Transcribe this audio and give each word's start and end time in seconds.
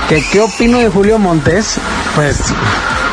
¿Qué, 0.07 0.23
¿Qué 0.31 0.39
opino 0.39 0.79
de 0.79 0.89
Julio 0.89 1.19
Montes? 1.19 1.75
Pues 2.15 2.37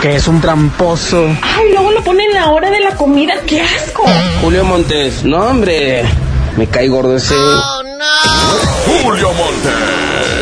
que 0.00 0.16
es 0.16 0.28
un 0.28 0.40
tramposo. 0.40 1.26
Ay, 1.42 1.72
luego 1.72 1.90
lo 1.90 2.02
ponen 2.02 2.26
en 2.30 2.34
la 2.34 2.50
hora 2.50 2.70
de 2.70 2.80
la 2.80 2.96
comida, 2.96 3.34
qué 3.46 3.62
asco. 3.62 4.04
Julio 4.40 4.64
Montes, 4.64 5.24
no 5.24 5.38
hombre, 5.38 6.04
me 6.56 6.66
cae 6.68 6.88
gordo 6.88 7.16
ese. 7.16 7.34
Julio 9.02 9.32
Montes. 9.32 10.41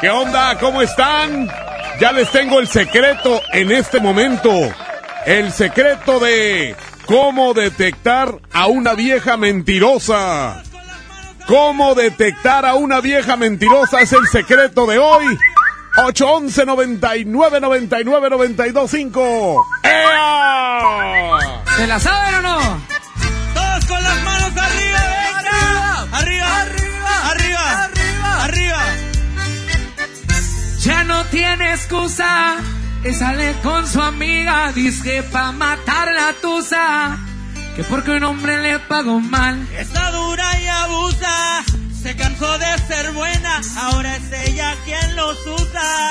¿Qué 0.00 0.10
onda? 0.10 0.58
¿Cómo 0.58 0.82
están? 0.82 1.48
Ya 1.98 2.12
les 2.12 2.30
tengo 2.30 2.60
el 2.60 2.68
secreto 2.68 3.40
en 3.52 3.72
este 3.72 3.98
momento. 3.98 4.50
El 5.24 5.50
secreto 5.52 6.20
de 6.20 6.76
cómo 7.06 7.54
detectar 7.54 8.34
a 8.52 8.66
una 8.66 8.92
vieja 8.94 9.38
mentirosa. 9.38 10.62
Cómo 11.46 11.94
detectar 11.94 12.66
a 12.66 12.74
una 12.74 13.00
vieja 13.00 13.36
mentirosa 13.36 14.00
es 14.00 14.12
el 14.12 14.26
secreto 14.26 14.86
de 14.86 14.98
hoy. 14.98 15.24
811 15.96 16.66
99 16.66 17.60
99 17.60 18.30
92 18.30 18.90
5. 18.90 19.66
¡Ea! 19.82 20.80
¿Se 21.76 21.86
la 21.86 21.98
saben 21.98 22.34
o 22.34 22.42
no? 22.42 22.58
Todos 23.54 23.84
con 23.86 24.02
las 24.02 24.22
manos 24.22 24.56
arriba, 24.58 24.85
tiene 31.30 31.72
excusa. 31.72 32.56
Que 33.02 33.14
sale 33.14 33.54
con 33.62 33.86
su 33.86 34.00
amiga. 34.00 34.72
Dice 34.72 35.22
pa' 35.24 35.52
matar 35.52 36.12
la 36.12 36.32
tusa. 36.40 37.18
Que 37.76 37.84
porque 37.84 38.12
un 38.12 38.24
hombre 38.24 38.62
le 38.62 38.78
pagó 38.80 39.20
mal. 39.20 39.66
Está 39.76 40.10
dura 40.10 40.60
y 40.60 40.66
abusa. 40.66 41.64
Se 42.02 42.16
cansó 42.16 42.58
de 42.58 42.78
ser 42.88 43.12
buena. 43.12 43.60
Ahora 43.78 44.16
es 44.16 44.48
ella 44.48 44.74
quien 44.84 45.16
los 45.16 45.36
usa. 45.46 46.10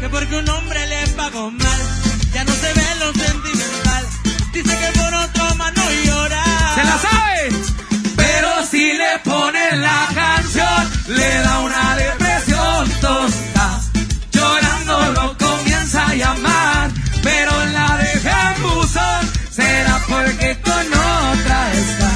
Que 0.00 0.08
porque 0.08 0.36
un 0.36 0.48
hombre 0.48 0.86
le 0.86 1.06
pagó 1.08 1.50
mal. 1.50 1.80
Ya 2.32 2.44
no 2.44 2.52
se 2.52 2.72
ve 2.72 2.86
lo 2.98 3.12
sentimental. 3.12 4.06
Dice 4.52 4.78
que 4.78 4.98
por 4.98 5.14
otro 5.14 5.54
mano 5.56 5.82
llora. 6.04 6.44
¿Se 6.74 6.84
la 6.84 6.98
sabe? 6.98 7.48
Pero 8.16 8.66
si 8.70 8.92
le 8.92 9.18
ponen 9.24 9.80
la 9.80 10.08
canción, 10.14 10.90
le 11.08 11.38
da 11.38 11.58
una 11.60 11.96
depresión 11.96 12.90
tonta. 13.00 13.61
Será 19.52 20.00
porque 20.08 20.58
con 20.64 20.86
otra 20.86 21.72
está. 21.74 22.10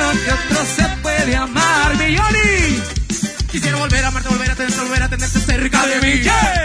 Lo 0.00 0.12
que 0.12 0.32
otro 0.32 0.66
se 0.76 0.84
puede 1.02 1.36
amar. 1.36 1.96
¡Milloni! 1.96 2.82
Quisiera 3.50 3.78
volver 3.78 4.04
a 4.04 4.08
amarte, 4.08 4.28
volver 4.28 4.50
a 4.50 4.54
tenerte, 4.54 4.80
volver 4.80 5.02
a 5.02 5.08
tenerte 5.08 5.40
cerca 5.40 5.86
de 5.86 6.00
mí. 6.00 6.20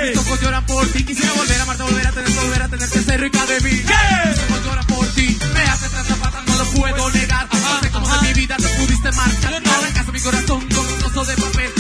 Mis 0.10 0.18
ojos 0.18 0.42
lloran 0.42 0.66
por 0.66 0.88
ti. 0.88 1.04
Quisiera 1.04 1.32
volver 1.34 1.60
a 1.60 1.64
amarte, 1.64 1.84
volver 1.84 2.08
a 2.08 2.12
tenerte, 2.12 2.40
volver 2.40 2.62
a 2.64 2.68
tenerte 2.68 3.02
cerca 3.02 3.46
de 3.46 3.60
mí. 3.62 3.72
Mis 3.72 4.40
ojos 4.50 4.66
lloran 4.66 4.88
por 4.88 5.08
ti. 5.16 5.38
Me 5.54 5.62
hace 5.62 5.90
tanta 5.90 6.16
pata, 6.16 6.44
no 6.48 6.56
lo 6.58 6.66
puedo 6.72 7.12
negar. 7.12 7.48
No 7.52 7.80
sé 7.82 7.92
cómo 7.92 8.08
de 8.08 8.28
mi 8.28 8.34
vida 8.34 8.58
te 8.58 8.68
pudiste 8.68 9.12
marchar. 9.12 9.54
Arrancaste 9.54 10.12
mi 10.12 10.20
corazón 10.20 10.68
con 10.68 10.86
un 10.86 11.00
trozo 11.00 11.26
de 11.26 11.36
papel. 11.36 11.75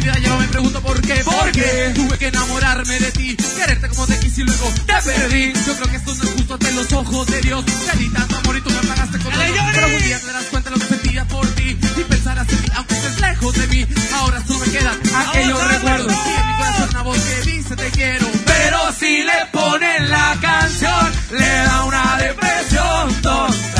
Vida, 0.00 0.18
yo 0.18 0.38
me 0.38 0.48
pregunto 0.48 0.80
por 0.80 1.00
qué. 1.02 1.22
Porque 1.24 1.92
tuve 1.94 2.18
que 2.18 2.28
enamorarme 2.28 2.98
de 2.98 3.12
ti. 3.12 3.36
Quererte 3.36 3.88
como 3.88 4.06
te 4.06 4.18
quise 4.18 4.40
y 4.40 4.44
luego 4.44 4.72
te 4.86 4.94
perdí. 5.04 5.52
Yo 5.66 5.76
creo 5.76 5.88
que 5.88 5.96
esto 5.96 6.14
no 6.14 6.24
es 6.24 6.30
justo 6.30 6.54
ante 6.54 6.72
los 6.72 6.92
ojos 6.92 7.26
de 7.26 7.40
Dios. 7.42 7.64
Te 7.64 7.98
di 7.98 8.08
tanto 8.08 8.36
amor 8.36 8.56
y 8.56 8.60
tú 8.62 8.70
me 8.70 8.88
pagaste 8.88 9.18
con 9.18 9.32
todo. 9.32 9.42
Pero 9.74 9.86
un 9.88 10.02
día 10.02 10.18
te 10.18 10.26
darás 10.26 10.44
cuenta 10.46 10.70
de 10.70 10.76
lo 10.76 10.82
que 10.82 10.88
sentía 10.88 11.24
por 11.26 11.46
ti. 11.48 11.78
Y 11.96 12.04
pensarás 12.04 12.48
en 12.48 12.62
mí, 12.62 12.68
aunque 12.74 12.94
estés 12.94 13.20
lejos 13.20 13.54
de 13.54 13.66
mí. 13.66 13.86
Ahora 14.14 14.42
solo 14.46 14.58
me 14.60 14.72
quedan 14.72 14.98
aquellos 15.14 15.68
recuerdos. 15.68 16.12
Y 16.12 16.40
en 16.40 16.46
mi 16.46 16.56
corazón 16.56 16.88
una 16.90 17.02
voz 17.02 17.18
que 17.18 17.50
dice 17.50 17.76
te 17.76 17.90
quiero. 17.90 18.26
Pero 18.46 18.78
si 18.98 19.22
le 19.22 19.46
ponen 19.52 20.10
la 20.10 20.36
canción, 20.40 21.12
le 21.32 21.46
da 21.46 21.84
una 21.84 22.16
depresión 22.16 23.14
tonta. 23.22 23.79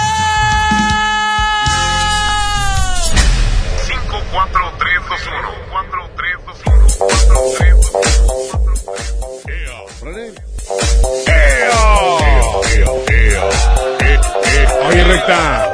Oye, 14.87 15.03
recta. 15.03 15.73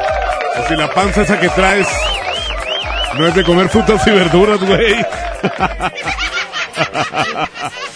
O 0.60 0.68
si 0.68 0.76
la 0.76 0.92
panza 0.94 1.22
esa 1.22 1.40
que 1.40 1.50
traes 1.50 1.88
no 3.18 3.28
es 3.28 3.36
de 3.36 3.44
comer 3.44 3.70
frutas 3.70 4.06
y 4.08 4.12
verduras, 4.12 4.60
güey. 4.60 4.94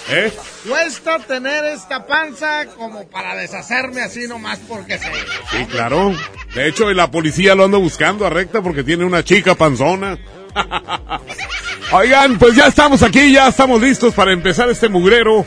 ¿Eh? 0.10 0.32
Cuesta 0.68 1.20
tener 1.20 1.66
esta 1.66 2.06
panza 2.06 2.68
como 2.78 3.08
para 3.08 3.36
deshacerme 3.36 4.02
así 4.02 4.28
nomás 4.28 4.60
porque 4.68 5.00
sí. 5.00 5.08
Sí, 5.52 5.66
claro. 5.66 6.14
De 6.54 6.68
hecho, 6.68 6.92
la 6.92 7.10
policía 7.10 7.56
lo 7.56 7.66
anda 7.66 7.78
buscando 7.78 8.28
a 8.28 8.30
recta 8.30 8.62
porque 8.62 8.84
tiene 8.84 9.06
una 9.06 9.24
chica 9.24 9.56
panzona. 9.56 10.20
Oigan, 11.92 12.38
pues 12.38 12.56
ya 12.56 12.68
estamos 12.68 13.04
aquí, 13.04 13.34
ya 13.34 13.48
estamos 13.48 13.82
listos 13.82 14.14
para 14.14 14.32
empezar 14.32 14.70
este 14.70 14.90
mugrero. 14.90 15.46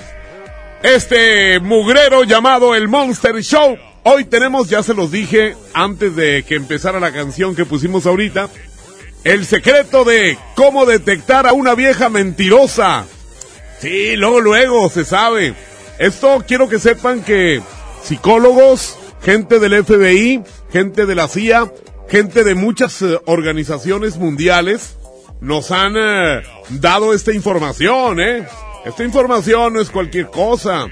Este 0.82 1.58
mugrero 1.60 2.24
llamado 2.24 2.74
el 2.74 2.88
Monster 2.88 3.42
Show. 3.42 3.78
Hoy 4.02 4.26
tenemos, 4.26 4.68
ya 4.68 4.82
se 4.82 4.92
los 4.92 5.10
dije 5.10 5.56
antes 5.72 6.14
de 6.14 6.44
que 6.46 6.56
empezara 6.56 7.00
la 7.00 7.12
canción 7.12 7.56
que 7.56 7.64
pusimos 7.64 8.04
ahorita, 8.04 8.50
el 9.24 9.46
secreto 9.46 10.04
de 10.04 10.36
cómo 10.54 10.84
detectar 10.84 11.46
a 11.46 11.54
una 11.54 11.74
vieja 11.74 12.10
mentirosa. 12.10 13.06
Sí, 13.80 14.14
luego, 14.16 14.40
luego, 14.40 14.90
se 14.90 15.06
sabe. 15.06 15.54
Esto 15.98 16.44
quiero 16.46 16.68
que 16.68 16.78
sepan 16.78 17.22
que 17.22 17.62
psicólogos, 18.02 18.98
gente 19.22 19.58
del 19.58 19.82
FBI, 19.82 20.42
gente 20.70 21.06
de 21.06 21.14
la 21.14 21.28
CIA, 21.28 21.72
gente 22.08 22.44
de 22.44 22.54
muchas 22.54 23.00
eh, 23.02 23.18
organizaciones 23.26 24.16
mundiales 24.16 24.96
nos 25.40 25.70
han 25.70 25.94
eh, 25.96 26.42
dado 26.70 27.12
esta 27.12 27.32
información, 27.32 28.20
¿eh? 28.20 28.46
Esta 28.84 29.04
información 29.04 29.74
no 29.74 29.80
es 29.80 29.90
cualquier 29.90 30.28
cosa. 30.28 30.86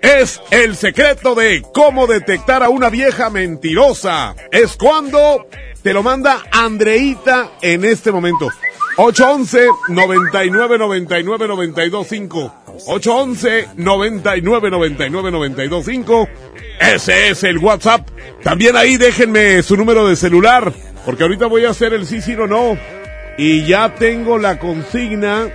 Es 0.00 0.40
el 0.50 0.76
secreto 0.76 1.34
de 1.34 1.62
cómo 1.72 2.06
detectar 2.06 2.62
a 2.62 2.68
una 2.68 2.90
vieja 2.90 3.30
mentirosa. 3.30 4.34
Es 4.50 4.76
cuando 4.76 5.46
te 5.82 5.92
lo 5.92 6.02
manda 6.02 6.42
Andreita 6.50 7.52
en 7.62 7.84
este 7.84 8.12
momento. 8.12 8.50
811 8.96 9.68
99 9.88 10.78
99 10.78 11.48
92 11.48 12.06
5. 12.06 12.54
811 12.86 13.68
99 13.76 14.70
99 14.70 15.30
92 15.30 15.84
5. 15.84 16.28
Ese 16.80 17.28
es 17.30 17.44
el 17.44 17.58
WhatsApp. 17.58 18.08
También 18.42 18.76
ahí 18.76 18.96
déjenme 18.96 19.62
su 19.62 19.76
número 19.76 20.06
de 20.08 20.16
celular, 20.16 20.72
porque 21.04 21.24
ahorita 21.24 21.46
voy 21.46 21.64
a 21.64 21.70
hacer 21.70 21.92
el 21.92 22.06
sí, 22.06 22.20
sí 22.20 22.34
o 22.34 22.46
no. 22.46 22.78
Y 23.36 23.64
ya 23.66 23.94
tengo 23.96 24.38
la 24.38 24.58
consigna 24.58 25.48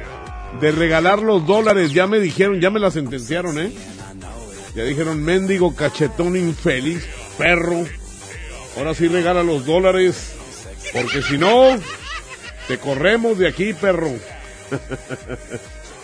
de 0.60 0.72
regalar 0.72 1.22
los 1.22 1.46
dólares. 1.46 1.94
Ya 1.94 2.08
me 2.08 2.20
dijeron, 2.20 2.60
ya 2.60 2.70
me 2.70 2.80
la 2.80 2.92
sentenciaron, 2.92 3.58
¿eh? 3.58 3.72
Ya 4.76 4.84
dijeron, 4.84 5.24
mendigo 5.24 5.76
cachetón 5.76 6.36
infeliz, 6.36 7.06
perro. 7.38 7.86
Ahora 8.78 8.94
sí 8.94 9.08
regala 9.08 9.44
los 9.44 9.66
dólares. 9.66 10.34
Porque 10.94 11.22
si 11.22 11.38
no, 11.38 11.78
te 12.70 12.78
corremos 12.78 13.40
de 13.40 13.48
aquí, 13.48 13.74
perro. 13.74 14.12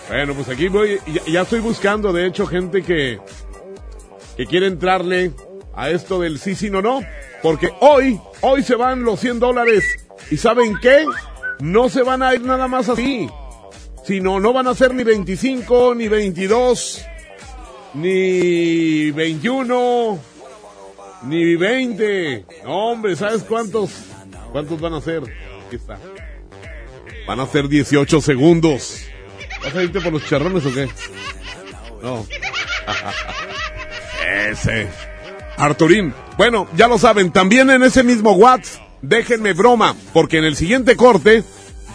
bueno, 0.10 0.34
pues 0.34 0.50
aquí 0.50 0.68
voy. 0.68 1.00
Ya, 1.28 1.44
estoy 1.44 1.60
buscando, 1.60 2.12
de 2.12 2.26
hecho, 2.26 2.48
gente 2.48 2.82
que, 2.82 3.20
que 4.36 4.48
quiere 4.48 4.66
entrarle 4.66 5.32
a 5.76 5.92
esto 5.92 6.20
del 6.20 6.40
sí, 6.40 6.56
sí, 6.56 6.72
no, 6.72 6.82
no. 6.82 7.02
Porque 7.44 7.72
hoy, 7.82 8.20
hoy 8.42 8.64
se 8.64 8.74
van 8.74 9.04
los 9.04 9.20
100 9.20 9.40
dólares. 9.40 9.84
¿Y 10.32 10.38
saben 10.38 10.74
qué? 10.82 11.06
No 11.60 11.88
se 11.88 12.02
van 12.02 12.24
a 12.24 12.34
ir 12.34 12.42
nada 12.42 12.68
más 12.68 12.90
así. 12.90 13.30
Sino 14.04 14.40
no 14.40 14.52
van 14.52 14.68
a 14.68 14.74
ser 14.74 14.92
ni 14.96 15.04
25, 15.04 15.94
ni 15.94 16.08
22, 16.08 17.06
ni 17.94 19.12
21, 19.12 20.20
ni 21.28 21.56
20. 21.56 22.46
No, 22.64 22.88
hombre, 22.88 23.16
¿sabes 23.16 23.44
cuántos? 23.44 23.92
¿Cuántos 24.52 24.82
van 24.82 24.96
a 24.96 25.02
ser? 25.02 25.22
Aquí 25.68 25.76
está. 25.76 26.00
Van 27.27 27.39
a 27.39 27.48
ser 27.48 27.68
18 27.68 28.22
segundos. 28.22 29.01
¿Vas 29.63 29.75
a 29.75 29.83
irte 29.83 30.00
por 30.01 30.13
los 30.13 30.25
charrones 30.25 30.66
o 30.66 30.74
qué? 30.74 30.88
No. 32.01 32.25
Ese. 34.51 34.88
Arturín. 35.57 36.13
Bueno, 36.38 36.68
ya 36.75 36.88
lo 36.88 36.98
saben, 36.98 37.31
también 37.31 37.69
en 37.69 37.83
ese 37.83 38.04
mismo 38.04 38.33
WhatsApp, 38.33 38.81
déjenme 39.01 39.54
broma, 39.54 39.95
porque 40.13 40.38
en 40.38 40.44
el 40.44 40.56
siguiente 40.56 40.95
corte 40.95 41.44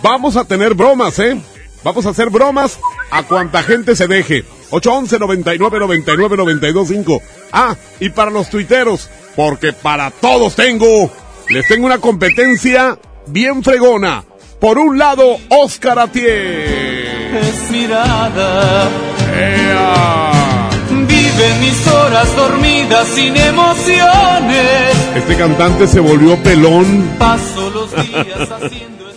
vamos 0.02 0.36
a 0.36 0.44
tener 0.44 0.74
bromas, 0.74 1.18
¿eh? 1.18 1.40
Vamos 1.84 2.06
a 2.06 2.10
hacer 2.10 2.30
bromas 2.30 2.78
a 3.10 3.22
cuanta 3.22 3.62
gente 3.62 3.96
se 3.96 4.06
deje. 4.06 4.44
811 4.70 5.18
99 5.18 5.78
99 5.80 6.36
92 6.36 6.88
5. 6.88 7.22
Ah, 7.52 7.76
y 7.98 8.10
para 8.10 8.30
los 8.30 8.50
tuiteros, 8.50 9.10
porque 9.36 9.72
para 9.72 10.10
todos 10.10 10.54
tengo, 10.54 11.10
les 11.48 11.66
tengo 11.66 11.86
una 11.86 11.98
competencia 11.98 12.98
bien 13.26 13.62
fregona. 13.62 14.24
Por 14.60 14.78
un 14.78 14.98
lado, 14.98 15.38
Oscar 15.48 15.98
Atié. 15.98 17.38
Es 17.40 17.70
mirada. 17.70 18.90
¡Ea! 19.34 20.68
Vive 20.90 21.54
mis 21.60 21.86
horas 21.86 22.36
dormidas 22.36 23.08
sin 23.08 23.34
emociones. 23.38 24.92
Este 25.16 25.34
cantante 25.36 25.86
se 25.86 26.00
volvió 26.00 26.36
pelón. 26.42 27.10
Paso 27.18 27.70
los 27.70 27.90
días 27.90 28.50
haciendo 28.50 29.10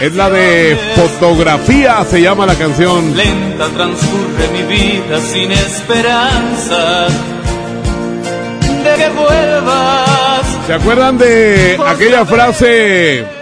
Es 0.00 0.14
la 0.14 0.30
de 0.30 0.78
fotografía, 0.94 2.04
se 2.08 2.22
llama 2.22 2.46
la 2.46 2.54
canción. 2.54 3.16
Lenta 3.16 3.66
transcurre 3.70 4.48
mi 4.52 4.62
vida 4.62 5.18
sin 5.20 5.50
esperanza 5.50 7.08
de 8.84 8.94
que 8.96 9.08
vuelvas. 9.08 10.46
¿Se 10.68 10.74
acuerdan 10.74 11.18
de 11.18 11.76
aquella 11.84 12.24
frase? 12.24 13.33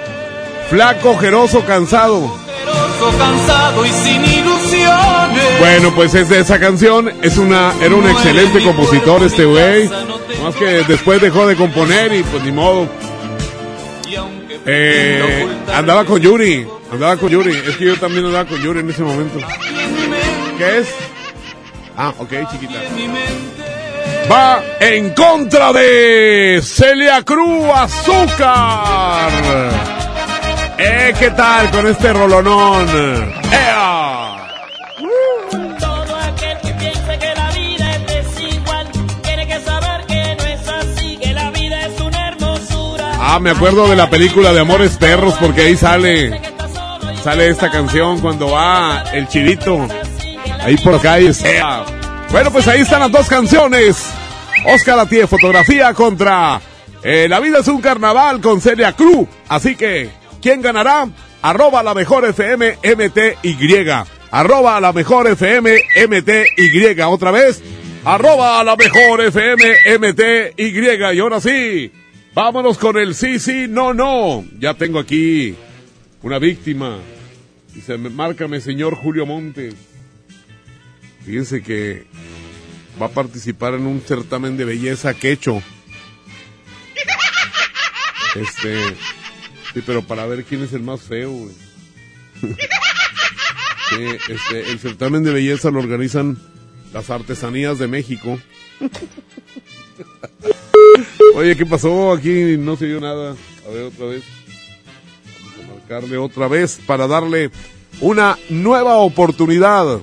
Flaco, 0.72 1.10
ojeroso, 1.10 1.62
cansado. 1.66 2.16
Ojeroso, 2.16 3.18
cansado 3.18 3.84
y 3.84 3.90
sin 3.90 4.24
ilusiones. 4.24 5.58
Bueno, 5.60 5.94
pues 5.94 6.14
es 6.14 6.30
de 6.30 6.40
esa 6.40 6.58
canción. 6.58 7.12
Es 7.20 7.36
una, 7.36 7.74
era 7.82 7.94
un 7.94 8.08
excelente 8.08 8.64
compositor 8.64 9.22
este 9.22 9.44
güey. 9.44 9.90
Más 10.42 10.54
que 10.56 10.82
después 10.88 11.20
dejó 11.20 11.46
de 11.46 11.56
componer 11.56 12.14
y 12.14 12.22
pues 12.22 12.42
ni 12.42 12.52
modo. 12.52 12.88
Eh, 14.64 15.46
andaba 15.74 16.06
con 16.06 16.22
Yuri, 16.22 16.66
andaba 16.90 17.18
con 17.18 17.28
Yuri. 17.28 17.54
Es 17.54 17.76
que 17.76 17.84
yo 17.84 17.96
también 17.96 18.24
andaba 18.24 18.46
con 18.46 18.58
Yuri 18.62 18.80
en 18.80 18.88
ese 18.88 19.02
momento. 19.02 19.40
¿Qué 20.56 20.78
es? 20.78 20.88
Ah, 21.98 22.14
ok, 22.18 22.30
chiquita. 22.50 22.80
Va 24.30 24.62
en 24.80 25.10
contra 25.10 25.70
de 25.74 26.62
Celia 26.64 27.22
Cruz 27.22 27.64
Azúcar. 27.74 29.21
¿Qué 31.18 31.30
tal 31.30 31.70
con 31.70 31.86
este 31.86 32.12
rolonón? 32.12 32.88
¡Ea! 33.52 34.48
Todo 35.78 36.16
aquel 36.16 36.58
que 36.60 36.74
piense 36.74 37.18
que 37.18 37.34
la 37.34 37.50
vida 37.50 37.96
es 37.96 38.06
desigual 38.06 38.88
tiene 39.22 39.46
que 39.46 39.60
saber 39.60 40.06
que 40.06 40.36
no 40.36 40.44
es 40.44 40.68
así, 40.68 41.16
que 41.18 41.32
la 41.32 41.50
vida 41.50 41.86
es 41.86 42.00
una 42.00 42.28
hermosura. 42.28 43.12
Ah, 43.20 43.38
me 43.40 43.50
acuerdo 43.50 43.88
de 43.88 43.96
la 43.96 44.08
película 44.10 44.52
de 44.52 44.60
Amores 44.60 44.96
Perros 44.96 45.34
porque 45.40 45.62
ahí 45.62 45.76
sale 45.76 46.40
sale 47.22 47.48
esta 47.48 47.70
canción 47.70 48.20
cuando 48.20 48.50
va 48.50 49.04
el 49.12 49.28
chivito 49.28 49.86
ahí 50.60 50.76
por 50.76 51.00
calle 51.00 51.32
sea. 51.32 51.84
Bueno, 52.30 52.50
pues 52.50 52.66
ahí 52.68 52.80
están 52.80 53.00
las 53.00 53.12
dos 53.12 53.28
canciones. 53.28 54.10
Oscar 54.66 54.98
Atié, 54.98 55.26
fotografía 55.26 55.92
contra 55.92 56.60
eh, 57.02 57.26
La 57.28 57.40
vida 57.40 57.58
es 57.58 57.68
un 57.68 57.80
carnaval 57.80 58.40
con 58.40 58.60
Celia 58.60 58.92
Cruz. 58.92 59.28
Así 59.48 59.74
que, 59.74 60.10
¿quién 60.42 60.60
ganará? 60.60 61.08
Arroba 61.40 61.82
la 61.82 61.94
mejor 61.94 62.26
FM 62.26 62.78
MTY. 62.82 63.88
Arroba 64.30 64.80
la 64.80 64.92
mejor 64.92 65.28
FM 65.28 65.82
MTY. 66.08 67.00
Otra 67.02 67.30
vez. 67.30 67.62
Arroba 68.04 68.62
la 68.64 68.76
mejor 68.76 69.22
FM 69.22 69.64
MTY. 69.98 70.54
Y 70.58 71.18
ahora 71.20 71.40
sí. 71.40 71.90
Vámonos 72.34 72.78
con 72.78 72.96
el 72.96 73.14
sí, 73.14 73.38
sí, 73.38 73.66
no, 73.68 73.94
no. 73.94 74.44
Ya 74.58 74.74
tengo 74.74 74.98
aquí 74.98 75.54
una 76.22 76.38
víctima. 76.38 76.98
Dice, 77.74 77.96
márcame, 77.96 78.60
señor 78.60 78.94
Julio 78.94 79.26
Montes. 79.26 79.74
Fíjense 81.24 81.62
que 81.62 82.04
va 83.00 83.06
a 83.06 83.10
participar 83.10 83.74
en 83.74 83.86
un 83.86 84.00
certamen 84.00 84.56
de 84.56 84.64
belleza 84.64 85.14
quecho. 85.14 85.62
Este, 88.34 88.78
sí, 89.74 89.82
pero 89.84 90.02
para 90.02 90.26
ver 90.26 90.44
quién 90.44 90.62
es 90.62 90.72
el 90.72 90.82
más 90.82 91.00
feo, 91.02 91.32
este, 94.28 94.70
el 94.70 94.78
certamen 94.78 95.22
de 95.22 95.32
belleza 95.32 95.70
lo 95.70 95.80
organizan 95.80 96.38
las 96.92 97.10
artesanías 97.10 97.78
de 97.78 97.88
México. 97.88 98.38
Oye, 101.34 101.56
¿qué 101.56 101.66
pasó? 101.66 102.12
Aquí 102.12 102.56
no 102.58 102.76
se 102.76 102.86
dio 102.86 103.00
nada. 103.00 103.34
A 103.66 103.70
ver, 103.72 103.84
otra 103.84 104.06
vez. 104.06 104.22
Vamos 105.56 105.70
a 105.70 105.74
marcarle 105.74 106.16
otra 106.18 106.48
vez 106.48 106.80
para 106.86 107.06
darle 107.06 107.50
una 108.00 108.38
nueva 108.50 108.96
oportunidad. 108.98 110.00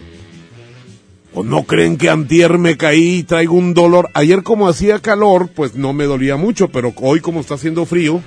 ¿O 1.32 1.44
no 1.44 1.64
creen 1.64 1.98
que 1.98 2.10
antier 2.10 2.58
me 2.58 2.76
caí 2.76 3.18
y 3.18 3.24
traigo 3.24 3.54
un 3.54 3.76
dolor? 3.76 4.10
Ayer 4.16 4.42
como 4.42 4.68
hacía 4.68 5.00
calor, 5.00 5.50
pues 5.56 5.76
no 5.76 5.94
me 5.94 6.06
dolía 6.06 6.38
mucho, 6.38 6.70
pero 6.70 6.92
hoy 6.98 7.20
como 7.20 7.42
está 7.42 7.54
haciendo 7.54 7.86
frío, 7.86 8.24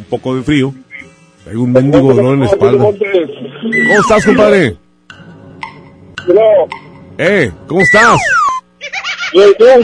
un 0.00 0.06
poco 0.06 0.34
de 0.34 0.42
frío, 0.42 0.74
traigo 1.44 1.62
un 1.62 1.72
mendigo 1.72 2.14
dolor 2.14 2.34
en 2.34 2.40
la 2.40 2.46
espalda. 2.46 2.84
¿Cómo 2.84 4.00
estás, 4.00 4.24
compadre? 4.24 4.76
Eh, 7.18 7.52
¿cómo 7.66 7.80
estás? 7.82 8.20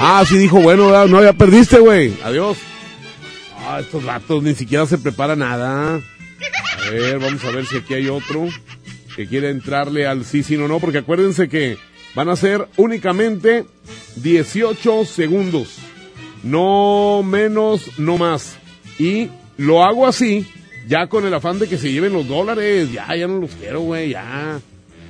Ah, 0.01 0.25
sí 0.27 0.39
dijo, 0.39 0.61
bueno, 0.61 1.07
no, 1.07 1.23
ya 1.23 1.33
perdiste, 1.35 1.79
güey. 1.79 2.15
Adiós. 2.25 2.57
Ah, 3.69 3.81
estos 3.81 4.05
ratos 4.05 4.43
ni 4.43 4.55
siquiera 4.55 4.87
se 4.87 4.99
prepara 4.99 5.37
nada. 5.37 5.97
A 5.97 6.91
ver, 6.91 7.19
vamos 7.19 7.45
a 7.45 7.51
ver 7.51 7.67
si 7.67 7.77
aquí 7.77 7.95
hay 7.95 8.09
otro 8.09 8.49
que 9.15 9.27
quiere 9.27 9.51
entrarle 9.51 10.07
al 10.07 10.25
sí, 10.25 10.43
sí, 10.43 10.57
no, 10.57 10.69
no, 10.69 10.79
porque 10.79 10.99
acuérdense 10.99 11.49
que 11.49 11.77
van 12.15 12.29
a 12.29 12.37
ser 12.37 12.69
únicamente 12.77 13.65
18 14.17 15.05
segundos. 15.05 15.79
No 16.43 17.23
menos, 17.25 17.99
no 17.99 18.19
más. 18.19 18.57
Y 18.99 19.29
lo 19.57 19.85
hago 19.85 20.07
así, 20.07 20.47
ya 20.87 21.07
con 21.09 21.27
el 21.27 21.35
afán 21.35 21.59
de 21.59 21.69
que 21.69 21.79
se 21.79 21.91
lleven 21.93 22.13
los 22.13 22.29
dólares. 22.29 22.93
Ya, 22.93 23.15
ya 23.17 23.27
no 23.27 23.39
los 23.41 23.51
quiero, 23.53 23.81
güey, 23.81 24.11
ya. 24.11 24.61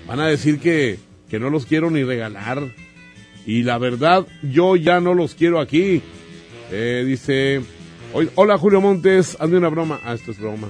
Van 0.06 0.20
a 0.20 0.26
decir 0.28 0.58
que, 0.58 0.98
que 1.28 1.38
no 1.38 1.50
los 1.50 1.66
quiero 1.66 1.90
ni 1.90 2.02
regalar. 2.04 2.62
Y 3.46 3.62
la 3.62 3.78
verdad, 3.78 4.26
yo 4.42 4.76
ya 4.76 5.00
no 5.00 5.14
los 5.14 5.34
quiero 5.34 5.60
aquí. 5.60 6.02
Eh, 6.72 7.04
dice, 7.06 7.60
"Oy- 8.12 8.30
hola 8.34 8.58
Julio 8.58 8.80
Montes, 8.80 9.36
ande 9.40 9.56
una 9.58 9.68
broma. 9.68 10.00
Ah, 10.04 10.14
esto 10.14 10.32
es 10.32 10.38
broma. 10.38 10.68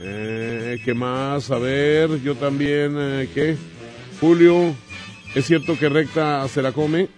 Eh, 0.00 0.78
¿Qué 0.84 0.94
más? 0.94 1.50
A 1.50 1.58
ver, 1.58 2.22
yo 2.22 2.34
también, 2.34 2.94
eh, 2.98 3.28
¿qué? 3.34 3.56
Julio, 4.20 4.74
¿es 5.34 5.46
cierto 5.46 5.78
que 5.78 5.88
recta 5.88 6.46
se 6.48 6.62
la 6.62 6.72
come? 6.72 7.08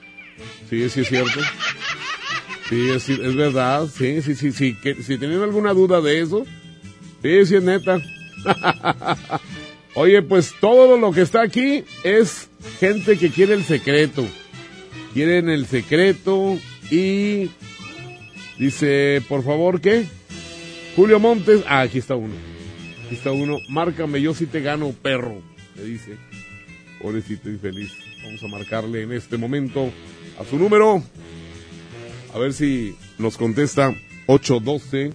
Sí, 0.70 0.88
sí 0.88 1.00
es 1.00 1.08
cierto. 1.08 1.40
Sí, 2.68 2.90
es, 2.90 3.36
verdad, 3.36 3.88
sí, 3.88 4.22
sí, 4.22 4.34
sí, 4.34 4.50
sí. 4.50 4.74
Que, 4.74 4.94
si 4.96 5.18
tienen 5.18 5.40
alguna 5.40 5.72
duda 5.72 6.00
de 6.00 6.20
eso, 6.20 6.44
sí, 7.22 7.28
es 7.28 7.50
neta. 7.62 8.00
Oye, 9.94 10.20
pues 10.22 10.52
todo 10.60 10.98
lo 10.98 11.12
que 11.12 11.22
está 11.22 11.42
aquí 11.42 11.84
es 12.02 12.48
gente 12.80 13.16
que 13.18 13.30
quiere 13.30 13.54
el 13.54 13.64
secreto. 13.64 14.26
Quieren 15.14 15.48
el 15.48 15.66
secreto 15.66 16.58
y 16.90 17.50
dice, 18.58 19.22
por 19.28 19.44
favor, 19.44 19.80
¿qué? 19.80 20.06
Julio 20.96 21.20
Montes, 21.20 21.62
ah, 21.68 21.82
aquí 21.82 21.98
está 21.98 22.16
uno. 22.16 22.34
Aquí 23.06 23.14
está 23.14 23.30
uno, 23.30 23.58
márcame, 23.68 24.20
yo 24.20 24.34
sí 24.34 24.46
te 24.46 24.60
gano, 24.60 24.92
perro, 25.02 25.40
le 25.76 25.84
dice. 25.84 26.16
Pobrecito 27.00 27.48
y 27.48 27.58
feliz. 27.58 27.92
Vamos 28.24 28.42
a 28.42 28.48
marcarle 28.48 29.02
en 29.02 29.12
este 29.12 29.36
momento 29.36 29.92
a 30.40 30.44
su 30.44 30.58
número. 30.58 31.02
A 32.36 32.38
ver 32.38 32.52
si 32.52 32.94
nos 33.16 33.38
contesta 33.38 33.94
812. 34.26 35.10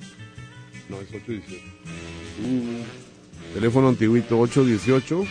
No, 0.89 0.99
es 0.99 1.07
818. 1.13 1.61
Uh, 2.43 2.81
teléfono 3.53 3.89
antiguito 3.89 4.39
818 4.39 5.23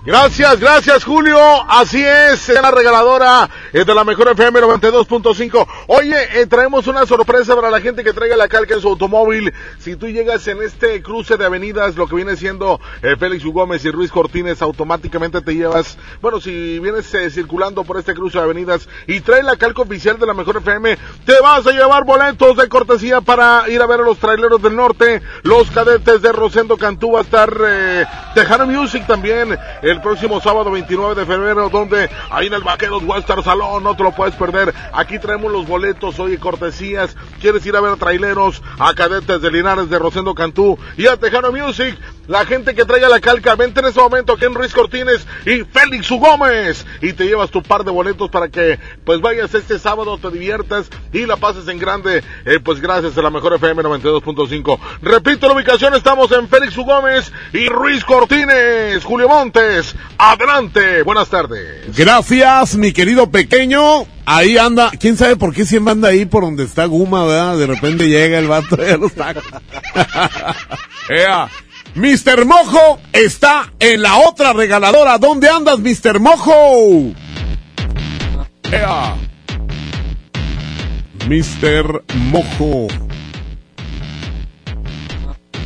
Gracias, 0.05 0.59
gracias 0.59 1.03
Julio. 1.03 1.39
Así 1.69 2.03
es, 2.03 2.49
es 2.49 2.61
la 2.61 2.71
regaladora 2.71 3.49
eh, 3.73 3.83
de 3.83 3.95
la 3.95 4.03
mejor 4.03 4.29
FM 4.29 4.61
92.5. 4.61 5.67
Oye, 5.87 6.15
eh, 6.39 6.45
traemos 6.45 6.87
una 6.87 7.05
sorpresa 7.05 7.55
para 7.55 7.71
la 7.71 7.81
gente 7.81 8.03
que 8.03 8.13
traiga 8.13 8.37
la 8.37 8.47
calca 8.47 8.75
en 8.75 8.81
su 8.81 8.87
automóvil. 8.87 9.51
Si 9.79 9.95
tú 9.95 10.07
llegas 10.07 10.47
en 10.47 10.61
este 10.61 11.01
cruce 11.01 11.37
de 11.37 11.45
avenidas, 11.45 11.95
lo 11.95 12.07
que 12.07 12.15
viene 12.15 12.35
siendo 12.35 12.79
eh, 13.01 13.15
Félix 13.17 13.43
U. 13.45 13.51
Gómez 13.51 13.83
y 13.85 13.91
Ruiz 13.91 14.11
Cortines, 14.11 14.61
automáticamente 14.61 15.41
te 15.41 15.55
llevas, 15.55 15.97
bueno, 16.21 16.39
si 16.39 16.79
vienes 16.79 17.11
eh, 17.13 17.29
circulando 17.29 17.83
por 17.83 17.97
este 17.97 18.13
cruce 18.13 18.37
de 18.37 18.43
avenidas 18.43 18.87
y 19.07 19.21
trae 19.21 19.41
la 19.41 19.57
calca 19.57 19.81
oficial 19.81 20.19
de 20.19 20.27
la 20.27 20.33
mejor 20.33 20.57
FM, 20.57 20.97
te 21.25 21.39
vas 21.41 21.65
a 21.65 21.71
llevar 21.71 22.03
boletos 22.03 22.55
de 22.55 22.69
cortesía 22.69 23.21
para 23.21 23.67
ir 23.69 23.81
a 23.81 23.87
ver 23.87 24.01
a 24.01 24.03
los 24.03 24.19
traileros 24.19 24.61
del 24.61 24.75
norte, 24.75 25.21
los 25.41 25.71
cadetes 25.71 26.21
de 26.21 26.31
Rosendo 26.31 26.77
Cantú, 26.77 27.13
va 27.13 27.19
a 27.19 27.23
estar 27.23 27.51
Tejano 28.35 28.67
Music 28.67 29.05
también 29.07 29.57
el 29.81 30.01
próximo 30.01 30.39
sábado 30.41 30.71
29 30.71 31.15
de 31.15 31.25
febrero, 31.25 31.69
donde 31.69 32.09
ahí 32.29 32.47
en 32.47 32.53
el 32.53 32.61
Vaqueros 32.61 33.03
Western 33.03 33.43
Salón, 33.43 33.62
no 33.79 33.95
te 33.95 34.03
lo 34.03 34.11
puedes 34.11 34.35
perder. 34.35 34.73
Aquí 34.93 35.19
traemos 35.19 35.51
los 35.51 35.67
boletos, 35.67 36.19
oye, 36.19 36.37
cortesías. 36.37 37.15
¿Quieres 37.41 37.65
ir 37.65 37.75
a 37.75 37.81
ver 37.81 37.93
a 37.93 37.95
traileros, 37.95 38.61
a 38.79 38.93
cadetes 38.93 39.41
de 39.41 39.51
Linares, 39.51 39.89
de 39.89 39.99
Rosendo 39.99 40.35
Cantú 40.35 40.77
y 40.97 41.07
a 41.07 41.17
Tejano 41.17 41.51
Music? 41.51 41.97
La 42.27 42.45
gente 42.45 42.73
que 42.73 42.85
traiga 42.85 43.09
la 43.09 43.19
calca, 43.19 43.55
vente 43.55 43.81
en 43.81 43.87
este 43.87 43.99
momento 43.99 44.33
aquí 44.33 44.45
en 44.45 44.53
Ruiz 44.53 44.73
Cortines 44.73 45.27
y 45.45 45.65
Félix 45.65 46.09
U. 46.09 46.19
Gómez. 46.19 46.85
Y 47.01 47.11
te 47.13 47.25
llevas 47.25 47.51
tu 47.51 47.61
par 47.61 47.83
de 47.83 47.91
boletos 47.91 48.29
para 48.29 48.47
que 48.47 48.79
pues 49.03 49.19
vayas 49.19 49.53
este 49.53 49.77
sábado, 49.77 50.17
te 50.17 50.31
diviertas 50.31 50.89
y 51.11 51.25
la 51.25 51.35
pases 51.35 51.67
en 51.67 51.79
grande. 51.79 52.23
Eh, 52.45 52.59
pues 52.63 52.79
gracias 52.79 53.17
a 53.17 53.21
la 53.21 53.29
mejor 53.29 53.53
FM 53.53 53.83
92.5. 53.83 54.79
Repito 55.01 55.47
la 55.47 55.55
ubicación, 55.55 55.93
estamos 55.95 56.31
en 56.31 56.47
Félix 56.47 56.77
U. 56.77 56.85
Gómez 56.85 57.31
y 57.51 57.67
Ruiz 57.67 58.05
Cortines. 58.05 59.03
Julio 59.03 59.27
Montes, 59.27 59.93
adelante. 60.17 61.03
Buenas 61.03 61.29
tardes. 61.29 61.97
Gracias, 61.97 62.75
mi 62.77 62.93
querido 62.93 63.29
pequeño. 63.29 63.52
Ahí 64.25 64.57
anda, 64.57 64.89
quién 64.99 65.15
sabe 65.15 65.35
por 65.35 65.53
qué 65.53 65.65
siempre 65.65 65.91
anda 65.91 66.09
ahí 66.09 66.25
por 66.25 66.43
donde 66.43 66.63
está 66.63 66.85
Guma, 66.85 67.25
¿verdad? 67.25 67.57
De 67.57 67.67
repente 67.67 68.09
llega 68.09 68.39
el 68.39 68.47
vato 68.47 68.77
ya 68.87 68.97
los 68.97 69.13
tacos. 69.15 69.43
Ea, 71.09 71.49
Mr. 71.95 72.45
Mojo 72.45 72.99
está 73.11 73.71
en 73.79 74.01
la 74.01 74.17
otra 74.17 74.53
regaladora. 74.53 75.17
¿Dónde 75.17 75.49
andas, 75.49 75.79
Mr. 75.79 76.19
Mojo? 76.19 77.13
Ea. 78.71 79.15
Mr. 81.27 82.03
Mojo. 82.15 82.87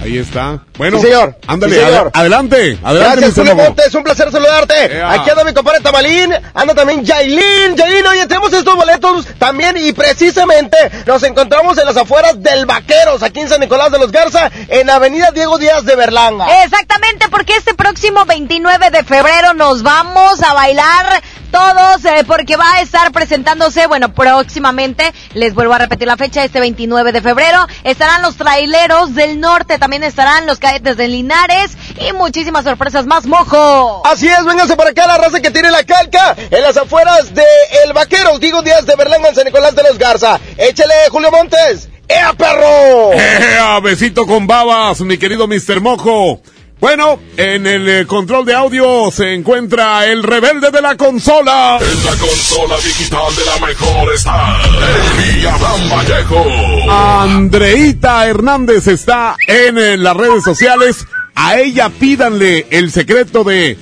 Ahí 0.08 0.18
está. 0.20 0.60
Bueno, 0.78 1.00
Sí, 1.02 1.08
señor. 1.08 1.36
ándale, 1.48 1.76
Sí, 1.76 1.82
señor. 1.86 2.08
ade- 2.08 2.12
adelante, 2.20 2.80
adelante, 2.82 3.16
Gracias. 3.20 3.34
Julio. 3.36 3.56
Montes, 3.56 3.94
un 3.94 4.04
placer 4.04 4.32
saludarte. 4.32 4.98
Ea. 4.98 5.12
Aquí 5.12 5.30
anda 5.30 5.44
mi 5.44 5.54
compadre 5.54 5.82
Tamalín, 5.82 6.34
anda 6.54 6.74
también 6.74 7.04
Yailin. 7.04 7.76
Yailin, 7.76 8.08
oye, 8.08 8.26
tenemos 8.26 8.54
estos 8.54 8.74
boletos 8.76 9.26
también 9.38 9.76
y 9.78 9.92
precisamente 9.92 10.78
nos 11.06 11.22
encontramos 11.24 11.78
en 11.78 11.86
las 11.86 11.98
afueras 11.98 12.42
del 12.42 12.66
Vaqueros, 12.66 13.22
aquí 13.22 13.42
en 13.42 13.50
San 13.50 13.60
Nicolás 13.60 13.92
de 13.92 14.00
los 14.00 14.12
Garza, 14.12 14.50
en 14.70 14.90
Avenida 14.90 15.32
Diego 15.32 15.58
Díaz 15.58 15.84
de 15.84 15.96
Berlanga. 15.98 16.64
Exactamente, 16.64 17.28
porque 17.30 17.56
este 17.58 17.74
próximo 17.74 18.24
29 18.26 18.90
de 18.92 19.04
febrero 19.04 19.54
nos 19.56 19.84
vamos 19.84 20.42
a 20.42 20.54
bailar 20.54 21.22
todos, 21.52 22.06
eh, 22.06 22.24
porque 22.26 22.56
va 22.56 22.76
a 22.76 22.82
estar 22.82 23.12
presentándose, 23.12 23.88
bueno, 23.88 24.14
próximamente, 24.14 25.14
les 25.34 25.54
vuelvo 25.54 25.74
a 25.74 25.80
repetir 25.80 26.08
la 26.08 26.18
fecha, 26.18 26.44
este 26.44 26.60
29 26.60 27.12
de 27.12 27.22
febrero, 27.22 27.66
estarán 27.84 28.22
los 28.22 28.38
traileros 28.38 29.16
del 29.16 29.40
norte, 29.40 29.78
también 29.78 30.04
estarán 30.04 30.46
los 30.46 30.60
cadetes 30.60 30.98
de 30.98 31.08
Linares 31.08 31.78
y 32.00 32.14
muchísimas 32.14 32.64
sorpresas 32.64 33.06
más, 33.06 33.26
mojo. 33.26 34.02
Así 34.06 34.28
es, 34.28 34.44
vénganse 34.46 34.76
para 34.76 34.92
acá 34.92 35.08
la 35.08 35.18
raza 35.18 35.40
que 35.40 35.52
tiene 35.52 35.72
la 35.72 35.84
calca 35.84 36.36
en 36.38 36.62
las 36.62 36.78
afueras 36.78 37.34
de 37.34 37.44
El 37.86 37.94
Vaquero, 37.94 38.40
Diego 38.40 38.62
Díaz 38.62 38.86
de 38.86 38.96
Berlanga 38.96 39.30
en 39.30 39.36
San 39.36 39.46
Nicolás 39.46 39.76
de 39.76 39.84
los 39.84 39.98
Garza. 39.98 40.40
Échale, 40.58 40.94
Julio 41.12 41.32
Montes. 41.32 41.90
¡Ea, 42.08 42.34
perro! 42.34 43.12
¡Ea, 43.14 43.80
besito 43.82 44.26
con 44.26 44.48
babas, 44.48 45.02
mi 45.02 45.18
querido 45.18 45.48
Mr. 45.48 45.82
Mojo! 45.82 46.42
Bueno, 46.80 47.20
en 47.38 47.66
el 47.66 47.90
eh, 47.90 48.06
control 48.06 48.46
de 48.46 48.54
audio 48.54 49.10
se 49.10 49.34
encuentra 49.34 50.06
el 50.06 50.22
rebelde 50.22 50.70
de 50.70 50.80
la 50.80 50.96
consola. 50.96 51.80
En 51.82 52.06
la 52.06 52.12
consola 52.12 52.76
digital 52.78 53.36
de 53.36 53.46
la 53.46 53.66
mejor 53.66 54.14
está 54.14 54.58
el 55.26 55.48
Abraham 55.48 55.90
Vallejo. 55.90 56.46
Andreita 56.92 58.28
Hernández 58.28 58.88
está 58.88 59.36
en, 59.48 59.80
eh, 59.80 59.98
las 59.98 60.16
redes 60.16 60.44
sociales. 60.44 61.08
A 61.34 61.58
ella 61.58 61.90
pídanle 61.90 62.68
el 62.70 62.92
secreto 62.92 63.44
de 63.44 63.76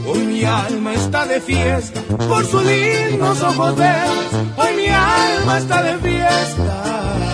Hoy 0.08 0.20
mi 0.20 0.44
alma 0.46 0.94
está 0.94 1.26
de 1.26 1.42
fiesta 1.42 2.00
por 2.30 2.46
sus 2.46 2.64
lindos 2.64 3.42
ojos 3.42 3.76
verdes, 3.76 4.32
hoy 4.56 4.74
mi 4.78 4.88
alma 4.88 5.58
está 5.58 5.84
de 5.84 5.98
fiesta 5.98 7.27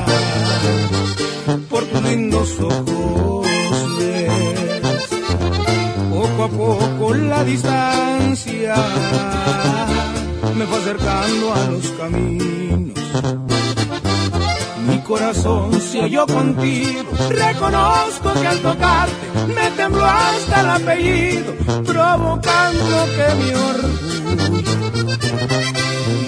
por 1.74 1.84
tus 1.86 2.04
lindos 2.04 2.60
ojos. 2.60 3.48
Poco 6.12 6.44
a 6.44 6.48
poco 6.48 7.14
la 7.16 7.44
distancia 7.44 8.76
me 10.56 10.68
fue 10.68 10.78
acercando 10.78 11.54
a 11.54 11.66
los 11.72 11.88
caminos. 12.00 13.00
Mi 14.88 15.00
corazón 15.00 15.82
se 15.82 16.02
halló 16.02 16.28
contigo, 16.28 17.10
reconozco 17.30 18.34
que 18.40 18.48
al 18.48 18.60
tocarte 18.60 19.28
me 19.48 19.72
tembló 19.72 20.06
hasta 20.06 20.62
el 20.62 20.70
apellido, 20.70 21.54
provocando 21.84 22.96
que 23.16 23.36
mi 23.40 23.50
orgullo 23.72 24.04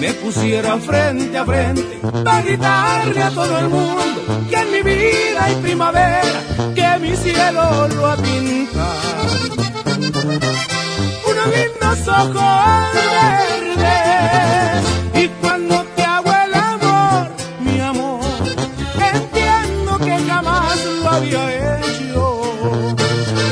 me 0.00 0.12
pusiera 0.14 0.76
frente 0.78 1.38
a 1.38 1.44
frente 1.44 2.00
para 2.24 2.42
gritarle 2.42 3.22
a 3.22 3.30
todo 3.30 3.58
el 3.58 3.68
mundo 3.68 4.22
que 4.48 4.56
en 4.56 4.72
mi 4.72 4.82
vida 4.82 5.44
hay 5.44 5.54
primavera, 5.56 6.42
que 6.74 6.98
mi 7.00 7.16
cielo 7.16 7.88
lo 7.88 8.06
ha 8.06 8.16
pintado. 8.16 9.46
Unos 11.30 11.46
lindos 11.56 12.08
ojos 12.08 12.92
verdes 13.74 14.84
y 15.14 15.28
cuando 15.40 15.84
te 15.94 16.02
hago 16.02 16.30
el 16.44 16.54
amor, 16.54 17.28
mi 17.60 17.80
amor, 17.80 18.20
entiendo 19.14 19.98
que 19.98 20.18
jamás 20.28 20.84
lo 21.02 21.10
había 21.10 21.78
hecho. 21.78 22.42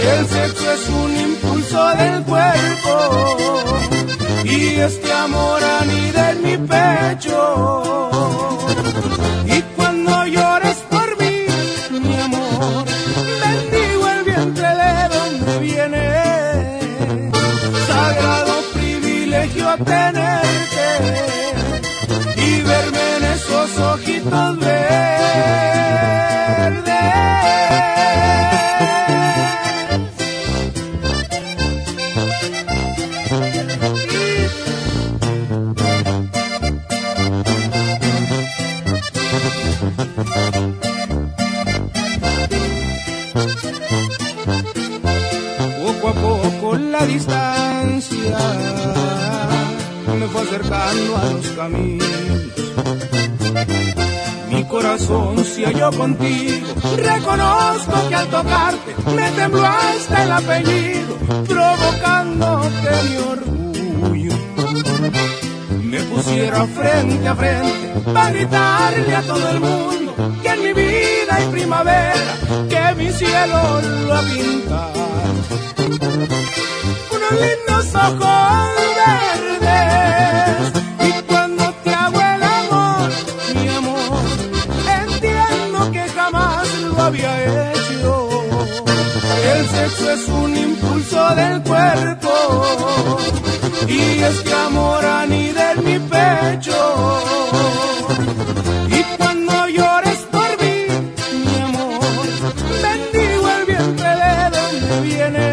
El 0.03 0.27
sexo 0.27 0.73
es 0.73 0.89
un 0.89 1.17
impulso 1.17 1.89
del 1.97 2.23
cuerpo 2.25 2.95
y 4.45 4.77
este 4.77 5.13
amor 5.13 5.61
en 5.81 5.89
mi 5.89 6.14
pecho. 6.67 8.64
A 50.85 50.93
los 50.93 51.47
caminos. 51.57 52.09
Mi 54.51 54.65
corazón 54.65 55.45
se 55.45 55.65
halló 55.65 55.91
contigo, 55.93 56.67
reconozco 56.97 58.09
que 58.09 58.15
al 58.15 58.29
tocarte 58.29 58.95
me 59.17 59.31
tembló 59.33 59.67
hasta 59.67 60.25
el 60.25 60.33
apellido, 60.33 61.17
provocando 61.49 62.63
que 62.83 63.09
mi 63.09 63.17
orgullo 63.33 64.33
me 65.83 66.01
pusiera 66.01 66.67
frente 66.67 67.29
a 67.29 67.35
frente 67.35 68.01
para 68.13 68.31
gritarle 68.31 69.17
a 69.17 69.23
todo 69.23 69.49
el 69.51 69.61
mundo 69.61 70.15
que 70.43 70.49
en 70.49 70.63
mi 70.63 70.73
vida 70.73 71.37
hay 71.37 71.47
primavera, 71.49 72.39
que 72.69 72.95
mi 73.03 73.11
cielo 73.11 73.81
lo 74.07 74.15
ha 74.15 74.23
pintado. 74.23 75.05
Unos 77.11 77.33
lindos 77.33 77.95
ojos 77.95 78.64
del 91.33 91.63
cuerpo 91.63 92.33
y 93.89 94.23
este 94.23 94.53
amor 94.53 95.05
anida 95.05 95.73
en 95.73 95.85
mi 95.85 95.99
pecho. 95.99 97.21
Y 98.89 99.03
cuando 99.17 99.69
llores 99.69 100.19
por 100.31 100.51
mí, 100.61 100.87
mi 101.45 101.57
amor, 101.61 102.27
bendigo 102.83 103.49
el 103.59 103.65
vientre 103.67 104.11
de 104.23 104.51
donde 104.57 105.01
viene. 105.09 105.49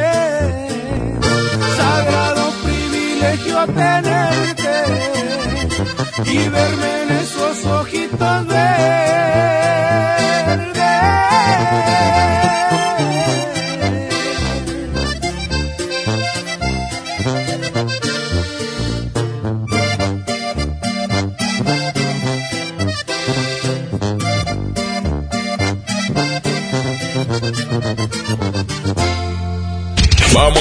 Sagrado 1.77 2.43
privilegio 2.63 3.65
tenerte 3.67 4.75
y 6.25 6.37
verme 6.49 7.03
en 7.03 7.09
esos 7.11 7.20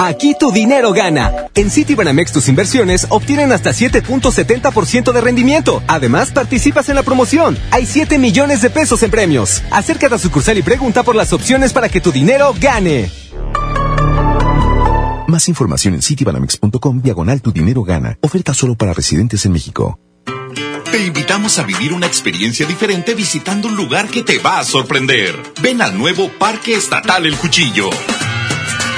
Aquí 0.00 0.36
tu 0.38 0.52
dinero 0.52 0.92
gana. 0.92 1.48
En 1.56 1.72
Citibanamex 1.72 2.30
tus 2.30 2.48
inversiones 2.48 3.08
obtienen 3.08 3.50
hasta 3.50 3.70
7.70% 3.72 5.10
de 5.10 5.20
rendimiento. 5.20 5.82
Además, 5.88 6.30
participas 6.30 6.88
en 6.88 6.94
la 6.94 7.02
promoción. 7.02 7.58
Hay 7.72 7.84
7 7.84 8.16
millones 8.16 8.62
de 8.62 8.70
pesos 8.70 9.02
en 9.02 9.10
premios. 9.10 9.60
Acércate 9.72 10.14
a 10.14 10.18
sucursal 10.18 10.56
y 10.56 10.62
pregunta 10.62 11.02
por 11.02 11.16
las 11.16 11.32
opciones 11.32 11.72
para 11.72 11.88
que 11.88 12.00
tu 12.00 12.12
dinero 12.12 12.54
gane. 12.60 13.10
Más 15.26 15.48
información 15.48 15.94
en 15.94 16.02
citibanamex.com 16.02 17.02
diagonal 17.02 17.42
tu 17.42 17.50
dinero 17.50 17.82
gana. 17.82 18.18
Oferta 18.20 18.54
solo 18.54 18.76
para 18.76 18.94
residentes 18.94 19.46
en 19.46 19.52
México. 19.52 19.98
Te 20.92 21.04
invitamos 21.04 21.58
a 21.58 21.64
vivir 21.64 21.92
una 21.92 22.06
experiencia 22.06 22.66
diferente 22.66 23.16
visitando 23.16 23.66
un 23.66 23.74
lugar 23.74 24.06
que 24.06 24.22
te 24.22 24.38
va 24.38 24.60
a 24.60 24.64
sorprender. 24.64 25.34
Ven 25.60 25.82
al 25.82 25.98
nuevo 25.98 26.30
Parque 26.38 26.74
Estatal 26.74 27.26
El 27.26 27.36
Cuchillo. 27.36 27.90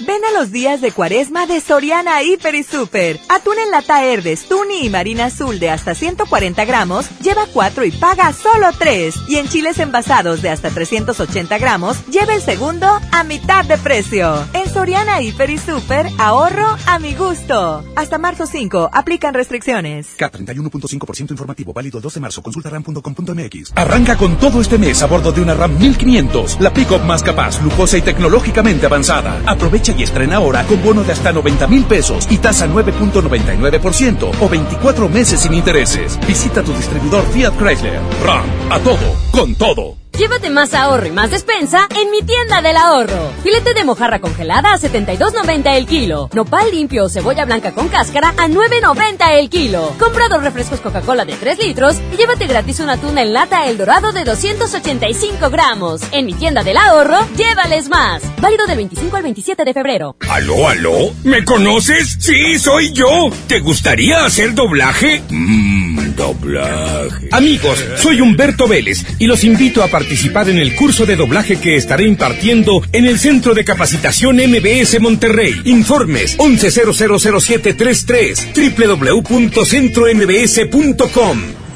Ven 0.00 0.24
a 0.24 0.38
los 0.38 0.52
días 0.52 0.80
de 0.80 0.92
cuaresma 0.92 1.46
de 1.46 1.60
Soriana 1.60 2.22
Hiper 2.22 2.54
y 2.54 2.62
Super. 2.62 3.18
Atún 3.28 3.58
en 3.58 3.72
lata 3.72 4.04
Herdes, 4.04 4.46
Tuni 4.46 4.86
y 4.86 4.90
Marina 4.90 5.26
Azul 5.26 5.58
de 5.58 5.70
hasta 5.70 5.94
140 5.94 6.64
gramos, 6.64 7.08
lleva 7.20 7.46
4 7.52 7.84
y 7.84 7.90
paga 7.90 8.32
solo 8.32 8.68
3. 8.78 9.14
Y 9.28 9.36
en 9.36 9.48
chiles 9.48 9.78
envasados 9.80 10.40
de 10.40 10.50
hasta 10.50 10.70
380 10.70 11.58
gramos, 11.58 12.06
lleva 12.06 12.34
el 12.34 12.42
segundo 12.42 12.86
a 13.10 13.24
mitad 13.24 13.64
de 13.64 13.76
precio. 13.76 14.46
En 14.52 14.72
Soriana 14.72 15.20
Hiper 15.20 15.50
y 15.50 15.58
Super, 15.58 16.06
ahorro 16.18 16.76
a 16.86 17.00
mi 17.00 17.14
gusto. 17.14 17.84
Hasta 17.96 18.18
marzo 18.18 18.46
5, 18.46 18.90
aplican 18.92 19.34
restricciones. 19.34 20.16
K31.5% 20.16 21.32
informativo, 21.32 21.72
válido 21.72 21.98
el 21.98 22.02
12 22.02 22.14
de 22.14 22.20
marzo. 22.20 22.40
Consulta 22.40 22.70
ram.com.mx. 22.70 23.72
Arranca 23.74 24.16
con 24.16 24.38
todo 24.38 24.60
este 24.60 24.78
mes 24.78 25.02
a 25.02 25.06
bordo 25.06 25.32
de 25.32 25.40
una 25.40 25.54
RAM 25.54 25.76
1500, 25.76 26.60
la 26.60 26.72
pick-up 26.72 27.02
más 27.02 27.24
capaz, 27.24 27.60
lujosa 27.62 27.98
y 27.98 28.02
tecnológicamente 28.02 28.86
avanzada. 28.86 29.42
Aprovecha 29.44 29.87
y 29.96 30.02
estrena 30.02 30.36
ahora 30.36 30.64
con 30.64 30.82
bono 30.82 31.04
de 31.04 31.12
hasta 31.12 31.32
90 31.32 31.66
mil 31.68 31.84
pesos 31.84 32.26
y 32.30 32.38
tasa 32.38 32.66
9.99% 32.66 34.30
o 34.40 34.48
24 34.48 35.08
meses 35.08 35.40
sin 35.40 35.54
intereses. 35.54 36.18
Visita 36.26 36.62
tu 36.62 36.72
distribuidor 36.72 37.24
Fiat 37.26 37.56
Chrysler. 37.56 38.00
RAM, 38.24 38.44
a 38.70 38.78
todo, 38.80 39.14
con 39.30 39.54
todo. 39.54 40.07
Llévate 40.18 40.50
más 40.50 40.74
ahorro 40.74 41.06
y 41.06 41.12
más 41.12 41.30
despensa 41.30 41.86
en 41.94 42.10
mi 42.10 42.22
tienda 42.22 42.60
del 42.60 42.76
ahorro. 42.76 43.30
Filete 43.44 43.72
de 43.72 43.84
mojarra 43.84 44.18
congelada 44.18 44.72
a 44.72 44.76
72.90 44.76 45.76
el 45.76 45.86
kilo. 45.86 46.28
Nopal 46.34 46.72
limpio 46.72 47.04
o 47.04 47.08
cebolla 47.08 47.44
blanca 47.44 47.72
con 47.72 47.86
cáscara 47.88 48.30
a 48.36 48.48
9.90 48.48 49.38
el 49.38 49.48
kilo. 49.48 49.94
Compra 49.96 50.28
dos 50.28 50.42
refrescos 50.42 50.80
Coca-Cola 50.80 51.24
de 51.24 51.34
3 51.34 51.58
litros 51.64 51.94
y 52.12 52.16
llévate 52.16 52.48
gratis 52.48 52.80
una 52.80 52.96
tuna 52.96 53.22
en 53.22 53.32
lata 53.32 53.68
El 53.68 53.78
Dorado 53.78 54.10
de 54.10 54.24
285 54.24 55.50
gramos. 55.50 56.00
En 56.10 56.26
mi 56.26 56.34
tienda 56.34 56.64
del 56.64 56.78
ahorro, 56.78 57.18
llévales 57.36 57.88
más. 57.88 58.20
Válido 58.40 58.66
del 58.66 58.76
25 58.78 59.16
al 59.16 59.22
27 59.22 59.64
de 59.64 59.72
febrero. 59.72 60.16
¿Aló, 60.28 60.68
aló? 60.68 61.12
¿Me 61.22 61.44
conoces? 61.44 62.16
Sí, 62.18 62.58
soy 62.58 62.92
yo. 62.92 63.30
¿Te 63.46 63.60
gustaría 63.60 64.24
hacer 64.24 64.52
doblaje? 64.54 65.22
Mmm, 65.28 66.07
doblaje. 66.18 67.30
Amigos, 67.32 67.82
soy 67.96 68.20
Humberto 68.20 68.68
Vélez 68.68 69.06
y 69.18 69.26
los 69.26 69.42
invito 69.44 69.82
a 69.82 69.88
participar 69.88 70.50
en 70.50 70.58
el 70.58 70.76
curso 70.76 71.06
de 71.06 71.16
doblaje 71.16 71.58
que 71.58 71.76
estaré 71.76 72.06
impartiendo 72.06 72.82
en 72.92 73.06
el 73.06 73.18
Centro 73.18 73.54
de 73.54 73.64
Capacitación 73.64 74.36
MBS 74.36 75.00
Monterrey. 75.00 75.54
Informes 75.64 76.36
11000733 76.38 79.22
www.centrombs.com. 79.22 81.68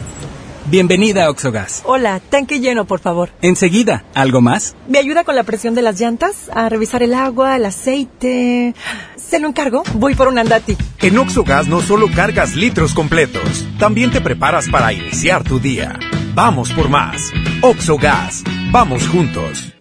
Bienvenida 0.72 1.24
a 1.24 1.30
Oxogas. 1.30 1.82
Hola, 1.84 2.20
tanque 2.20 2.60
lleno, 2.60 2.86
por 2.86 3.00
favor. 3.00 3.30
Enseguida, 3.42 4.04
¿algo 4.14 4.40
más? 4.40 4.76
¿Me 4.88 4.98
ayuda 4.98 5.24
con 5.24 5.34
la 5.34 5.42
presión 5.42 5.74
de 5.74 5.82
las 5.82 6.00
llantas? 6.00 6.48
A 6.54 6.68
revisar 6.68 7.02
el 7.02 7.14
agua, 7.14 7.56
el 7.56 7.66
aceite. 7.66 8.74
¿Se 9.32 9.40
lo 9.40 9.48
encargo? 9.48 9.82
Voy 9.94 10.14
por 10.14 10.28
un 10.28 10.38
andati. 10.38 10.76
En 11.00 11.16
Oxogas 11.16 11.66
no 11.66 11.80
solo 11.80 12.10
cargas 12.14 12.54
litros 12.54 12.92
completos, 12.92 13.66
también 13.78 14.10
te 14.10 14.20
preparas 14.20 14.68
para 14.68 14.92
iniciar 14.92 15.42
tu 15.42 15.58
día. 15.58 15.98
Vamos 16.34 16.70
por 16.70 16.90
más. 16.90 17.32
Oxogas. 17.62 18.44
Vamos 18.70 19.08
juntos. 19.08 19.72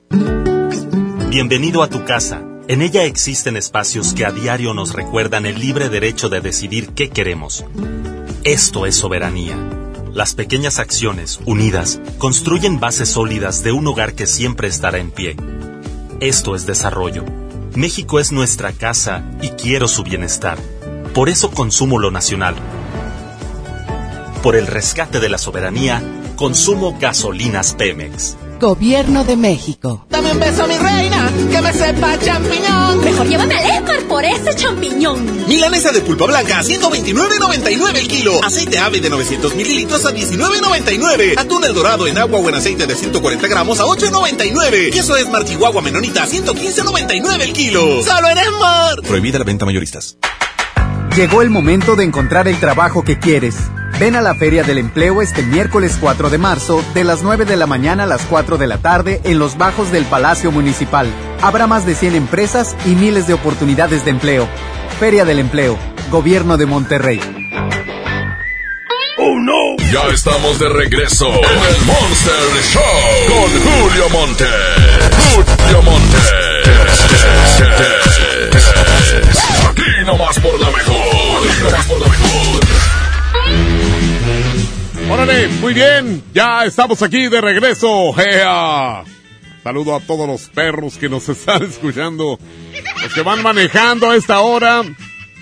Bienvenido 1.28 1.84
a 1.84 1.90
tu 1.90 2.06
casa. 2.06 2.42
En 2.70 2.82
ella 2.82 3.04
existen 3.04 3.58
espacios 3.58 4.14
que 4.14 4.26
a 4.26 4.32
diario 4.32 4.74
nos 4.74 4.94
recuerdan 4.94 5.46
el 5.46 5.60
libre 5.60 5.90
derecho 5.90 6.30
de 6.30 6.40
decidir 6.40 6.92
qué 6.94 7.10
queremos. 7.10 7.66
Esto 8.46 8.86
es 8.86 8.96
soberanía. 8.96 9.58
Las 10.14 10.34
pequeñas 10.34 10.80
acciones, 10.80 11.42
unidas, 11.46 12.00
construyen 12.20 12.80
bases 12.80 13.10
sólidas 13.10 13.66
de 13.66 13.74
un 13.74 13.86
hogar 13.86 14.14
que 14.14 14.28
siempre 14.28 14.70
estará 14.70 15.00
en 15.00 15.12
pie. 15.12 15.36
Esto 16.22 16.56
es 16.56 16.66
desarrollo. 16.66 17.26
México 17.76 18.20
es 18.20 18.34
nuestra 18.34 18.74
casa 18.74 19.24
y 19.42 19.50
quiero 19.52 19.88
su 19.88 20.04
bienestar. 20.04 20.58
Por 21.14 21.30
eso 21.30 21.52
consumo 21.52 22.00
lo 22.00 22.12
nacional. 22.12 22.56
Por 24.44 24.58
el 24.58 24.68
rescate 24.68 25.22
de 25.22 25.30
la 25.30 25.38
soberanía, 25.38 26.04
consumo 26.36 26.98
gasolinas 27.00 27.74
Pemex. 27.74 28.36
Gobierno 28.62 29.24
de 29.24 29.36
México. 29.36 30.06
Dame 30.08 30.34
un 30.34 30.40
beso, 30.40 30.68
mi 30.68 30.78
reina, 30.78 31.32
que 31.50 31.62
me 31.64 31.74
sepa 31.74 32.20
champiñón. 32.20 33.04
Mejor 33.04 33.28
llévame 33.28 33.56
al 33.56 33.66
Esmar 33.66 34.04
por 34.08 34.24
ese 34.24 34.54
champiñón. 34.56 35.48
Milanesa 35.48 35.92
de 35.92 36.02
pulpa 36.02 36.28
blanca 36.28 36.60
a 36.60 36.64
129.99 36.64 37.98
el 37.98 38.08
kilo. 38.08 38.34
Aceite 38.46 38.78
ave 38.78 39.02
de 39.02 39.10
900 39.10 39.56
mililitros 39.56 40.06
a 40.06 40.12
19.99. 40.14 41.40
Atún 41.40 41.64
el 41.66 41.74
dorado 41.74 42.06
en 42.06 42.20
agua 42.20 42.40
o 42.40 42.50
en 42.50 42.54
aceite 42.54 42.86
de 42.86 42.94
140 42.94 43.48
gramos 43.48 43.80
a 43.80 43.86
8.99. 43.86 44.92
Queso 44.92 45.18
es 45.18 45.26
Chihuahua 45.46 45.82
Menonita 45.82 46.22
a 46.22 46.28
115.99 46.28 47.42
el 47.42 47.54
kilo. 47.54 48.04
¡Solo 48.04 48.30
en 48.30 48.38
Esmar! 48.38 49.02
Prohibida 49.02 49.40
la 49.40 49.44
venta 49.44 49.66
mayoristas. 49.66 50.18
Llegó 51.16 51.42
el 51.42 51.50
momento 51.50 51.96
de 51.96 52.04
encontrar 52.04 52.48
el 52.48 52.60
trabajo 52.60 53.04
que 53.04 53.18
quieres. 53.18 53.56
Ven 54.02 54.16
a 54.16 54.22
la 54.22 54.34
Feria 54.34 54.64
del 54.64 54.80
Empleo 54.80 55.22
este 55.22 55.44
miércoles 55.44 55.96
4 56.02 56.32
de 56.32 56.40
marzo, 56.40 56.84
de 56.96 57.04
las 57.04 57.22
9 57.22 57.46
de 57.46 57.56
la 57.56 57.68
mañana 57.68 58.06
a 58.06 58.08
las 58.08 58.24
4 58.24 58.58
de 58.58 58.66
la 58.66 58.80
tarde, 58.80 59.22
en 59.26 59.38
los 59.38 59.60
bajos 59.60 59.92
del 59.92 60.06
Palacio 60.06 60.52
Municipal. 60.52 61.06
Habrá 61.44 61.68
más 61.68 61.86
de 61.86 61.94
100 61.94 62.16
empresas 62.16 62.76
y 62.88 62.96
miles 62.96 63.28
de 63.28 63.36
oportunidades 63.36 64.04
de 64.04 64.10
empleo. 64.10 64.48
Feria 65.00 65.24
del 65.24 65.38
Empleo, 65.38 65.78
Gobierno 66.10 66.58
de 66.58 66.66
Monterrey. 66.66 67.20
¡Oh, 69.20 69.40
no! 69.40 69.78
Ya 69.94 70.08
estamos 70.12 70.58
de 70.58 70.70
regreso 70.70 71.28
en 71.28 71.76
el 71.76 71.86
Monster 71.86 72.34
Show 72.74 72.82
con 73.28 73.52
Julio 73.62 74.10
Monte. 74.10 74.46
Julio 75.36 75.82
Monte. 75.84 76.18
Aquí 79.70 80.06
nomás 80.08 80.40
por 80.40 80.60
la 80.60 80.72
mejor. 80.72 80.98
Aquí 80.98 81.64
nomás 81.64 81.86
por 81.86 82.00
la 82.00 82.08
mejor. 82.08 82.81
Órale, 85.12 85.50
muy 85.60 85.74
bien, 85.74 86.24
ya 86.34 86.64
estamos 86.64 87.02
aquí 87.02 87.28
de 87.28 87.42
regreso. 87.42 88.18
¡Ea! 88.18 89.04
Saludo 89.62 89.94
a 89.94 90.00
todos 90.00 90.26
los 90.26 90.48
perros 90.48 90.98
que 90.98 91.10
nos 91.10 91.28
están 91.30 91.64
escuchando, 91.64 92.40
los 93.04 93.14
que 93.14 93.22
van 93.22 93.44
manejando 93.44 94.10
a 94.10 94.16
esta 94.16 94.40
hora 94.40 94.84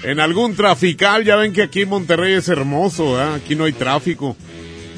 en 0.01 0.19
algún 0.19 0.55
trafical. 0.55 1.23
Ya 1.23 1.35
ven 1.35 1.53
que 1.53 1.61
aquí 1.61 1.83
en 1.83 1.89
Monterrey 1.89 2.33
es 2.33 2.49
hermoso, 2.49 3.21
¿eh? 3.21 3.35
aquí 3.35 3.53
no 3.53 3.65
hay 3.65 3.73
tráfico. 3.73 4.35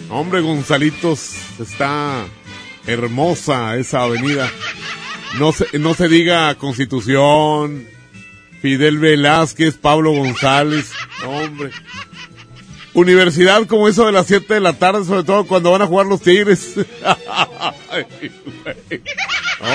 Hombre, 0.10 0.40
Gonzalitos, 0.40 1.36
está 1.60 2.24
hermosa 2.88 3.76
esa 3.76 4.04
avenida. 4.04 4.50
No 5.38 5.52
se, 5.52 5.80
no 5.80 5.94
se 5.96 6.08
diga 6.08 6.56
Constitución, 6.56 7.90
Fidel 8.62 9.00
Velázquez, 9.00 9.76
Pablo 9.76 10.14
González, 10.14 10.94
hombre. 11.26 11.72
Universidad 12.94 13.66
como 13.68 13.88
eso 13.88 14.06
de 14.06 14.12
las 14.12 14.28
7 14.28 14.54
de 14.56 14.60
la 14.60 14.74
tarde, 14.74 15.06
sobre 15.06 15.24
todo 15.24 15.46
cuando 15.48 15.72
van 15.72 15.82
a 15.82 15.88
jugar 15.88 16.08
los 16.08 16.22
Tigres. 16.22 16.76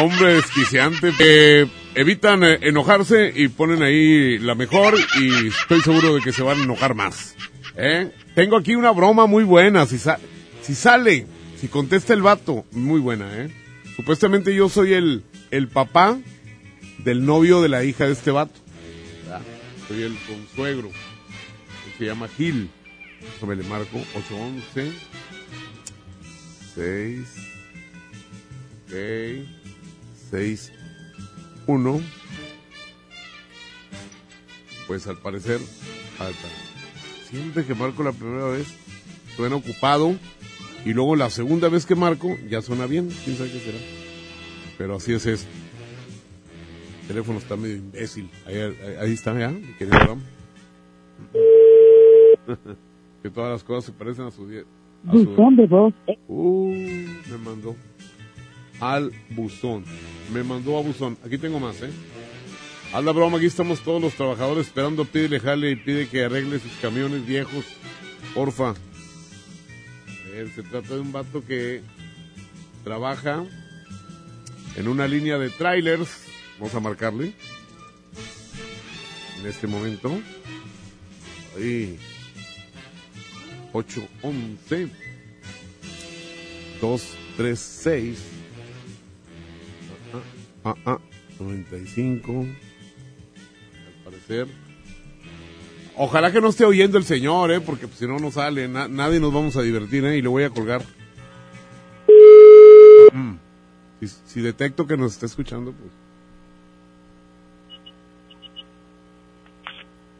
Hombre, 0.00 0.34
desquiciante. 0.34 1.12
Eh, 1.20 1.66
evitan 1.94 2.42
eh, 2.44 2.58
enojarse 2.62 3.32
y 3.34 3.48
ponen 3.48 3.82
ahí 3.82 4.38
la 4.38 4.54
mejor 4.54 4.94
y 5.20 5.48
estoy 5.48 5.80
seguro 5.80 6.14
de 6.14 6.20
que 6.20 6.32
se 6.32 6.42
van 6.42 6.60
a 6.60 6.64
enojar 6.64 6.94
más. 6.94 7.34
¿Eh? 7.76 8.10
Tengo 8.34 8.56
aquí 8.56 8.74
una 8.74 8.90
broma 8.90 9.26
muy 9.26 9.44
buena. 9.44 9.86
Si, 9.86 9.98
sa- 9.98 10.18
si 10.62 10.74
sale, 10.74 11.26
si 11.60 11.68
contesta 11.68 12.12
el 12.12 12.22
vato, 12.22 12.64
muy 12.72 13.00
buena, 13.00 13.28
¿eh? 13.34 13.50
Supuestamente 13.96 14.54
yo 14.54 14.68
soy 14.68 14.92
el, 14.92 15.24
el 15.50 15.68
papá 15.68 16.18
del 16.98 17.24
novio 17.24 17.62
de 17.62 17.68
la 17.70 17.82
hija 17.84 18.06
de 18.06 18.12
este 18.12 18.30
vato. 18.30 18.52
¿verdad? 19.24 19.40
Soy 19.88 20.02
el 20.02 20.16
consuegro. 20.26 20.90
Se 21.98 22.04
llama 22.04 22.28
Gil. 22.36 22.68
Déjame 23.34 23.56
le 23.56 23.62
marco 23.64 23.98
811 24.14 24.92
6 26.74 27.26
ok 28.86 29.48
6 30.30 30.72
1 31.66 32.00
Pues 34.86 35.06
al 35.06 35.18
parecer 35.18 35.58
falta. 36.16 36.48
Siempre 37.28 37.64
que 37.64 37.74
marco 37.74 38.02
la 38.04 38.12
primera 38.12 38.46
vez 38.46 38.68
suena 39.36 39.56
ocupado 39.56 40.14
y 40.84 40.92
luego 40.94 41.16
la 41.16 41.28
segunda 41.30 41.68
vez 41.68 41.84
que 41.84 41.96
marco 41.96 42.36
ya 42.48 42.62
suena 42.62 42.86
bien. 42.86 43.08
¿Quién 43.24 43.36
sabe 43.36 43.50
qué 43.50 43.58
será? 43.60 43.78
Pero 44.78 44.96
así 44.96 45.12
es 45.12 45.26
esto. 45.26 45.48
El 47.02 47.08
teléfono 47.08 47.38
está 47.38 47.56
medio 47.56 47.76
imbécil. 47.76 48.30
Ahí, 48.46 48.56
ahí- 48.58 48.96
ahí 49.00 49.12
está, 49.12 49.36
¿ya? 49.38 49.48
mi 49.48 49.72
querido 49.74 49.96
Abraham. 49.96 50.22
Que 53.28 53.34
todas 53.34 53.52
las 53.52 53.64
cosas 53.64 53.84
se 53.86 53.92
parecen 53.92 54.26
a 54.26 54.30
su 54.30 54.44
a 54.44 55.12
su- 55.12 55.24
Buzón 55.24 55.56
de 55.56 55.66
voz. 55.66 55.92
Uh, 56.28 56.70
me 57.30 57.38
mandó 57.38 57.74
al 58.80 59.10
buzón. 59.30 59.84
Me 60.32 60.42
mandó 60.44 60.78
a 60.78 60.82
buzón. 60.82 61.16
Aquí 61.24 61.38
tengo 61.38 61.58
más, 61.58 61.82
¿eh? 61.82 61.90
Haz 62.92 63.04
la 63.04 63.12
broma, 63.12 63.38
aquí 63.38 63.46
estamos 63.46 63.80
todos 63.80 64.00
los 64.00 64.14
trabajadores 64.14 64.68
esperando. 64.68 65.04
Pídele 65.04 65.40
jale 65.40 65.72
y 65.72 65.76
pide 65.76 66.08
que 66.08 66.24
arregle 66.24 66.58
sus 66.60 66.72
camiones 66.80 67.26
viejos. 67.26 67.64
Porfa. 68.34 68.70
A 68.70 70.30
ver, 70.30 70.48
se 70.54 70.62
trata 70.62 70.94
de 70.94 71.00
un 71.00 71.10
vato 71.12 71.44
que 71.44 71.82
trabaja 72.84 73.44
en 74.76 74.86
una 74.88 75.08
línea 75.08 75.36
de 75.38 75.50
trailers. 75.50 76.26
Vamos 76.58 76.74
a 76.74 76.80
marcarle. 76.80 77.32
En 79.40 79.46
este 79.46 79.66
momento. 79.66 80.10
Ahí. 81.56 81.98
811 83.76 84.88
236 86.80 88.18
ah, 90.64 90.68
ah, 90.70 90.74
ah, 90.86 90.98
95 91.38 92.32
al 92.32 94.04
parecer. 94.04 94.46
Ojalá 95.98 96.32
que 96.32 96.40
no 96.40 96.48
esté 96.48 96.64
oyendo 96.64 96.96
el 96.98 97.04
señor 97.04 97.50
eh 97.52 97.60
porque 97.60 97.86
pues, 97.86 97.98
si 97.98 98.06
no 98.06 98.18
no 98.18 98.30
sale. 98.30 98.68
Na- 98.68 98.88
nadie 98.88 99.20
nos 99.20 99.32
vamos 99.32 99.56
a 99.56 99.62
divertir 99.62 100.04
eh 100.06 100.16
y 100.16 100.22
le 100.22 100.28
voy 100.28 100.44
a 100.44 100.50
colgar. 100.50 100.82
Mm. 103.12 103.34
si, 104.00 104.08
si 104.26 104.40
detecto 104.40 104.86
que 104.86 104.96
nos 104.96 105.12
está 105.12 105.26
escuchando 105.26 105.72
pues. 105.72 105.90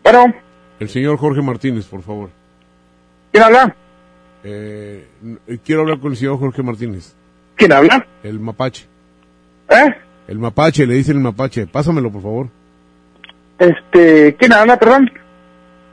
Bueno, 0.04 0.34
el 0.78 0.88
señor 0.88 1.16
Jorge 1.18 1.42
Martínez 1.42 1.86
por 1.86 2.02
favor 2.02 2.30
¿quién 3.36 3.44
habla? 3.44 3.76
Eh, 4.44 5.06
quiero 5.62 5.82
hablar 5.82 6.00
con 6.00 6.12
el 6.12 6.16
señor 6.16 6.38
Jorge 6.38 6.62
Martínez. 6.62 7.14
¿Quién 7.54 7.70
habla? 7.70 8.06
El 8.22 8.40
mapache. 8.40 8.86
¿Eh? 9.68 9.94
El 10.26 10.38
mapache, 10.38 10.86
le 10.86 10.94
dicen 10.94 11.16
el 11.16 11.22
mapache. 11.22 11.66
Pásamelo, 11.66 12.10
por 12.10 12.22
favor. 12.22 12.48
Este, 13.58 14.34
¿quién 14.36 14.52
habla, 14.54 14.78
perdón? 14.78 15.10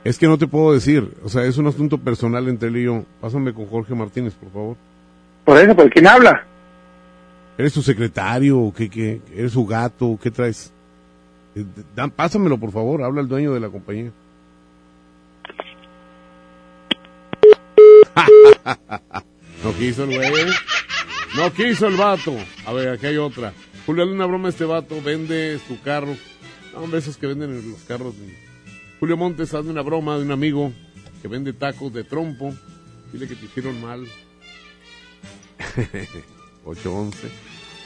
Es 0.04 0.18
que 0.18 0.26
no 0.26 0.38
te 0.38 0.46
puedo 0.46 0.72
decir. 0.72 1.12
O 1.22 1.28
sea, 1.28 1.44
es 1.44 1.58
un 1.58 1.66
asunto 1.66 1.98
personal 1.98 2.48
entre 2.48 2.68
él 2.68 2.78
y 2.78 2.84
yo. 2.84 3.04
Pásame 3.20 3.52
con 3.52 3.66
Jorge 3.66 3.94
Martínez, 3.94 4.32
por 4.34 4.50
favor. 4.50 4.76
Por 5.44 5.58
eso, 5.58 5.76
¿pero 5.76 5.90
quién 5.90 6.06
habla? 6.06 6.46
¿Eres 7.58 7.74
su 7.74 7.82
secretario? 7.82 8.72
¿Qué, 8.74 8.88
qué? 8.88 9.20
¿Eres 9.36 9.52
su 9.52 9.66
gato? 9.66 10.18
¿Qué 10.22 10.30
traes? 10.30 10.72
Eh, 11.54 11.64
Dan, 11.94 12.10
pásamelo, 12.10 12.56
por 12.56 12.72
favor. 12.72 13.02
Habla 13.02 13.20
el 13.20 13.28
dueño 13.28 13.52
de 13.52 13.60
la 13.60 13.68
compañía. 13.68 14.10
no 19.64 19.72
quiso 19.76 20.04
el 20.04 20.16
güey. 20.16 20.46
No 21.36 21.52
quiso 21.52 21.88
el 21.88 21.96
vato. 21.96 22.36
A 22.66 22.72
ver, 22.72 22.88
aquí 22.90 23.06
hay 23.06 23.16
otra. 23.16 23.52
Julio, 23.86 24.04
hazle 24.04 24.14
una 24.14 24.26
broma 24.26 24.48
a 24.48 24.50
este 24.50 24.64
vato. 24.64 25.00
Vende 25.02 25.60
su 25.66 25.80
carro. 25.82 26.16
Hombre, 26.74 26.98
esos 26.98 27.16
que 27.16 27.26
venden 27.26 27.50
en 27.50 27.70
los 27.70 27.80
carros. 27.82 28.14
Julio 29.00 29.16
Montes, 29.16 29.52
hazme 29.54 29.70
una 29.70 29.82
broma 29.82 30.16
de 30.16 30.24
un 30.24 30.32
amigo 30.32 30.72
que 31.22 31.28
vende 31.28 31.52
tacos 31.52 31.92
de 31.92 32.04
trompo. 32.04 32.54
Dile 33.12 33.28
que 33.28 33.34
te 33.34 33.46
hicieron 33.46 33.80
mal. 33.80 34.06
811. 36.64 37.28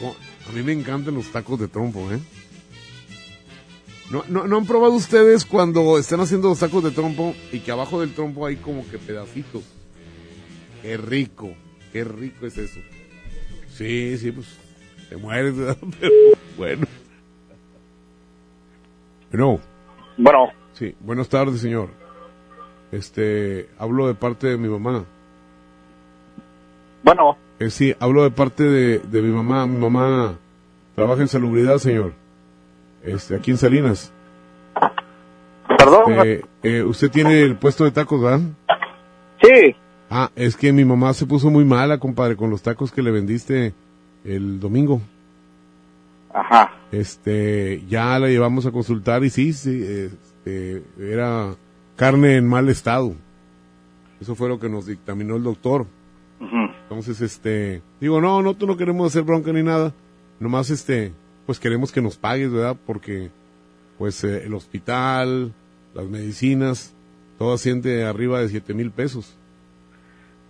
Oh, 0.02 0.14
a 0.48 0.52
mí 0.52 0.62
me 0.62 0.72
encantan 0.72 1.14
los 1.14 1.26
tacos 1.32 1.58
de 1.58 1.68
trompo, 1.68 2.10
¿eh? 2.12 2.20
¿No, 4.10 4.24
no, 4.28 4.46
¿No 4.46 4.56
han 4.56 4.66
probado 4.66 4.94
ustedes 4.94 5.44
cuando 5.44 5.98
están 5.98 6.20
haciendo 6.20 6.48
los 6.48 6.60
tacos 6.60 6.82
de 6.84 6.92
trompo 6.92 7.34
y 7.52 7.58
que 7.60 7.72
abajo 7.72 8.00
del 8.00 8.14
trompo 8.14 8.46
hay 8.46 8.56
como 8.56 8.88
que 8.88 8.98
pedacitos? 8.98 9.62
Qué 10.82 10.96
rico, 10.96 11.54
qué 11.92 12.04
rico 12.04 12.46
es 12.46 12.58
eso. 12.58 12.80
Sí, 13.68 14.16
sí, 14.18 14.32
pues 14.32 14.58
te 15.08 15.16
mueres, 15.16 15.56
¿verdad? 15.56 15.76
pero 16.00 16.12
bueno. 16.56 16.86
Bueno. 19.30 19.60
Bueno. 20.16 20.48
Sí, 20.72 20.94
buenas 21.00 21.28
tardes, 21.28 21.60
señor. 21.60 21.90
Este, 22.92 23.68
hablo 23.78 24.06
de 24.06 24.14
parte 24.14 24.46
de 24.48 24.56
mi 24.56 24.68
mamá. 24.68 25.04
Bueno. 27.02 27.36
Eh, 27.58 27.70
sí, 27.70 27.94
hablo 27.98 28.22
de 28.22 28.30
parte 28.30 28.64
de, 28.64 28.98
de 28.98 29.22
mi 29.22 29.30
mamá. 29.30 29.66
Mi 29.66 29.78
mamá 29.78 30.38
trabaja 30.94 31.22
en 31.22 31.28
salubridad, 31.28 31.78
señor. 31.78 32.12
Este, 33.02 33.34
aquí 33.36 33.50
en 33.50 33.56
Salinas. 33.56 34.12
Perdón. 35.76 36.12
Este, 36.12 36.44
eh, 36.62 36.82
usted 36.82 37.10
tiene 37.10 37.42
el 37.42 37.56
puesto 37.56 37.84
de 37.84 37.90
tacos, 37.90 38.20
¿verdad? 38.20 38.40
Sí. 39.42 39.76
Ah, 40.10 40.30
es 40.36 40.56
que 40.56 40.72
mi 40.72 40.84
mamá 40.84 41.12
se 41.12 41.26
puso 41.26 41.50
muy 41.50 41.64
mala, 41.64 41.98
compadre, 41.98 42.36
con 42.36 42.50
los 42.50 42.62
tacos 42.62 42.90
que 42.92 43.02
le 43.02 43.10
vendiste 43.10 43.74
el 44.24 44.58
domingo. 44.58 45.02
Ajá. 46.32 46.72
Este, 46.90 47.84
ya 47.88 48.18
la 48.18 48.28
llevamos 48.28 48.64
a 48.64 48.70
consultar 48.70 49.22
y 49.24 49.30
sí, 49.30 49.52
sí, 49.52 49.82
este, 49.82 50.82
era 50.98 51.54
carne 51.96 52.36
en 52.36 52.48
mal 52.48 52.68
estado. 52.68 53.14
Eso 54.20 54.34
fue 54.34 54.48
lo 54.48 54.58
que 54.58 54.68
nos 54.68 54.86
dictaminó 54.86 55.36
el 55.36 55.42
doctor. 55.42 55.86
Entonces, 56.40 57.20
este, 57.20 57.82
digo, 58.00 58.20
no, 58.20 58.42
no, 58.42 58.54
tú 58.54 58.66
no 58.66 58.76
queremos 58.76 59.08
hacer 59.08 59.22
bronca 59.22 59.52
ni 59.52 59.62
nada. 59.62 59.92
Nomás, 60.40 60.70
este, 60.70 61.12
pues 61.46 61.58
queremos 61.58 61.92
que 61.92 62.00
nos 62.00 62.16
pagues, 62.16 62.50
¿verdad? 62.50 62.76
Porque, 62.86 63.30
pues, 63.98 64.24
eh, 64.24 64.44
el 64.44 64.54
hospital, 64.54 65.52
las 65.94 66.06
medicinas, 66.06 66.94
todo 67.38 67.52
asciende 67.54 68.04
arriba 68.04 68.40
de 68.40 68.48
siete 68.48 68.72
mil 68.72 68.90
pesos. 68.90 69.37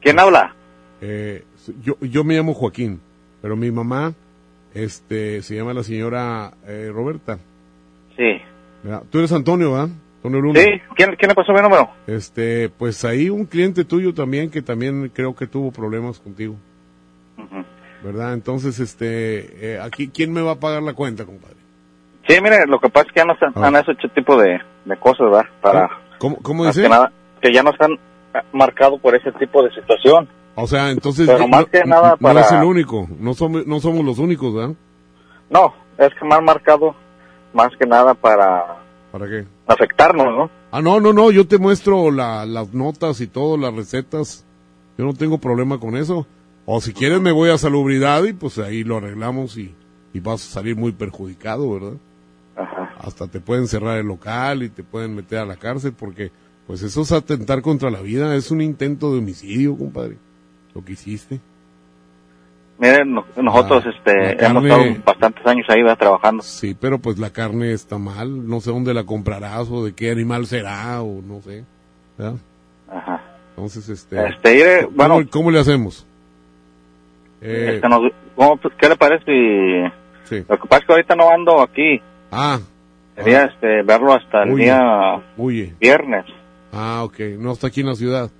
¿Quién 0.00 0.18
habla? 0.18 0.54
Eh, 1.00 1.44
yo, 1.82 1.96
yo 2.00 2.24
me 2.24 2.34
llamo 2.34 2.54
Joaquín, 2.54 3.00
pero 3.42 3.56
mi 3.56 3.70
mamá, 3.70 4.14
este, 4.74 5.42
se 5.42 5.56
llama 5.56 5.74
la 5.74 5.82
señora 5.82 6.52
eh, 6.66 6.90
Roberta. 6.92 7.38
Sí. 8.16 8.40
Tú 9.10 9.18
eres 9.18 9.32
Antonio, 9.32 9.72
¿verdad? 9.72 9.90
Antonio 10.16 10.40
Luna. 10.40 10.60
Sí. 10.60 10.68
¿Quién, 10.96 11.16
¿Quién 11.16 11.28
le 11.28 11.34
pasó 11.34 11.52
mi 11.52 11.60
número? 11.60 11.90
Este, 12.06 12.68
pues 12.68 13.04
ahí 13.04 13.30
un 13.30 13.44
cliente 13.44 13.84
tuyo 13.84 14.14
también 14.14 14.50
que 14.50 14.62
también 14.62 15.10
creo 15.14 15.34
que 15.34 15.46
tuvo 15.46 15.70
problemas 15.70 16.18
contigo. 16.18 16.56
¿Verdad? 18.02 18.34
Entonces, 18.34 18.78
este, 18.78 19.74
eh, 19.74 19.80
aquí, 19.80 20.08
¿quién 20.08 20.32
me 20.32 20.40
va 20.40 20.52
a 20.52 20.60
pagar 20.60 20.82
la 20.82 20.94
cuenta, 20.94 21.24
compadre? 21.24 21.56
Sí, 22.28 22.36
mire, 22.40 22.66
lo 22.66 22.78
que 22.78 22.88
pasa 22.88 23.06
es 23.06 23.12
que 23.12 23.20
ya 23.20 23.24
no 23.24 23.32
están, 23.32 23.52
han 23.56 23.74
hecho 23.74 23.92
este 23.92 24.08
tipo 24.10 24.40
de, 24.40 24.60
de 24.84 24.96
cosas, 24.98 25.26
¿verdad? 25.30 25.46
Para, 25.60 25.90
¿Cómo, 26.18 26.36
cómo 26.36 26.64
más 26.64 26.76
dice? 26.76 26.86
que 26.86 26.90
nada, 26.90 27.10
que 27.40 27.52
ya 27.52 27.62
no 27.62 27.70
están 27.70 27.98
ah, 28.34 28.42
marcados 28.52 29.00
por 29.00 29.14
ese 29.14 29.32
tipo 29.32 29.62
de 29.62 29.70
situación. 29.72 30.28
O 30.54 30.66
sea, 30.66 30.90
entonces, 30.90 31.26
Pero 31.26 31.40
no- 31.40 31.48
más 31.48 31.66
que 31.66 31.80
no- 31.80 31.86
nada 31.86 32.10
no 32.12 32.16
para- 32.18 32.40
es 32.40 32.52
el 32.52 32.64
único, 32.64 33.06
no 33.18 33.34
somos, 33.34 33.66
no 33.66 33.80
somos 33.80 34.04
los 34.04 34.18
únicos, 34.18 34.54
¿verdad? 34.54 34.74
No, 35.50 35.72
es 35.98 36.10
que 36.18 36.24
me 36.26 36.34
han 36.34 36.44
marcado 36.44 36.94
más 37.52 37.68
que 37.78 37.86
nada 37.86 38.14
para 38.14 38.76
¿Para 39.12 39.26
qué? 39.28 39.46
afectarnos, 39.66 40.26
¿no? 40.26 40.50
Ah, 40.70 40.82
no, 40.82 41.00
no, 41.00 41.12
no, 41.12 41.30
yo 41.30 41.46
te 41.46 41.58
muestro 41.58 42.10
la- 42.10 42.44
las 42.44 42.74
notas 42.74 43.20
y 43.20 43.26
todo, 43.26 43.56
las 43.56 43.74
recetas. 43.74 44.44
Yo 44.98 45.04
no 45.04 45.14
tengo 45.14 45.38
problema 45.38 45.78
con 45.78 45.96
eso. 45.96 46.26
O 46.66 46.80
si 46.82 46.92
quieres 46.92 47.20
me 47.20 47.32
voy 47.32 47.48
a 47.50 47.56
salubridad 47.56 48.24
y 48.24 48.32
pues 48.34 48.58
ahí 48.58 48.84
lo 48.84 48.98
arreglamos 48.98 49.56
y, 49.56 49.74
y 50.12 50.20
vas 50.20 50.44
a 50.46 50.50
salir 50.54 50.76
muy 50.76 50.92
perjudicado, 50.92 51.72
¿verdad? 51.72 51.94
Hasta 53.00 53.28
te 53.28 53.40
pueden 53.40 53.68
cerrar 53.68 53.96
el 53.98 54.06
local 54.06 54.62
y 54.64 54.68
te 54.68 54.82
pueden 54.82 55.14
meter 55.14 55.38
a 55.38 55.46
la 55.46 55.56
cárcel 55.56 55.94
porque 55.98 56.30
pues 56.68 56.82
eso 56.82 57.02
es 57.02 57.10
atentar 57.10 57.60
contra 57.62 57.90
la 57.90 58.00
vida, 58.00 58.36
es 58.36 58.52
un 58.52 58.60
intento 58.60 59.10
de 59.12 59.18
homicidio, 59.18 59.76
compadre. 59.76 60.18
Lo 60.74 60.84
que 60.84 60.92
hiciste. 60.92 61.40
Miren, 62.78 63.12
no- 63.12 63.24
nosotros 63.42 63.84
este, 63.86 64.36
la 64.36 64.46
hemos 64.50 64.62
carne- 64.62 64.88
estado 64.90 65.02
bastantes 65.04 65.46
años 65.46 65.66
ahí 65.68 65.82
¿verdad? 65.82 65.98
trabajando. 65.98 66.42
Sí, 66.44 66.76
pero 66.80 67.00
pues 67.00 67.18
la 67.18 67.30
carne 67.30 67.72
está 67.72 67.98
mal. 67.98 68.46
No 68.46 68.60
sé 68.60 68.70
dónde 68.70 68.94
la 68.94 69.02
comprarás 69.04 69.68
o 69.68 69.84
de 69.84 69.94
qué 69.94 70.12
animal 70.12 70.46
será 70.46 71.02
o 71.02 71.20
no 71.20 71.40
sé. 71.42 71.64
¿verdad? 72.16 72.36
Ajá. 72.88 73.20
Entonces, 73.56 73.88
este... 73.88 74.28
Este, 74.28 74.84
¿cómo, 74.84 74.96
bueno, 74.96 75.28
¿Cómo 75.30 75.50
le 75.50 75.58
hacemos? 75.58 76.06
Eh, 77.40 77.72
este, 77.76 77.88
nos- 77.88 78.12
¿cómo- 78.36 78.60
¿qué 78.78 78.88
le 78.88 78.96
parece 78.96 79.24
si... 79.24 79.92
Sí. 80.36 80.44
Lo 80.48 80.60
que 80.60 80.68
pasa 80.68 80.80
es 80.82 80.86
que 80.86 80.92
ahorita 80.92 81.16
no 81.16 81.30
ando 81.30 81.60
aquí. 81.62 82.00
Ah. 82.30 82.60
Quería 83.16 83.44
este, 83.46 83.82
verlo 83.82 84.12
hasta 84.12 84.44
el 84.44 84.52
Huye. 84.52 84.64
día 84.64 85.22
Huye. 85.36 85.74
viernes. 85.80 86.26
Ah, 86.72 87.02
ok. 87.04 87.18
No 87.38 87.52
está 87.52 87.68
aquí 87.68 87.80
en 87.80 87.86
la 87.88 87.94
ciudad. 87.94 88.30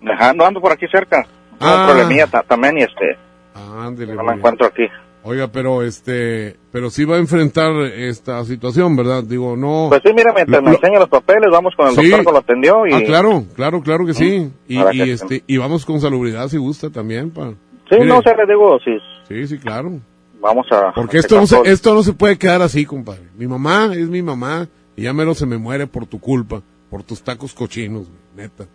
Dejando, 0.00 0.44
ando 0.46 0.60
por 0.60 0.72
aquí 0.72 0.86
cerca. 0.90 1.26
Ah. 1.60 1.86
un 1.88 1.94
problemilla 1.96 2.26
ta- 2.28 2.42
también 2.44 2.78
y 2.78 2.82
este, 2.82 3.16
Ah, 3.54 3.86
ándele. 3.86 4.14
no 4.14 4.22
me 4.22 4.34
encuentro 4.34 4.66
aquí. 4.66 4.84
Oiga, 5.24 5.48
pero 5.48 5.82
este, 5.82 6.56
pero 6.70 6.88
sí 6.88 7.04
va 7.04 7.16
a 7.16 7.18
enfrentar 7.18 7.72
esta 7.82 8.44
situación, 8.44 8.94
¿verdad? 8.96 9.24
Digo, 9.24 9.56
no. 9.56 9.86
Pues 9.88 10.00
sí, 10.04 10.12
mira, 10.14 10.32
mientras 10.32 10.62
Lo- 10.62 10.70
me 10.70 10.76
enseña 10.76 11.00
los 11.00 11.08
papeles, 11.08 11.50
vamos 11.50 11.74
con 11.76 11.88
el 11.88 11.94
Sí. 11.96 12.02
doctor 12.08 12.24
que 12.26 12.32
lo 12.32 12.38
atendió 12.38 12.86
y... 12.86 12.92
Ah, 12.92 13.02
claro, 13.04 13.44
claro, 13.56 13.82
claro 13.82 14.06
que 14.06 14.14
sí. 14.14 14.50
Y, 14.68 14.78
y, 14.80 14.84
que- 15.04 15.12
este, 15.12 15.42
y 15.46 15.56
vamos 15.56 15.84
con 15.84 16.00
salubridad 16.00 16.46
si 16.48 16.56
gusta 16.56 16.90
también, 16.90 17.30
pa. 17.30 17.48
Sí, 17.90 17.96
Mire, 17.96 18.06
no 18.06 18.22
sé, 18.22 18.30
le 18.36 18.46
digo, 18.46 18.78
si 18.84 18.92
Sí, 19.26 19.46
sí, 19.48 19.58
claro. 19.58 19.98
vamos 20.40 20.66
a... 20.70 20.92
Porque 20.94 21.18
esto 21.18 21.36
no 21.40 21.46
se, 21.48 21.58
esto 21.64 21.92
no 21.94 22.02
se 22.04 22.12
puede 22.12 22.38
quedar 22.38 22.62
así, 22.62 22.84
compadre. 22.86 23.22
Mi 23.36 23.46
mamá 23.48 23.90
es 23.92 24.08
mi 24.08 24.22
mamá 24.22 24.68
y 24.96 25.02
ya 25.02 25.12
mero 25.12 25.34
se 25.34 25.44
me 25.46 25.58
muere 25.58 25.86
por 25.88 26.06
tu 26.06 26.20
culpa, 26.20 26.62
por 26.90 27.02
tus 27.02 27.22
tacos 27.22 27.54
cochinos, 27.54 28.06
neta. 28.36 28.66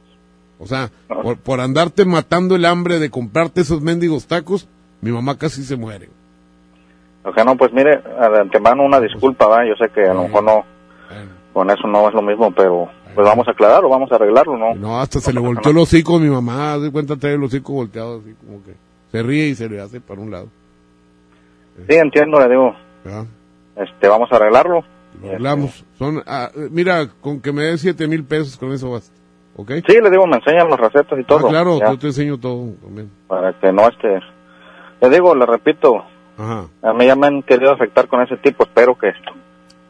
O 0.59 0.67
sea, 0.67 0.91
por, 1.07 1.37
por 1.37 1.59
andarte 1.59 2.05
matando 2.05 2.55
el 2.55 2.65
hambre 2.65 2.99
de 2.99 3.09
comprarte 3.09 3.61
esos 3.61 3.81
mendigos 3.81 4.27
tacos, 4.27 4.67
mi 5.01 5.11
mamá 5.11 5.37
casi 5.37 5.63
se 5.63 5.75
muere. 5.75 6.09
O 7.23 7.33
sea, 7.33 7.43
no, 7.43 7.55
pues 7.55 7.71
mire, 7.73 7.97
de 7.97 8.39
antemano 8.39 8.83
una 8.83 8.99
disculpa, 8.99 9.47
¿va? 9.47 9.65
Yo 9.65 9.75
sé 9.75 9.89
que 9.93 10.01
a 10.01 10.13
lo 10.13 10.23
mejor 10.23 10.43
no, 10.43 10.65
con 11.53 11.69
eso 11.69 11.87
no 11.87 12.07
es 12.07 12.13
lo 12.13 12.21
mismo, 12.21 12.51
pero 12.51 12.89
pues 13.15 13.27
vamos 13.27 13.47
a 13.47 13.51
aclararlo, 13.51 13.89
vamos 13.89 14.11
a 14.11 14.15
arreglarlo, 14.15 14.57
¿no? 14.57 14.75
No, 14.75 14.99
hasta 14.99 15.19
se 15.19 15.31
le 15.31 15.39
volteó 15.39 15.71
el 15.71 15.77
hocico 15.77 16.17
a 16.17 16.19
mi 16.19 16.29
mamá, 16.29 16.77
de 16.77 16.91
cuenta 16.91 17.15
trae 17.15 17.35
el 17.35 17.43
hocico 17.43 17.73
volteado 17.73 18.19
así 18.19 18.33
como 18.45 18.63
que 18.63 18.73
se 19.11 19.23
ríe 19.23 19.47
y 19.47 19.55
se 19.55 19.69
le 19.69 19.79
hace 19.79 20.01
para 20.01 20.19
un 20.19 20.31
lado. 20.31 20.47
Sí, 21.87 21.95
entiendo, 21.95 22.39
le 22.39 22.49
digo, 22.49 22.75
este, 23.75 24.07
vamos 24.07 24.31
a 24.31 24.35
arreglarlo. 24.35 24.83
Lo 25.21 25.31
hablamos. 25.31 25.85
Son, 25.97 26.21
ah, 26.25 26.49
eh, 26.55 26.67
mira, 26.71 27.07
con 27.21 27.39
que 27.41 27.51
me 27.51 27.63
des 27.63 27.81
siete 27.81 28.07
mil 28.07 28.23
pesos 28.23 28.57
con 28.57 28.71
eso 28.73 28.91
basta. 28.91 29.13
¿Ok? 29.55 29.71
Sí, 29.87 29.97
le 30.01 30.09
digo, 30.09 30.25
me 30.25 30.37
enseñan 30.37 30.69
las 30.69 30.79
recetas 30.79 31.19
y 31.19 31.23
todo. 31.23 31.45
Ah, 31.47 31.49
claro, 31.49 31.79
ya, 31.79 31.91
yo 31.91 31.99
te 31.99 32.07
enseño 32.07 32.39
todo 32.39 32.71
también. 32.81 33.11
Para 33.27 33.53
que 33.53 33.71
no 33.71 33.87
este... 33.87 34.19
Le 35.01 35.09
digo, 35.09 35.35
le 35.35 35.45
repito, 35.45 36.03
Ajá. 36.37 36.65
a 36.81 36.93
mí 36.93 37.05
ya 37.05 37.15
me 37.15 37.27
han 37.27 37.43
querido 37.43 37.71
afectar 37.71 38.07
con 38.07 38.21
ese 38.21 38.37
tipo, 38.37 38.63
espero 38.63 38.97
que... 38.97 39.11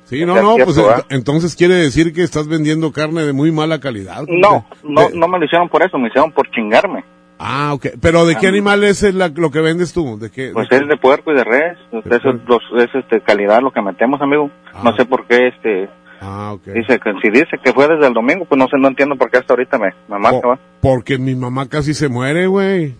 Sí, 0.06 0.26
no, 0.26 0.36
no, 0.42 0.56
cierto, 0.56 0.74
pues 0.74 1.06
entonces 1.10 1.56
quiere 1.56 1.76
decir 1.76 2.14
que 2.14 2.24
estás 2.24 2.48
vendiendo 2.48 2.92
carne 2.92 3.22
de 3.22 3.32
muy 3.32 3.52
mala 3.52 3.80
calidad. 3.80 4.24
No, 4.28 4.66
no, 4.84 5.02
De- 5.08 5.16
no 5.18 5.28
me 5.30 5.40
lo 5.40 5.46
hicieron 5.46 5.70
por 5.70 5.82
eso, 5.82 5.98
me 5.98 6.10
hicieron 6.10 6.32
por 6.34 6.50
chingarme. 6.52 7.06
Ah, 7.45 7.73
ok. 7.73 7.88
Pero 8.01 8.25
¿de 8.25 8.36
qué 8.38 8.45
Ah. 8.45 8.49
animal 8.49 8.84
es 8.86 9.03
el- 9.03 9.17
la- 9.17 9.27
lo 9.27 9.51
que 9.51 9.60
vendes 9.60 9.91
tú? 9.91 10.17
¿De 10.17 10.32
qué? 10.32 10.51
Pues 10.53 10.69
de 10.69 10.77
es 10.77 10.88
de 10.88 10.95
puerco 10.97 11.32
y 11.32 11.36
de 11.36 11.43
res, 11.43 11.77
eso 11.91 12.29
es, 12.29 12.36
los- 12.47 12.82
es 12.84 12.89
este, 12.95 13.19
calidad 13.21 13.62
lo 13.62 13.71
que 13.71 13.82
metemos, 13.82 14.21
amigo. 14.21 14.49
No 14.84 14.95
sé 14.95 15.06
por 15.06 15.27
qué 15.27 15.47
este... 15.49 15.89
Ah, 16.21 16.53
ok. 16.53 16.67
Dice 16.67 16.99
que 16.99 17.12
si 17.21 17.29
dice 17.32 17.58
que 17.62 17.73
fue 17.73 17.86
desde 17.89 18.08
el 18.08 18.13
domingo, 18.13 18.45
pues 18.45 18.58
no 18.58 18.65
sé, 18.69 18.77
no 18.79 18.88
entiendo 18.88 19.17
por 19.17 19.29
qué 19.29 19.39
hasta 19.39 19.53
ahorita 19.53 19.77
me, 19.77 19.89
marca, 20.08 20.39
Po- 20.41 20.47
¿va? 20.49 20.60
porque 20.82 21.17
mi 21.17 21.36
mamá 21.36 21.67
casi 21.67 21.93
se 21.93 22.08
muere, 22.08 22.47
güey. 22.47 22.95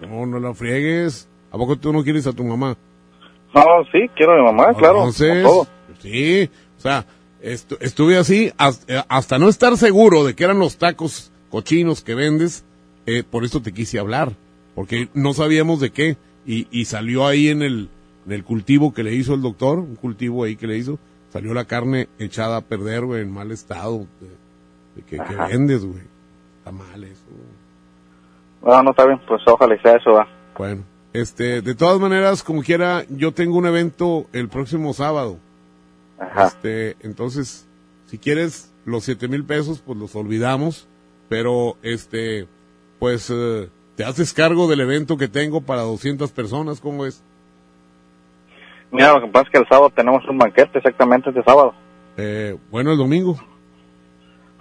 No, 0.00 0.24
no 0.26 0.38
la 0.38 0.54
friegues. 0.54 1.28
¿A 1.50 1.56
poco 1.56 1.76
tú 1.76 1.92
no 1.92 2.04
quieres 2.04 2.26
a 2.26 2.32
tu 2.32 2.44
mamá? 2.44 2.76
No, 3.54 3.62
sí, 3.90 4.08
quiero 4.14 4.34
a 4.34 4.36
mi 4.36 4.44
mamá, 4.44 4.74
claro. 4.74 4.98
Entonces, 4.98 5.42
todo. 5.42 5.66
sí, 5.98 6.48
o 6.76 6.80
sea, 6.80 7.04
estu- 7.42 7.78
estuve 7.80 8.16
así 8.16 8.52
hasta, 8.58 9.04
hasta 9.08 9.38
no 9.38 9.48
estar 9.48 9.76
seguro 9.76 10.24
de 10.24 10.34
que 10.36 10.44
eran 10.44 10.58
los 10.60 10.78
tacos 10.78 11.32
cochinos 11.50 12.02
que 12.04 12.14
vendes, 12.14 12.64
eh, 13.08 13.24
por 13.24 13.44
eso 13.44 13.62
te 13.62 13.72
quise 13.72 13.98
hablar, 13.98 14.34
porque 14.74 15.08
no 15.14 15.32
sabíamos 15.32 15.80
de 15.80 15.90
qué, 15.90 16.18
y, 16.44 16.66
y 16.70 16.84
salió 16.84 17.26
ahí 17.26 17.48
en 17.48 17.62
el, 17.62 17.88
en 18.26 18.32
el 18.32 18.44
cultivo 18.44 18.92
que 18.92 19.02
le 19.02 19.14
hizo 19.14 19.32
el 19.32 19.40
doctor, 19.40 19.78
un 19.78 19.96
cultivo 19.96 20.44
ahí 20.44 20.56
que 20.56 20.66
le 20.66 20.76
hizo, 20.76 20.98
salió 21.32 21.54
la 21.54 21.64
carne 21.64 22.08
echada 22.18 22.58
a 22.58 22.60
perder, 22.60 23.06
güey, 23.06 23.22
en 23.22 23.32
mal 23.32 23.50
estado, 23.50 24.06
de, 24.20 24.28
de 24.96 25.02
que, 25.06 25.16
que 25.16 25.34
vendes, 25.34 25.86
güey. 25.86 26.02
Está 26.58 26.70
mal 26.70 27.02
eso. 27.02 27.24
No, 28.62 28.82
no 28.82 28.90
está 28.90 29.06
bien, 29.06 29.20
pues 29.26 29.40
ojalá 29.46 29.80
sea 29.80 29.96
eso, 29.96 30.12
va. 30.12 30.28
Bueno, 30.58 30.82
este, 31.14 31.62
de 31.62 31.74
todas 31.74 31.98
maneras, 31.98 32.42
como 32.42 32.62
quiera, 32.62 33.06
yo 33.08 33.32
tengo 33.32 33.56
un 33.56 33.66
evento 33.66 34.26
el 34.34 34.50
próximo 34.50 34.92
sábado. 34.92 35.38
Ajá. 36.18 36.48
Este, 36.48 36.96
entonces, 37.00 37.66
si 38.06 38.18
quieres 38.18 38.70
los 38.84 39.04
siete 39.04 39.28
mil 39.28 39.44
pesos, 39.44 39.80
pues 39.80 39.96
los 39.96 40.14
olvidamos. 40.14 40.86
Pero, 41.28 41.76
este, 41.82 42.48
pues, 42.98 43.30
eh, 43.30 43.68
te 43.96 44.04
haces 44.04 44.32
cargo 44.32 44.68
del 44.68 44.80
evento 44.80 45.16
que 45.16 45.28
tengo 45.28 45.60
para 45.60 45.82
200 45.82 46.30
personas, 46.32 46.80
¿cómo 46.80 47.06
es? 47.06 47.22
Mira, 48.90 49.12
lo 49.14 49.20
que 49.20 49.28
pasa 49.28 49.44
es 49.46 49.50
que 49.50 49.58
el 49.58 49.68
sábado 49.68 49.90
tenemos 49.94 50.24
un 50.28 50.38
banquete, 50.38 50.78
exactamente 50.78 51.30
este 51.30 51.42
sábado, 51.42 51.74
Eh, 52.16 52.56
bueno, 52.70 52.92
el 52.92 52.98
domingo. 52.98 53.38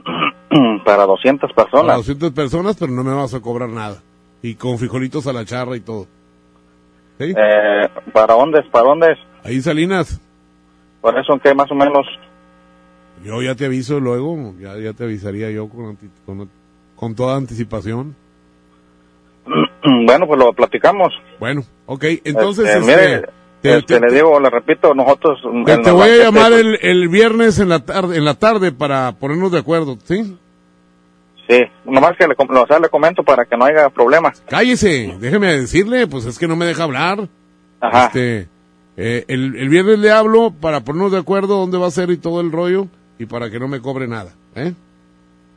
para 0.85 1.05
200 1.05 1.51
Para 1.53 1.65
personas. 1.65 1.97
200 1.97 2.31
personas, 2.31 2.77
pero 2.79 2.91
no 2.91 3.03
me 3.03 3.13
vas 3.13 3.33
a 3.33 3.39
cobrar 3.39 3.69
nada. 3.69 4.01
Y 4.41 4.55
con 4.55 4.77
frijolitos 4.77 5.25
a 5.27 5.33
la 5.33 5.45
charra 5.45 5.75
y 5.75 5.79
todo. 5.81 6.07
¿Sí? 7.19 7.33
Eh, 7.35 7.89
¿Para 8.13 8.35
dónde 8.35 8.59
es? 8.59 8.65
¿Para 8.67 8.87
dónde 8.89 9.11
es? 9.13 9.17
Ahí 9.43 9.59
Salinas. 9.61 10.21
Por 11.01 11.17
eso, 11.17 11.39
¿qué 11.43 11.53
más 11.55 11.71
o 11.71 11.75
menos? 11.75 12.05
Yo 13.23 13.41
ya 13.41 13.55
te 13.55 13.65
aviso 13.65 13.99
luego, 13.99 14.53
ya, 14.59 14.77
ya 14.77 14.93
te 14.93 15.05
avisaría 15.05 15.49
yo 15.49 15.67
con, 15.67 15.97
con, 16.25 16.49
con 16.95 17.15
toda 17.15 17.37
anticipación. 17.37 18.15
Bueno, 20.05 20.27
pues 20.27 20.39
lo 20.39 20.53
platicamos. 20.53 21.13
Bueno, 21.39 21.63
ok, 21.85 22.03
entonces, 22.23 22.65
Este, 22.67 22.79
este, 22.79 22.91
mire, 22.91 23.21
te- 23.61 23.77
este, 23.77 23.99
te- 23.99 24.07
le 24.07 24.13
digo, 24.13 24.39
le 24.39 24.49
repito, 24.49 24.93
nosotros... 24.93 25.39
te, 25.65 25.77
te 25.77 25.91
voy 25.91 26.09
a 26.09 26.17
llamar 26.23 26.51
pues, 26.51 26.61
el, 26.65 26.79
el 26.81 27.09
viernes 27.09 27.59
en 27.59 27.69
la 27.69 27.79
tarde, 27.79 28.17
en 28.17 28.25
la 28.25 28.33
tarde 28.35 28.71
para 28.71 29.11
ponernos 29.13 29.51
de 29.51 29.59
acuerdo, 29.59 29.97
¿sí? 30.03 30.37
Sí, 31.49 31.59
nomás 31.85 32.17
que 32.17 32.27
le, 32.27 32.35
o 32.37 32.67
sea, 32.67 32.79
le 32.79 32.89
comento 32.89 33.23
para 33.23 33.45
que 33.45 33.55
no 33.55 33.65
haya 33.65 33.89
problemas. 33.89 34.43
Cállese, 34.49 35.15
déjeme 35.19 35.57
decirle, 35.57 36.05
pues 36.07 36.25
es 36.25 36.37
que 36.37 36.47
no 36.47 36.55
me 36.57 36.65
deja 36.65 36.83
hablar. 36.83 37.29
Ajá. 37.79 38.07
Este, 38.07 38.49
eh, 38.97 39.23
el, 39.29 39.55
el 39.55 39.69
viernes 39.69 39.99
le 39.99 40.11
hablo 40.11 40.51
para 40.51 40.81
ponernos 40.81 41.11
de 41.13 41.19
acuerdo 41.19 41.57
dónde 41.59 41.77
va 41.77 41.87
a 41.87 41.91
ser 41.91 42.09
y 42.09 42.17
todo 42.17 42.41
el 42.41 42.51
rollo 42.51 42.87
y 43.17 43.27
para 43.27 43.49
que 43.49 43.59
no 43.59 43.67
me 43.69 43.79
cobre 43.79 44.07
nada, 44.07 44.31
¿eh? 44.55 44.73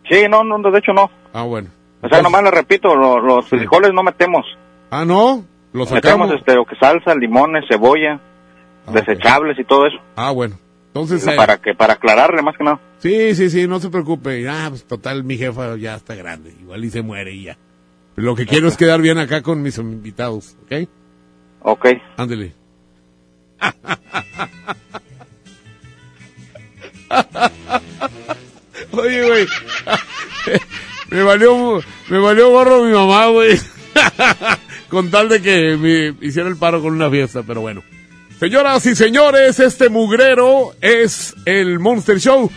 Sí, 0.09 0.23
no, 0.29 0.45
no, 0.45 0.59
de 0.71 0.79
hecho 0.79 0.93
no. 0.93 1.11
Ah, 1.33 1.43
bueno. 1.43 1.69
O 2.03 2.09
sea, 2.09 2.23
nomás 2.23 2.43
le 2.43 2.51
repito, 2.51 2.95
lo- 2.97 3.21
los 3.21 3.47
frijoles 3.49 3.93
no 3.93 4.03
metemos. 4.03 4.47
Ah, 4.91 5.05
¿no? 5.05 5.45
Lo 5.73 5.85
Metemos 5.85 6.03
sacamos. 6.03 6.33
este, 6.33 6.55
lo 6.55 6.65
que 6.65 6.75
salsa, 6.77 7.15
limones, 7.15 7.65
cebolla, 7.69 8.19
desechables 8.93 9.59
y 9.59 9.65
todo 9.65 9.87
eso. 9.87 9.99
Ah, 10.17 10.31
bueno. 10.33 10.59
Entonces, 10.89 11.25
eh, 11.27 11.35
para 11.37 11.59
que 11.59 11.75
para 11.75 11.93
aclararle 11.93 12.43
más 12.43 12.57
que 12.57 12.65
nada. 12.65 12.81
Sí, 12.99 13.35
sí, 13.37 13.51
sí, 13.51 13.69
no 13.69 13.79
se 13.79 13.91
preocupe. 13.91 14.49
Ah, 14.49 14.67
pues 14.71 14.85
total, 14.85 15.23
mi 15.23 15.37
jefa 15.37 15.77
ya 15.77 15.95
está 15.95 16.17
grande. 16.17 16.53
Igual 16.61 16.85
y 16.85 16.91
se 16.91 17.03
muere 17.03 17.33
y 17.33 17.45
ya. 17.45 17.57
Lo 18.17 18.35
que 18.35 18.47
quiero 18.47 18.67
es 18.67 18.77
quedar 18.77 19.01
bien 19.01 19.19
acá 19.19 19.43
con 19.43 19.63
mis 19.63 19.79
invitados, 19.79 20.57
¿ok? 20.65 20.89
Ok. 21.63 21.87
Ándele. 22.17 22.55
Oye, 28.93 29.29
güey. 29.29 29.47
Me 31.11 31.23
valió, 31.23 31.81
me 32.09 32.19
valió 32.19 32.51
gorro 32.51 32.85
mi 32.85 32.93
mamá, 32.93 33.27
güey. 33.27 33.59
con 34.89 35.11
tal 35.11 35.29
de 35.29 35.43
que 35.43 35.77
me 35.77 36.15
hiciera 36.27 36.49
el 36.49 36.57
paro 36.57 36.81
con 36.81 36.93
una 36.95 37.11
fiesta, 37.11 37.43
pero 37.47 37.61
bueno. 37.61 37.83
Señoras 38.39 38.87
y 38.87 38.97
señores, 38.97 39.61
este 39.61 39.89
mugrero 39.89 40.73
es 40.81 41.35
el 41.45 41.79
Monster 41.79 42.19
Show. 42.19 42.51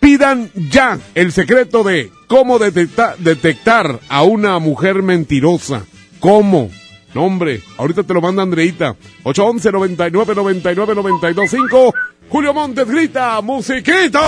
Pidan 0.00 0.50
ya 0.70 0.98
el 1.14 1.32
secreto 1.32 1.82
de 1.84 2.10
cómo 2.28 2.58
detecta- 2.58 3.16
detectar 3.18 3.98
a 4.08 4.22
una 4.22 4.58
mujer 4.58 5.02
mentirosa. 5.02 5.84
¿Cómo? 6.20 6.70
No, 7.14 7.24
hombre, 7.24 7.62
ahorita 7.78 8.04
te 8.04 8.14
lo 8.14 8.20
manda 8.20 8.42
Andreita. 8.42 8.94
811 9.24 9.72
99 9.72 10.34
99 10.34 10.94
92 10.94 11.50
5. 11.50 11.94
Julio 12.28 12.54
Montes 12.54 12.86
grita, 12.88 13.40
musiquita. 13.40 14.20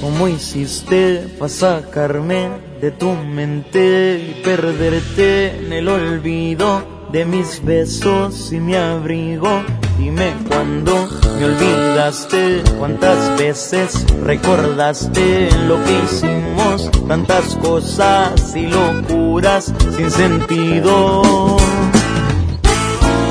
Cómo 0.00 0.28
hiciste 0.28 1.26
para 1.38 1.48
sacarme 1.48 2.50
de 2.80 2.90
tu 2.90 3.12
mente 3.12 4.18
y 4.18 4.42
perderte 4.44 5.58
en 5.58 5.72
el 5.72 5.88
olvido 5.88 6.82
de 7.10 7.24
mis 7.24 7.64
besos 7.64 8.52
y 8.52 8.60
mi 8.60 8.76
abrigo. 8.76 9.62
Dime 9.98 10.34
cuándo 10.48 11.08
me 11.38 11.44
olvidaste, 11.46 12.62
cuántas 12.78 13.38
veces 13.38 14.04
recordaste 14.22 15.48
lo 15.66 15.82
que 15.82 15.98
hicimos, 16.04 16.90
tantas 17.08 17.56
cosas 17.56 18.54
y 18.54 18.66
locuras 18.66 19.72
sin 19.96 20.10
sentido. 20.10 21.22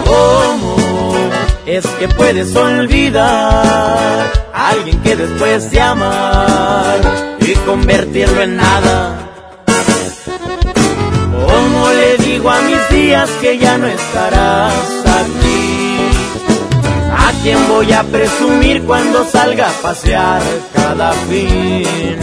¿Cómo 0.06 1.16
es 1.66 1.86
que 1.86 2.08
puedes 2.10 2.56
olvidar 2.56 4.37
alguien 4.58 5.00
que 5.02 5.16
después 5.16 5.70
de 5.72 5.80
amar 5.80 7.00
y 7.40 7.54
convertirlo 7.66 8.42
en 8.42 8.58
nada? 8.58 9.28
¿Cómo 11.32 11.90
le 11.90 12.18
digo 12.24 12.50
a 12.50 12.62
mis 12.62 12.90
días 12.90 13.30
que 13.42 13.58
ya 13.58 13.78
no 13.78 13.88
estarás 13.88 14.74
aquí? 15.06 16.10
¿A 17.12 17.32
quién 17.44 17.58
voy 17.68 17.92
a 17.94 18.04
presumir 18.04 18.84
cuando 18.84 19.24
salga 19.26 19.70
a 19.70 19.82
pasear 19.82 20.42
cada 20.74 21.12
fin? 21.14 22.18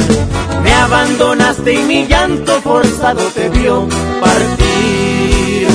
Me 0.62 0.72
abandonaste 0.72 1.74
y 1.74 1.82
mi 1.82 2.07
llanto 2.07 2.61
forzado 2.62 3.22
te 3.35 3.49
vio 3.51 3.87
partir. 4.20 5.68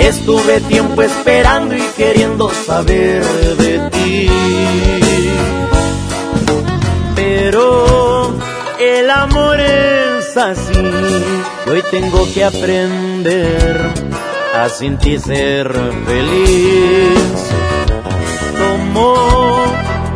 Estuve 0.00 0.60
tiempo 0.62 1.02
esperando 1.02 1.74
y 1.74 1.82
queriendo 1.96 2.50
saber 2.66 3.24
de 3.56 3.78
ti. 3.90 4.30
Pero 7.38 8.32
el 8.80 9.10
amor 9.10 9.60
es 9.60 10.34
así 10.38 10.72
hoy 11.70 11.82
tengo 11.90 12.26
que 12.32 12.42
aprender 12.42 13.76
a 14.54 14.70
sin 14.70 14.96
ti 14.96 15.18
ser 15.18 15.70
feliz. 16.06 17.50
Tomo 18.56 19.66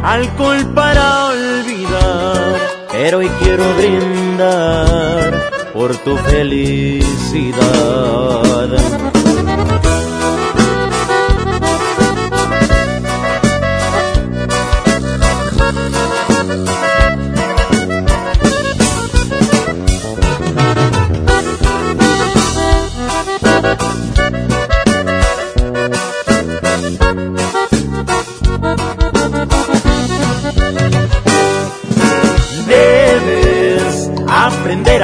alcohol 0.02 0.64
para 0.74 1.26
olvidar, 1.26 2.56
pero 2.90 3.18
hoy 3.18 3.30
quiero 3.42 3.64
brindar 3.74 5.50
por 5.74 5.94
tu 5.98 6.16
felicidad. 6.16 7.60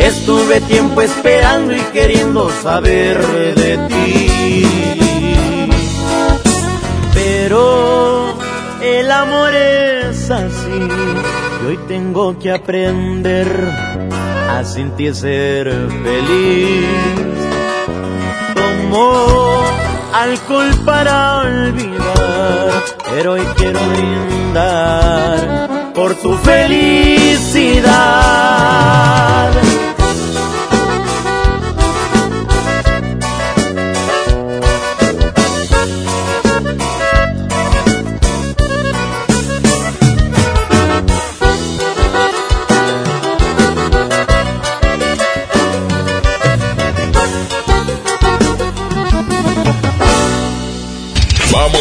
Estuve 0.00 0.60
tiempo 0.62 1.02
esperando 1.02 1.74
y 1.74 1.80
queriendo 1.92 2.50
saber 2.62 3.18
de 3.54 3.78
ti. 3.88 4.66
Pero 7.14 8.34
el 8.82 9.10
amor 9.10 9.54
es 9.54 10.30
así 10.30 10.88
y 11.62 11.66
hoy 11.66 11.78
tengo 11.86 12.38
que 12.38 12.52
aprender 12.52 13.46
a 14.50 14.64
sentir 14.64 15.14
ser 15.14 15.70
feliz. 16.02 16.88
Tomo 18.54 19.62
alcohol 20.12 20.70
para 20.84 21.38
olvidar, 21.38 22.82
pero 23.10 23.32
hoy 23.32 23.42
quiero 23.56 23.80
brindar 23.90 25.92
por 25.94 26.14
tu 26.16 26.36
felicidad. 26.38 27.92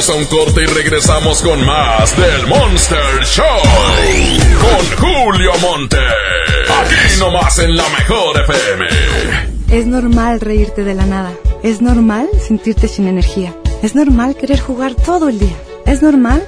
Vamos 0.02 0.16
a 0.16 0.20
un 0.20 0.46
corte 0.46 0.64
y 0.64 0.66
regresamos 0.66 1.44
con 1.44 1.64
más 1.64 2.18
del 2.18 2.48
Monster 2.48 3.24
Show. 3.24 3.46
Con 4.60 4.98
Julio 4.98 5.52
Monte. 5.62 5.98
Aquí 5.98 7.20
nomás 7.20 7.60
en 7.60 7.76
la 7.76 7.88
mejor 7.88 8.40
FM. 8.42 8.88
Es 9.70 9.86
normal 9.86 10.42
reírte 10.42 10.84
de 10.84 10.96
la 10.96 11.06
nada. 11.06 11.32
Es 11.62 11.84
normal 11.84 12.30
sentirte 12.40 12.88
sin 12.88 13.08
energía. 13.08 13.54
Es 13.84 13.94
normal 13.94 14.36
querer 14.36 14.60
jugar 14.60 14.96
todo 14.96 15.30
el 15.30 15.38
día. 15.38 15.56
Es 15.86 16.02
normal 16.02 16.48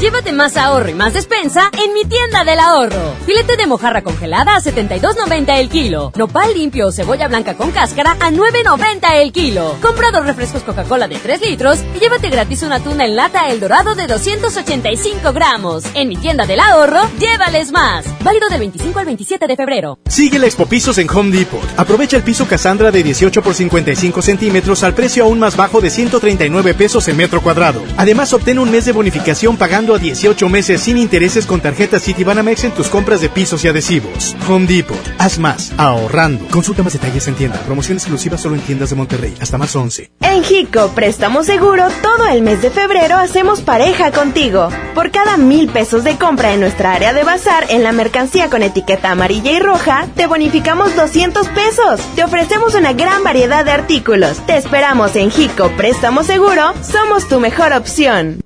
Llévate 0.00 0.32
más 0.32 0.56
ahorro 0.56 0.90
y 0.90 0.94
más 0.94 1.14
despensa 1.14 1.70
en 1.82 1.94
mi 1.94 2.04
tienda 2.04 2.44
del 2.44 2.58
ahorro. 2.58 3.14
Filete 3.24 3.56
de 3.56 3.66
mojarra 3.66 4.02
congelada 4.02 4.56
a 4.56 4.60
72.90 4.60 5.58
el 5.58 5.68
kilo. 5.70 6.12
Nopal 6.16 6.52
limpio 6.52 6.88
o 6.88 6.92
cebolla 6.92 7.28
blanca 7.28 7.54
con 7.54 7.70
cáscara 7.70 8.16
a 8.20 8.30
9.90 8.30 9.14
el 9.22 9.32
kilo. 9.32 9.76
Compra 9.80 10.10
dos 10.10 10.26
refrescos 10.26 10.62
Coca-Cola 10.62 11.08
de 11.08 11.16
3 11.16 11.40
litros 11.42 11.78
y 11.96 12.00
llévate 12.00 12.28
gratis 12.28 12.62
una 12.64 12.80
tuna 12.80 13.04
en 13.06 13.16
lata 13.16 13.48
El 13.48 13.60
Dorado 13.60 13.94
de 13.94 14.06
285 14.06 15.32
gramos. 15.32 15.84
En 15.94 16.08
mi 16.08 16.16
tienda 16.16 16.44
del 16.44 16.60
ahorro, 16.60 17.00
llévales 17.18 17.70
más. 17.70 18.04
Válido 18.22 18.48
del 18.48 18.58
25 18.58 18.98
al 18.98 19.06
27 19.06 19.46
de 19.46 19.56
febrero. 19.56 19.98
Sigue 20.08 20.38
la 20.38 20.46
Expo 20.46 20.66
Pisos 20.66 20.98
en 20.98 21.08
Home 21.08 21.34
Depot. 21.34 21.62
Aprovecha 21.76 22.16
el 22.16 22.24
piso 22.24 22.46
Cassandra 22.46 22.90
de 22.90 23.02
18 23.02 23.42
por 23.42 23.54
55 23.54 24.20
centímetros 24.22 24.82
al 24.82 24.94
precio 24.94 25.24
aún 25.24 25.38
más 25.38 25.56
bajo 25.56 25.80
de 25.80 25.88
139 25.88 26.74
pesos 26.74 27.06
en 27.08 27.16
metro 27.16 27.40
cuadrado. 27.40 27.82
Además, 27.96 28.32
obtén 28.32 28.58
un 28.58 28.70
mes 28.70 28.84
de 28.84 28.92
bonificación 28.92 29.56
pagando 29.56 29.83
a 29.92 29.98
18 29.98 30.48
meses 30.48 30.80
sin 30.80 30.96
intereses 30.96 31.44
con 31.44 31.60
tarjeta 31.60 31.98
Citibanamex 31.98 32.64
en 32.64 32.70
tus 32.72 32.88
compras 32.88 33.20
de 33.20 33.28
pisos 33.28 33.64
y 33.64 33.68
adhesivos. 33.68 34.34
Home 34.48 34.66
Depot. 34.66 34.96
Haz 35.18 35.38
más, 35.38 35.72
ahorrando. 35.76 36.46
Consulta 36.46 36.82
más 36.82 36.94
detalles 36.94 37.28
en 37.28 37.34
tienda. 37.34 37.58
Promoción 37.66 37.98
exclusiva 37.98 38.38
solo 38.38 38.54
en 38.54 38.62
tiendas 38.62 38.90
de 38.90 38.96
Monterrey. 38.96 39.34
Hasta 39.40 39.58
más 39.58 39.76
11. 39.76 40.10
En 40.20 40.42
Jico 40.42 40.88
Préstamo 40.94 41.42
Seguro, 41.42 41.88
todo 42.02 42.28
el 42.28 42.40
mes 42.42 42.62
de 42.62 42.70
febrero 42.70 43.16
hacemos 43.16 43.60
pareja 43.60 44.12
contigo. 44.12 44.70
Por 44.94 45.10
cada 45.10 45.36
mil 45.36 45.68
pesos 45.68 46.04
de 46.04 46.16
compra 46.16 46.54
en 46.54 46.60
nuestra 46.60 46.94
área 46.94 47.12
de 47.12 47.24
bazar 47.24 47.66
en 47.68 47.82
la 47.82 47.92
mercancía 47.92 48.48
con 48.48 48.62
etiqueta 48.62 49.10
amarilla 49.10 49.50
y 49.50 49.58
roja, 49.58 50.06
te 50.14 50.26
bonificamos 50.26 50.94
200 50.96 51.48
pesos. 51.48 52.00
Te 52.14 52.24
ofrecemos 52.24 52.74
una 52.74 52.92
gran 52.92 53.24
variedad 53.24 53.64
de 53.64 53.72
artículos. 53.72 54.38
Te 54.46 54.56
esperamos 54.56 55.16
en 55.16 55.30
Jico 55.30 55.70
Préstamo 55.76 56.22
Seguro. 56.22 56.72
Somos 56.82 57.28
tu 57.28 57.40
mejor 57.40 57.72
opción. 57.72 58.43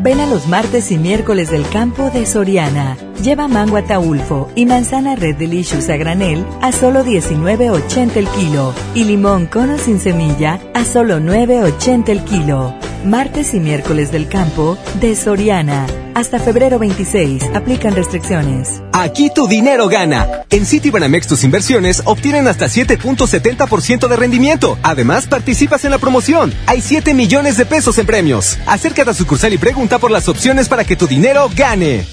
Ven 0.00 0.20
a 0.20 0.26
los 0.26 0.46
martes 0.46 0.92
y 0.92 0.96
miércoles 0.96 1.50
del 1.50 1.68
campo 1.68 2.08
de 2.10 2.24
Soriana. 2.24 2.96
Lleva 3.20 3.48
mango 3.48 3.76
ataulfo 3.76 4.48
y 4.54 4.64
manzana 4.64 5.16
Red 5.16 5.38
Delicious 5.38 5.88
a 5.88 5.96
granel 5.96 6.46
a 6.62 6.70
solo 6.70 7.04
19.80 7.04 8.16
el 8.16 8.28
kilo 8.28 8.72
y 8.94 9.02
limón 9.02 9.46
cono 9.46 9.76
sin 9.76 9.98
semilla 9.98 10.60
a 10.72 10.84
solo 10.84 11.18
9.80 11.18 12.10
el 12.10 12.22
kilo. 12.22 12.87
Martes 13.04 13.54
y 13.54 13.60
miércoles 13.60 14.10
del 14.10 14.28
campo 14.28 14.76
de 15.00 15.14
Soriana. 15.14 15.86
Hasta 16.14 16.40
febrero 16.40 16.78
26. 16.78 17.44
Aplican 17.54 17.94
restricciones. 17.94 18.82
Aquí 18.92 19.30
tu 19.32 19.46
dinero 19.46 19.88
gana. 19.88 20.42
En 20.50 20.66
Citibanamex 20.66 21.28
tus 21.28 21.44
inversiones 21.44 22.02
obtienen 22.06 22.48
hasta 22.48 22.66
7.70% 22.66 24.08
de 24.08 24.16
rendimiento. 24.16 24.76
Además, 24.82 25.26
participas 25.26 25.84
en 25.84 25.92
la 25.92 25.98
promoción. 25.98 26.52
Hay 26.66 26.80
7 26.80 27.14
millones 27.14 27.56
de 27.56 27.66
pesos 27.66 27.98
en 27.98 28.06
premios. 28.06 28.58
Acércate 28.66 29.10
a 29.10 29.14
sucursal 29.14 29.52
y 29.52 29.58
pregunta 29.58 29.98
por 29.98 30.10
las 30.10 30.28
opciones 30.28 30.68
para 30.68 30.84
que 30.84 30.96
tu 30.96 31.06
dinero 31.06 31.48
gane. 31.54 32.04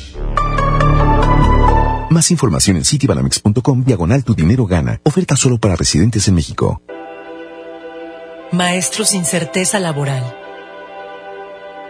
Más 2.12 2.30
información 2.30 2.78
en 2.78 2.86
citibanamex.com 2.86 3.84
diagonal 3.84 4.24
tu 4.24 4.36
dinero 4.36 4.66
gana. 4.68 5.02
Oferta 5.04 5.36
solo 5.36 5.58
para 5.58 5.76
residentes 5.76 6.28
en 6.28 6.36
México. 6.36 6.82
Maestros 8.52 9.10
sin 9.10 9.26
certeza 9.26 9.80
laboral. 9.80 10.45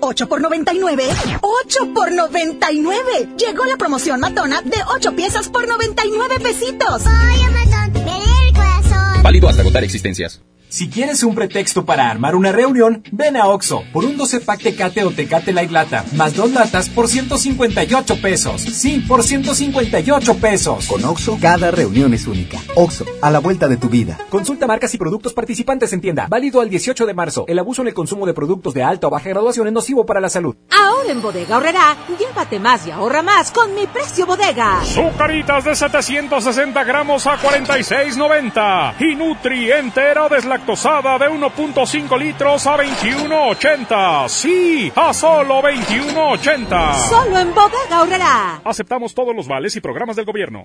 8 0.00 0.28
por 0.28 0.40
99. 0.40 1.04
8 1.40 1.94
por 1.94 2.12
99. 2.12 3.28
Llegó 3.36 3.64
la 3.64 3.76
promoción 3.76 4.20
matona 4.20 4.62
de 4.62 4.78
8 4.94 5.14
piezas 5.14 5.48
por 5.48 5.66
99 5.66 6.40
pesitos. 6.40 7.02
Oye, 7.06 7.50
matón, 7.50 8.04
me 8.04 8.46
el 8.46 8.54
corazón. 8.54 9.22
Válido 9.22 9.48
hasta 9.48 9.62
agotar 9.62 9.84
existencias. 9.84 10.42
Si 10.70 10.90
quieres 10.90 11.22
un 11.22 11.34
pretexto 11.34 11.86
para 11.86 12.10
armar 12.10 12.36
una 12.36 12.52
reunión, 12.52 13.02
ven 13.10 13.38
a 13.38 13.46
Oxo 13.46 13.84
por 13.90 14.04
un 14.04 14.18
12 14.18 14.40
pack 14.40 14.62
Tecate 14.62 15.02
o 15.02 15.10
Tecate 15.10 15.54
Light 15.54 15.70
Lata, 15.70 16.04
más 16.12 16.34
dos 16.34 16.52
latas 16.52 16.90
por 16.90 17.08
158 17.08 18.20
pesos. 18.20 18.60
Sí, 18.60 19.02
por 19.08 19.22
158 19.22 20.34
pesos. 20.36 20.86
Con 20.86 21.02
Oxo, 21.06 21.38
cada 21.40 21.70
reunión 21.70 22.12
es 22.12 22.26
única. 22.26 22.58
Oxo, 22.74 23.06
a 23.22 23.30
la 23.30 23.38
vuelta 23.38 23.66
de 23.66 23.78
tu 23.78 23.88
vida. 23.88 24.18
Consulta 24.28 24.66
marcas 24.66 24.92
y 24.94 24.98
productos 24.98 25.32
participantes 25.32 25.92
en 25.94 26.02
tienda. 26.02 26.26
Válido 26.28 26.60
al 26.60 26.68
18 26.68 27.06
de 27.06 27.14
marzo. 27.14 27.46
El 27.48 27.58
abuso 27.58 27.80
en 27.80 27.88
el 27.88 27.94
consumo 27.94 28.26
de 28.26 28.34
productos 28.34 28.74
de 28.74 28.82
alta 28.82 29.06
o 29.06 29.10
baja 29.10 29.30
graduación 29.30 29.68
es 29.68 29.72
nocivo 29.72 30.04
para 30.04 30.20
la 30.20 30.28
salud. 30.28 30.54
Ahora 30.70 31.10
en 31.10 31.22
Bodega 31.22 31.56
Horrera, 31.56 31.96
llévate 32.18 32.58
más 32.58 32.86
y 32.86 32.90
ahorra 32.90 33.22
más 33.22 33.50
con 33.52 33.74
mi 33.74 33.86
precio 33.86 34.26
bodega. 34.26 34.84
Sucaritas 34.84 35.64
de 35.64 35.74
760 35.74 36.84
gramos 36.84 37.26
a 37.26 37.38
46.90 37.38 38.94
y 39.00 39.16
Nutri 39.16 39.72
entera 39.72 40.28
deslactosada 40.58 41.18
de 41.18 41.26
1.5 41.26 42.18
litros 42.18 42.66
a 42.66 42.76
21.80. 42.76 44.28
Sí, 44.28 44.92
a 44.94 45.12
solo 45.12 45.62
21.80. 45.62 47.08
Solo 47.08 47.38
en 47.38 47.54
Bodega 47.54 48.02
Horrera. 48.02 48.60
Aceptamos 48.64 49.14
todos 49.14 49.34
los 49.34 49.46
vales 49.46 49.76
y 49.76 49.80
programas 49.80 50.16
del 50.16 50.24
gobierno. 50.24 50.64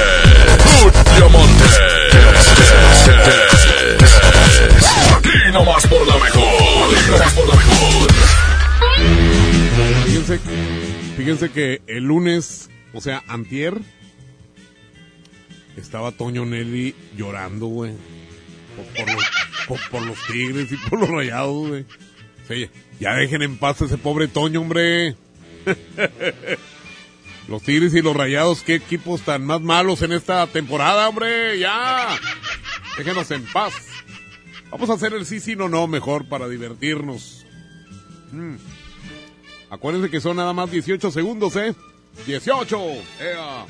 Julio 0.64 1.30
Monte. 1.30 1.64
Aquí 5.18 5.52
nomás 5.54 5.88
por 5.88 6.08
la 6.08 6.18
mejor. 6.18 6.44
Aquí 6.96 7.12
nomás 7.12 7.34
por 7.34 7.48
la 7.48 7.56
mejor. 7.56 8.08
Fíjense, 10.06 10.40
fíjense 11.18 11.50
que 11.52 11.82
el 11.88 12.04
lunes, 12.04 12.70
o 12.94 13.02
sea, 13.02 13.24
antier, 13.28 13.76
estaba 15.78 16.12
Toño 16.12 16.46
Nelly 16.46 16.96
llorando, 17.18 17.68
güey. 17.68 17.94
Por, 18.76 18.86
por 19.06 19.14
los, 19.16 19.26
por- 19.68 19.90
por 19.90 20.02
los 20.06 20.18
tigres 20.28 20.72
y 20.72 20.78
por 20.78 21.00
los 21.00 21.10
rayados, 21.10 21.68
güey. 21.70 21.86
Ya 23.00 23.14
dejen 23.14 23.42
en 23.42 23.58
paz 23.58 23.82
a 23.82 23.86
ese 23.86 23.98
pobre 23.98 24.28
Toño, 24.28 24.62
hombre. 24.62 25.16
Los 27.48 27.64
Tigres 27.64 27.94
y 27.94 28.02
los 28.02 28.14
Rayados, 28.14 28.62
qué 28.62 28.76
equipos 28.76 29.22
tan 29.22 29.46
más 29.46 29.62
malos 29.62 30.02
en 30.02 30.12
esta 30.12 30.46
temporada, 30.48 31.08
hombre, 31.08 31.58
ya. 31.58 32.10
Déjenos 32.98 33.32
en 33.32 33.46
paz. 33.46 33.74
Vamos 34.70 34.90
a 34.90 34.94
hacer 34.94 35.14
el 35.14 35.26
sí, 35.26 35.40
sí, 35.40 35.56
no, 35.56 35.70
no, 35.70 35.88
mejor 35.88 36.28
para 36.28 36.50
divertirnos. 36.50 37.46
Mm. 38.34 38.56
Acuérdense 39.70 40.10
que 40.10 40.20
son 40.20 40.36
nada 40.36 40.52
más 40.52 40.70
18 40.72 41.10
segundos, 41.10 41.56
¿eh? 41.56 41.74
18. 42.26 42.78
Ea. 43.22 43.66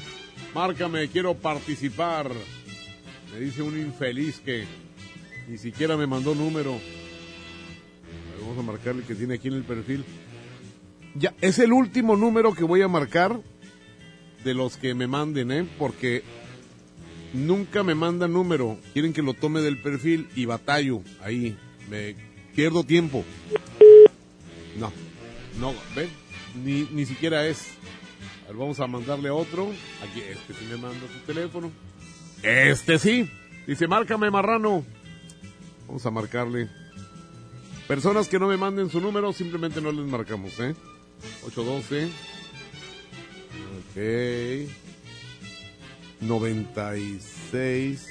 Márcame, 0.55 1.07
quiero 1.09 1.35
participar. 1.35 2.31
Me 3.31 3.39
dice 3.39 3.61
un 3.61 3.77
infeliz 3.77 4.39
que 4.39 4.65
ni 5.47 5.59
siquiera 5.59 5.95
me 5.97 6.07
mandó 6.07 6.33
número. 6.33 6.79
Vamos 8.41 8.57
a 8.57 8.61
marcarle 8.63 9.03
que 9.03 9.13
tiene 9.13 9.35
aquí 9.35 9.49
en 9.49 9.55
el 9.55 9.63
perfil. 9.63 10.03
Ya, 11.19 11.33
es 11.41 11.57
el 11.57 11.73
último 11.73 12.15
número 12.15 12.53
que 12.53 12.63
voy 12.63 12.81
a 12.81 12.87
marcar 12.87 13.41
de 14.43 14.53
los 14.53 14.77
que 14.77 14.93
me 14.93 15.07
manden, 15.07 15.51
¿eh? 15.51 15.67
Porque 15.79 16.23
nunca 17.33 17.81
me 17.83 17.95
mandan 17.95 18.33
número. 18.33 18.77
Quieren 18.93 19.13
que 19.13 19.23
lo 19.23 19.33
tome 19.33 19.61
del 19.61 19.81
perfil 19.81 20.29
y 20.35 20.45
batallo 20.45 21.01
ahí. 21.21 21.57
Me 21.89 22.15
pierdo 22.55 22.83
tiempo. 22.83 23.23
No, 24.77 24.91
no, 25.59 25.73
¿ven? 25.95 26.09
Ni, 26.63 26.87
ni 26.91 27.05
siquiera 27.05 27.47
es. 27.47 27.65
A 28.43 28.49
ver, 28.49 28.57
vamos 28.57 28.79
a 28.79 28.85
mandarle 28.85 29.31
otro. 29.31 29.71
Aquí, 30.03 30.21
este 30.21 30.53
sí 30.53 30.65
me 30.69 30.77
manda 30.77 31.07
su 31.11 31.19
teléfono. 31.25 31.71
Este 32.43 32.99
sí. 32.99 33.29
Dice, 33.65 33.87
márcame, 33.87 34.29
marrano. 34.29 34.85
Vamos 35.87 36.05
a 36.05 36.11
marcarle. 36.11 36.69
Personas 37.87 38.27
que 38.27 38.37
no 38.37 38.47
me 38.47 38.57
manden 38.57 38.89
su 38.89 39.01
número, 39.01 39.33
simplemente 39.33 39.81
no 39.81 39.91
les 39.91 40.05
marcamos, 40.05 40.59
¿eh? 40.59 40.75
812. 41.45 42.09
Ok. 43.79 44.69
96. 46.21 48.07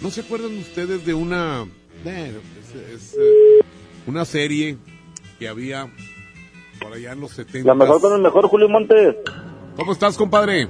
¿No 0.00 0.10
se 0.10 0.20
acuerdan 0.20 0.56
ustedes 0.58 1.04
de 1.04 1.14
una... 1.14 1.66
eh, 2.04 2.40
es- 2.60 2.74
es, 2.94 3.14
eh, 3.14 3.64
una 4.06 4.24
serie 4.24 4.76
que 5.38 5.48
había 5.48 5.92
por 6.80 6.92
allá 6.92 7.12
en 7.12 7.20
los 7.20 7.32
70? 7.32 7.66
La 7.66 7.74
mejor 7.74 8.00
con 8.00 8.12
el 8.14 8.20
mejor, 8.22 8.46
Julio 8.46 8.68
Montes. 8.68 9.16
¿Cómo 9.76 9.92
estás, 9.92 10.16
compadre? 10.16 10.68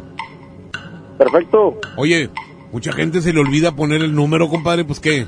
Perfecto. 1.19 1.79
Oye, 1.97 2.31
mucha 2.73 2.93
gente 2.93 3.21
se 3.21 3.33
le 3.33 3.41
olvida 3.41 3.75
poner 3.77 4.03
el 4.03 4.15
número, 4.15 4.49
compadre, 4.49 4.85
pues 4.85 5.01
qué. 5.01 5.27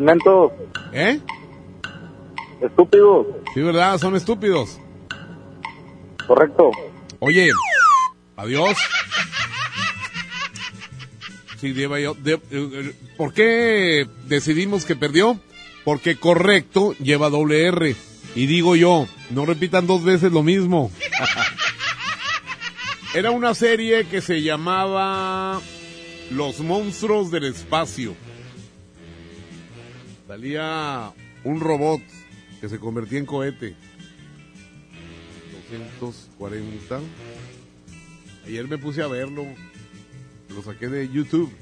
Mento. 0.00 0.52
¿Eh? 0.92 1.20
Estúpido. 2.60 3.26
Sí, 3.54 3.60
¿verdad? 3.62 3.98
Son 3.98 4.14
estúpidos. 4.16 4.80
Correcto. 6.26 6.70
Oye, 7.20 7.50
adiós. 8.36 8.76
Sí, 11.60 11.72
lleva 11.72 11.98
yo. 12.00 12.16
eh, 12.24 12.38
eh, 12.50 12.92
¿Por 13.16 13.32
qué 13.32 14.06
decidimos 14.26 14.84
que 14.84 14.94
perdió? 14.96 15.40
Porque 15.84 16.16
correcto 16.16 16.92
lleva 16.94 17.30
doble 17.30 17.66
R. 17.66 17.96
Y 18.34 18.46
digo 18.46 18.76
yo, 18.76 19.06
no 19.30 19.46
repitan 19.46 19.86
dos 19.86 20.04
veces 20.04 20.32
lo 20.32 20.42
mismo. 20.42 20.90
Era 23.14 23.30
una 23.30 23.54
serie 23.54 24.06
que 24.06 24.20
se 24.20 24.42
llamaba 24.42 25.62
Los 26.30 26.60
monstruos 26.60 27.30
del 27.30 27.44
espacio. 27.44 28.14
Salía 30.28 31.12
un 31.44 31.60
robot 31.60 32.02
que 32.60 32.68
se 32.68 32.78
convertía 32.78 33.18
en 33.20 33.26
cohete. 33.26 33.74
1940. 35.70 37.00
Ayer 38.46 38.68
me 38.68 38.78
puse 38.78 39.02
a 39.02 39.08
verlo, 39.08 39.44
lo 40.54 40.62
saqué 40.62 40.88
de 40.88 41.08
YouTube. 41.08 41.52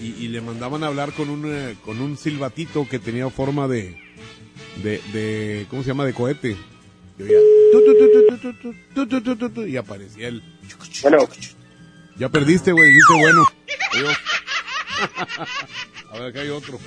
Y, 0.00 0.28
le 0.28 0.40
mandaban 0.40 0.84
a 0.84 0.88
hablar 0.88 1.12
con 1.12 1.28
un, 1.28 1.44
eh, 1.46 1.76
con 1.84 2.00
un 2.00 2.16
silbatito 2.16 2.86
que 2.88 3.00
tenía 3.00 3.28
forma 3.30 3.66
de, 3.66 3.96
de, 4.82 5.66
¿cómo 5.70 5.82
se 5.82 5.88
llama? 5.88 6.04
De 6.04 6.12
cohete. 6.12 6.56
Y, 7.18 7.22
oía, 7.22 7.40
y 9.66 9.76
aparecía 9.76 10.28
el... 10.28 10.42
Bueno. 11.02 11.28
Ya 12.16 12.28
perdiste, 12.28 12.72
güey, 12.72 12.88
dijiste 12.88 13.14
bueno. 13.14 13.44
Adiós. 13.92 14.16
a 16.10 16.18
ver, 16.18 16.22
acá 16.28 16.40
hay 16.40 16.50
otro. 16.50 16.78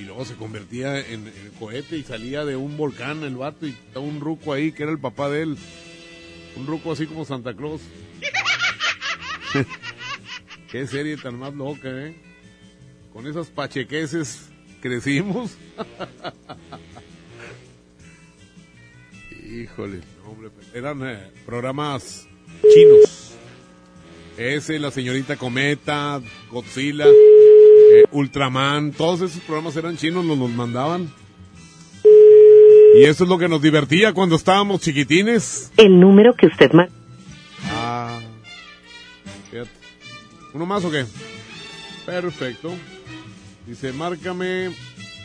Y 0.00 0.04
luego 0.04 0.24
se 0.24 0.34
convertía 0.34 0.98
en, 0.98 1.28
en 1.28 1.50
cohete 1.58 1.98
y 1.98 2.02
salía 2.02 2.46
de 2.46 2.56
un 2.56 2.78
volcán 2.78 3.22
el 3.22 3.36
vato 3.36 3.66
y 3.66 3.70
estaba 3.70 4.06
un 4.06 4.20
ruco 4.20 4.54
ahí 4.54 4.72
que 4.72 4.84
era 4.84 4.92
el 4.92 4.98
papá 4.98 5.28
de 5.28 5.42
él. 5.42 5.58
Un 6.56 6.66
ruco 6.66 6.92
así 6.92 7.06
como 7.06 7.26
Santa 7.26 7.54
Claus. 7.54 7.82
Qué 10.70 10.86
serie 10.86 11.18
tan 11.18 11.38
más 11.38 11.52
loca, 11.52 11.90
¿eh? 11.90 12.16
Con 13.12 13.26
esas 13.26 13.48
pachequeses 13.48 14.48
crecimos. 14.80 15.58
Híjole, 19.52 20.00
hombre, 20.26 20.48
eran 20.72 21.06
eh, 21.06 21.30
programas 21.44 22.26
chinos. 22.72 23.34
Ese, 24.38 24.78
la 24.78 24.90
señorita 24.90 25.36
Cometa, 25.36 26.22
Godzilla, 26.50 27.04
eh, 28.00 28.08
Ultraman, 28.10 28.92
todos 28.92 29.20
esos 29.20 29.40
programas 29.42 29.76
eran 29.76 29.96
chinos, 29.96 30.24
nos 30.24 30.38
los 30.38 30.50
mandaban. 30.50 31.10
Y 32.96 33.04
eso 33.04 33.24
es 33.24 33.30
lo 33.30 33.38
que 33.38 33.48
nos 33.48 33.62
divertía 33.62 34.12
cuando 34.12 34.36
estábamos 34.36 34.80
chiquitines. 34.80 35.70
El 35.76 36.00
número 36.00 36.34
que 36.34 36.46
usted 36.46 36.72
marcó. 36.72 36.92
Ah, 37.70 38.20
fíjate. 39.50 39.70
¿Uno 40.52 40.66
más 40.66 40.84
o 40.84 40.90
qué? 40.90 41.04
Perfecto. 42.04 42.72
Dice, 43.66 43.92
márcame 43.92 44.70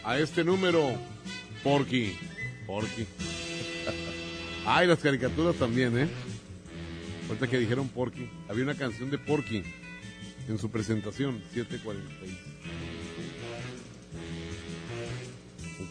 a 0.03 0.19
este 0.19 0.43
número, 0.43 0.81
Porky. 1.63 2.15
Porky. 2.67 3.05
Ay, 4.65 4.87
las 4.87 4.99
caricaturas 4.99 5.55
también, 5.55 5.97
¿eh? 5.97 6.07
Ahorita 7.27 7.47
que 7.47 7.57
dijeron 7.57 7.87
Porky. 7.87 8.29
Había 8.47 8.63
una 8.63 8.75
canción 8.75 9.09
de 9.09 9.17
Porky 9.17 9.63
en 10.47 10.59
su 10.59 10.69
presentación, 10.69 11.41
746. 11.53 12.54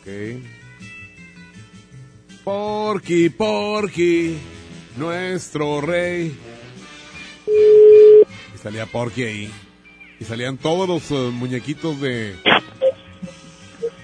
Ok. 0.05 0.11
Porky, 2.45 3.31
Porky, 3.31 4.37
nuestro 4.99 5.81
rey. 5.81 6.37
Y 8.55 8.59
salía 8.59 8.85
Porky 8.87 9.23
ahí. 9.23 9.51
Y 10.21 10.25
salían 10.25 10.59
todos 10.59 10.87
los 10.87 11.11
eh, 11.11 11.31
muñequitos 11.33 12.01
de... 12.01 12.35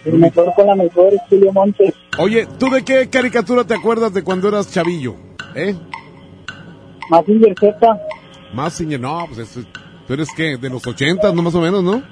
El 0.06 0.14
mejor 0.18 0.54
con 0.54 0.66
la 0.66 0.74
mejor 0.74 1.12
es 1.12 1.20
Julio 1.28 1.52
Montes. 1.52 1.92
Oye, 2.18 2.48
¿tú 2.58 2.70
de 2.70 2.82
qué 2.82 3.10
caricatura 3.10 3.64
te 3.64 3.74
acuerdas 3.74 4.14
de 4.14 4.24
cuando 4.24 4.48
eras 4.48 4.72
chavillo? 4.72 5.14
¿Eh? 5.54 5.74
Mazinger 7.10 7.54
Z. 7.60 8.00
Mazinger, 8.54 8.98
no, 8.98 9.26
pues 9.26 9.38
eso- 9.50 9.60
tú 10.06 10.14
eres 10.14 10.28
qué, 10.34 10.56
de 10.56 10.70
los 10.70 10.86
ochentas, 10.86 11.34
no 11.34 11.42
más 11.42 11.54
o 11.54 11.60
menos, 11.60 11.82
¿no? 11.84 12.02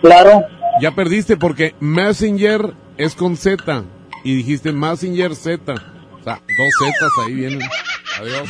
Claro. 0.00 0.44
Ya 0.80 0.94
perdiste 0.94 1.36
porque 1.36 1.74
Messenger 1.80 2.74
es 2.96 3.14
con 3.14 3.36
Z 3.36 3.84
y 4.24 4.36
dijiste 4.36 4.72
Messenger 4.72 5.34
Z. 5.36 5.74
O 5.74 6.24
sea, 6.24 6.40
dos 6.56 6.74
Zetas 6.78 7.12
ahí 7.26 7.34
vienen. 7.34 7.60
Adiós. 8.18 8.48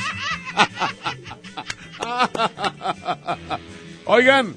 Oigan, 4.05 4.55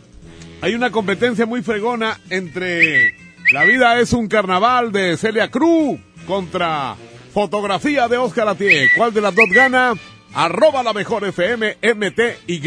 hay 0.61 0.73
una 0.73 0.91
competencia 0.91 1.45
muy 1.45 1.61
fregona 1.61 2.19
entre 2.29 3.15
La 3.51 3.63
vida 3.63 3.99
es 3.99 4.13
un 4.13 4.27
carnaval 4.27 4.91
de 4.91 5.17
Celia 5.17 5.49
Cruz 5.51 5.99
contra 6.25 6.95
fotografía 7.33 8.07
de 8.07 8.17
Oscar 8.17 8.47
Atié. 8.47 8.89
¿Cuál 8.95 9.13
de 9.13 9.21
las 9.21 9.35
dos 9.35 9.49
gana? 9.51 9.93
Arroba 10.33 10.83
la 10.83 10.93
mejor 10.93 11.23
FM 11.25 11.77
MTY. 11.81 12.61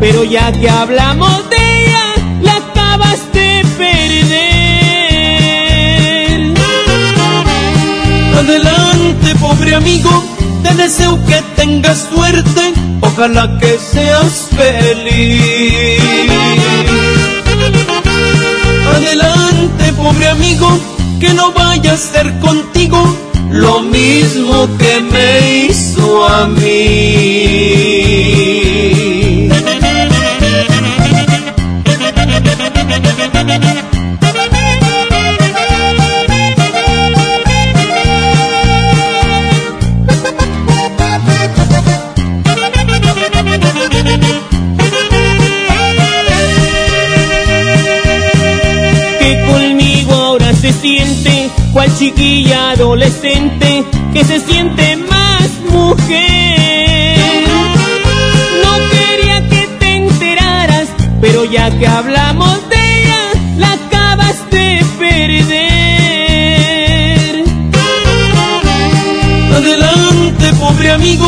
pero 0.00 0.24
ya 0.24 0.50
que 0.50 0.68
hablamos 0.68 1.48
de 1.50 1.56
ella, 1.56 2.14
la 2.40 2.56
acabas 2.56 3.20
de 3.34 3.62
perder. 3.76 4.40
Adelante, 8.38 9.34
pobre 9.38 9.74
amigo, 9.74 10.10
te 10.62 10.74
deseo 10.74 11.18
que 11.26 11.42
tengas 11.54 12.08
suerte, 12.12 12.72
ojalá 13.02 13.58
que 13.58 13.78
seas 13.78 14.48
feliz. 14.56 16.00
Adelante, 18.96 19.92
pobre 19.92 20.28
amigo, 20.28 20.80
que 21.20 21.34
no 21.34 21.52
vaya 21.52 21.92
a 21.92 21.98
ser 21.98 22.38
contigo 22.40 23.16
lo 23.50 23.82
mismo 23.82 24.66
que 24.78 25.00
me 25.12 25.66
hizo 25.66 26.26
a 26.26 26.46
mí. 26.46 27.90
Cual 51.72 51.96
chiquilla 51.96 52.70
adolescente, 52.72 53.84
que 54.12 54.24
se 54.24 54.40
siente 54.40 54.96
más 54.96 55.48
mujer. 55.70 57.16
No 58.62 58.72
quería 58.90 59.48
que 59.48 59.68
te 59.78 59.94
enteraras, 59.94 60.88
pero 61.20 61.44
ya 61.44 61.70
que 61.70 61.86
hablamos 61.86 62.19
amigo, 70.90 71.26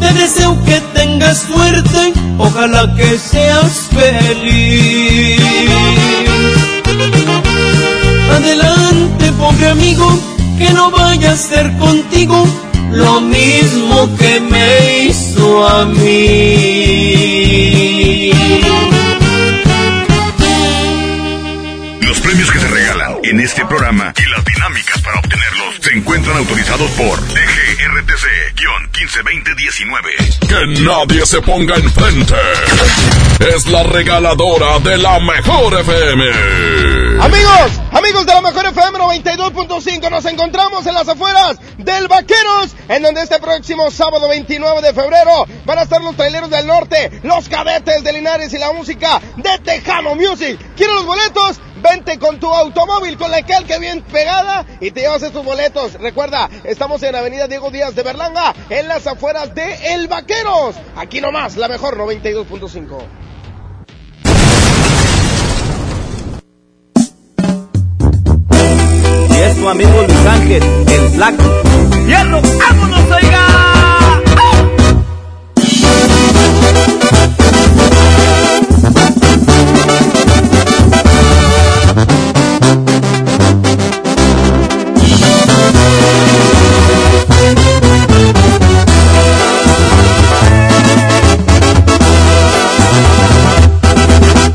te 0.00 0.12
deseo 0.14 0.62
que 0.64 0.80
tengas 0.94 1.38
suerte, 1.42 2.12
ojalá 2.38 2.94
que 2.96 3.18
seas 3.18 3.88
feliz. 3.90 5.40
Adelante, 8.30 9.32
pobre 9.38 9.68
amigo, 9.68 10.18
que 10.58 10.70
no 10.70 10.90
vaya 10.90 11.32
a 11.32 11.36
ser 11.36 11.70
contigo 11.78 12.46
lo 12.90 13.20
mismo 13.20 14.16
que 14.16 14.40
me 14.40 15.04
hizo 15.04 15.68
a 15.68 15.84
mí. 15.86 16.72
Los 22.00 22.20
premios 22.20 22.50
que 22.50 22.58
se 22.58 22.68
regalan 22.68 23.16
en 23.22 23.40
este 23.40 23.64
programa 23.66 24.12
y 24.16 24.30
las 24.30 24.44
dinámicas 24.44 25.00
para 25.02 25.18
obtenerlos 25.18 25.74
se 25.80 25.96
encuentran 25.96 26.36
autorizados 26.36 26.90
por 26.92 27.20
DG 27.28 27.61
DGRTC-152019. 27.72 30.46
Que 30.46 30.66
nadie 30.82 31.24
se 31.24 31.40
ponga 31.40 31.74
enfrente. 31.76 32.34
Es 33.54 33.66
la 33.66 33.82
regaladora 33.84 34.78
de 34.80 34.98
la 34.98 35.18
mejor 35.20 35.80
FM. 35.80 36.24
Amigos, 37.20 37.72
amigos 37.92 38.26
de 38.26 38.34
la 38.34 38.42
mejor 38.42 38.66
FM 38.66 38.98
92.5, 38.98 40.10
nos 40.10 40.26
encontramos 40.26 40.84
en 40.86 40.92
las 40.94 41.08
afueras 41.08 41.56
del 41.78 42.08
Vaqueros, 42.08 42.76
en 42.88 43.02
donde 43.02 43.22
este 43.22 43.38
próximo 43.38 43.90
sábado 43.90 44.28
29 44.28 44.82
de 44.82 44.92
febrero 44.92 45.46
van 45.64 45.78
a 45.78 45.82
estar 45.82 46.02
los 46.02 46.14
traileros 46.16 46.50
del 46.50 46.66
norte, 46.66 47.20
los 47.22 47.48
cadetes 47.48 48.04
de 48.04 48.12
Linares 48.12 48.52
y 48.52 48.58
la 48.58 48.70
música 48.72 49.18
de 49.36 49.58
Tejano 49.64 50.14
Music. 50.14 50.58
¿Quieren 50.76 50.96
los 50.96 51.06
boletos? 51.06 51.58
Vente 51.82 52.18
con 52.18 52.38
tu 52.38 52.48
automóvil 52.48 53.18
con 53.18 53.30
la 53.30 53.42
calca 53.44 53.78
bien 53.78 54.02
pegada 54.02 54.64
y 54.80 54.92
te 54.92 55.00
llevas 55.00 55.22
estos 55.22 55.44
boletos. 55.44 55.94
Recuerda, 55.94 56.48
estamos 56.64 57.02
en 57.02 57.16
Avenida 57.16 57.48
Diego 57.48 57.70
Díaz 57.70 57.94
de 57.94 58.02
Berlanga, 58.02 58.54
en 58.70 58.86
las 58.88 59.06
afueras 59.06 59.54
de 59.54 59.94
El 59.94 60.06
Vaqueros. 60.06 60.76
Aquí 60.96 61.20
nomás, 61.20 61.56
la 61.56 61.68
mejor 61.68 61.98
92.5. 61.98 63.02
Y 69.28 69.34
es 69.34 69.56
tu 69.56 69.68
amigo 69.68 70.02
Luis 70.06 70.26
Ángel, 70.26 70.62
el 70.62 71.10
flaco. 71.10 71.42
¡Hierro! 72.06 72.40
¡Vámonos, 72.40 73.10
oiga! 73.10 73.51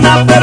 Perdona, 0.00 0.35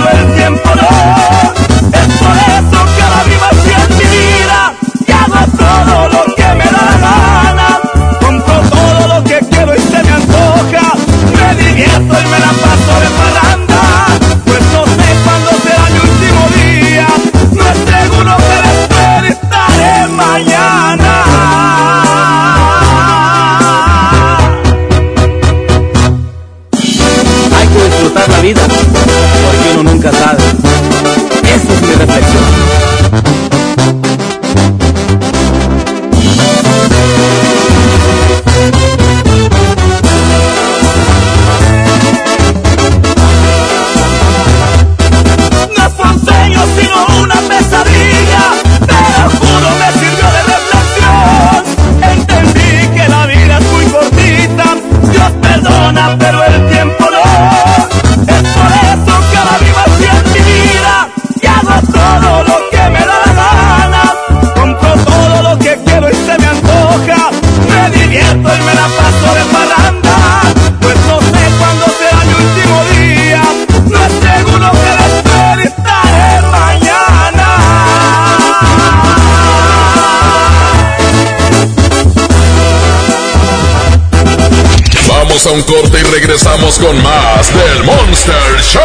Vamos 85.43 85.67
a 85.67 85.71
un 85.71 85.81
corte 85.81 85.99
y 85.99 86.03
regresamos 86.03 86.79
con 86.79 87.03
más 87.03 87.53
del 87.53 87.83
Monster 87.83 88.61
Show. 88.61 88.81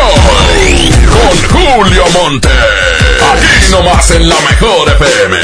Con 1.12 1.61
Julio 1.61 2.02
Monte. 2.14 2.48
Aquí 2.48 3.70
nomás 3.70 4.11
en 4.11 4.28
la 4.28 4.34
mejor 4.40 4.88
FM. 4.88 5.36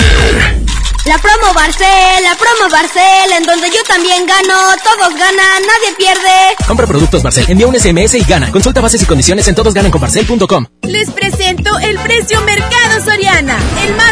La 1.05 1.19
promo 1.19 1.53
Barcel, 1.55 2.23
la 2.23 2.35
promo 2.35 2.71
Barcel, 2.71 3.33
en 3.37 3.43
donde 3.45 3.69
yo 3.69 3.85
también 3.87 4.25
gano, 4.27 4.55
todos 4.83 5.15
ganan, 5.15 5.63
nadie 5.63 5.95
pierde. 5.99 6.57
Compra 6.67 6.87
productos 6.87 7.23
Barcel, 7.23 7.45
envía 7.49 7.67
un 7.67 7.79
SMS 7.79 8.15
y 8.15 8.25
gana. 8.25 8.51
Consulta 8.51 8.81
bases 8.81 9.03
y 9.03 9.07
condiciones 9.07 9.47
en 9.47 9.55
todosgananconbarcel.com. 9.55 10.67
Les 10.83 11.11
presento 11.11 11.79
el 11.81 11.99
precio 11.99 12.41
Mercado 12.41 13.05
Soriana, 13.05 13.59
el 13.87 13.95
más 13.95 14.04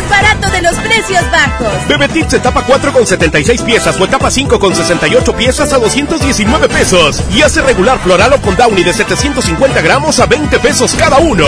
precios 1.03 1.30
bajos. 1.30 2.32
Etapa 2.32 2.64
4 2.64 2.92
con 2.92 3.07
76 3.07 3.62
piezas 3.62 4.00
o 4.00 4.05
etapa 4.05 4.30
5 4.30 4.59
con 4.59 4.74
68 4.74 5.36
piezas 5.36 5.72
a 5.72 5.78
219 5.78 6.68
pesos. 6.68 7.22
Y 7.32 7.42
hace 7.42 7.62
regular 7.62 7.98
floral 7.98 8.32
o 8.32 8.40
con 8.40 8.57
downy 8.57 8.82
de 8.82 8.92
750 8.92 9.80
gramos 9.80 10.20
a 10.20 10.26
20 10.26 10.59
pesos 10.61 10.94
cada 10.94 11.18
uno. 11.18 11.46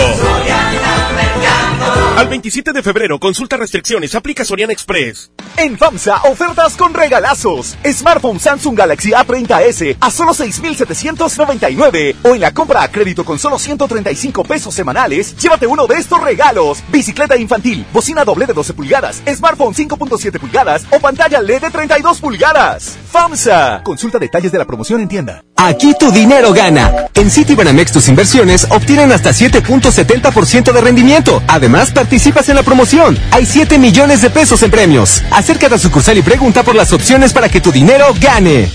Al 2.17 2.27
27 2.27 2.73
de 2.73 2.83
febrero, 2.83 3.19
consulta 3.19 3.57
restricciones, 3.57 4.15
aplica 4.15 4.45
Soriana 4.45 4.73
Express. 4.73 5.31
En 5.57 5.77
FAMSA, 5.77 6.23
ofertas 6.23 6.75
con 6.75 6.93
regalazos. 6.93 7.77
Smartphone 7.85 8.39
Samsung 8.39 8.77
Galaxy 8.77 9.11
A30s 9.11 9.95
a 10.01 10.11
solo 10.11 10.33
6,799. 10.33 12.17
O 12.23 12.35
en 12.35 12.41
la 12.41 12.53
compra 12.53 12.83
a 12.83 12.91
crédito 12.91 13.23
con 13.23 13.39
solo 13.39 13.57
135 13.57 14.43
pesos 14.43 14.73
semanales, 14.73 15.33
llévate 15.37 15.65
uno 15.65 15.87
de 15.87 15.95
estos 15.95 16.21
regalos. 16.21 16.83
Bicicleta 16.89 17.37
infantil, 17.37 17.85
bocina 17.93 18.25
doble 18.25 18.45
de 18.45 18.53
12 18.53 18.73
pulgadas, 18.73 19.23
smartphone 19.33 19.73
5.7 19.73 20.39
pulgadas 20.39 20.85
o 20.91 20.99
pantalla 20.99 21.41
LED 21.41 21.61
de 21.61 21.71
32 21.71 22.19
pulgadas. 22.19 22.97
FAMSA. 23.15 23.81
Consulta 23.81 24.19
detalles 24.19 24.51
de 24.51 24.57
la 24.57 24.65
promoción 24.65 24.99
en 24.99 25.07
tienda. 25.07 25.41
Aquí 25.55 25.93
tu 25.97 26.11
dinero 26.11 26.51
gana. 26.51 27.07
En 27.13 27.31
Citibanamex 27.31 27.93
tus 27.93 28.09
inversiones 28.09 28.67
obtienen 28.69 29.13
hasta 29.13 29.29
7.70% 29.29 30.73
de 30.73 30.81
rendimiento. 30.81 31.41
Además, 31.47 31.91
participas 31.91 32.49
en 32.49 32.57
la 32.57 32.63
promoción. 32.63 33.17
Hay 33.31 33.45
7 33.45 33.77
millones 33.77 34.21
de 34.21 34.29
pesos 34.29 34.61
en 34.63 34.71
premios. 34.71 35.23
Acércate 35.31 35.75
a 35.75 35.77
sucursal 35.77 36.17
y 36.17 36.23
pregunta 36.23 36.63
por 36.63 36.75
las 36.75 36.91
opciones 36.91 37.31
para 37.31 37.47
que 37.47 37.61
tu 37.61 37.71
dinero 37.71 38.07
gane. 38.19 38.69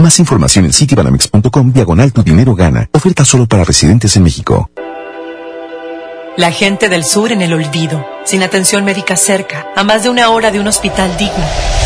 Más 0.00 0.18
información 0.18 0.64
en 0.64 0.72
citibanamex.com 0.72 1.72
diagonal 1.72 2.12
tu 2.12 2.24
dinero 2.24 2.56
gana. 2.56 2.88
Oferta 2.90 3.24
solo 3.24 3.46
para 3.46 3.62
residentes 3.62 4.16
en 4.16 4.24
México. 4.24 4.68
La 6.36 6.50
gente 6.50 6.88
del 6.88 7.04
sur 7.04 7.30
en 7.30 7.40
el 7.40 7.54
olvido, 7.54 8.04
sin 8.24 8.42
atención 8.42 8.84
médica 8.84 9.16
cerca, 9.16 9.68
a 9.76 9.84
más 9.84 10.02
de 10.02 10.10
una 10.10 10.28
hora 10.30 10.50
de 10.50 10.58
un 10.58 10.66
hospital 10.66 11.16
digno. 11.16 11.85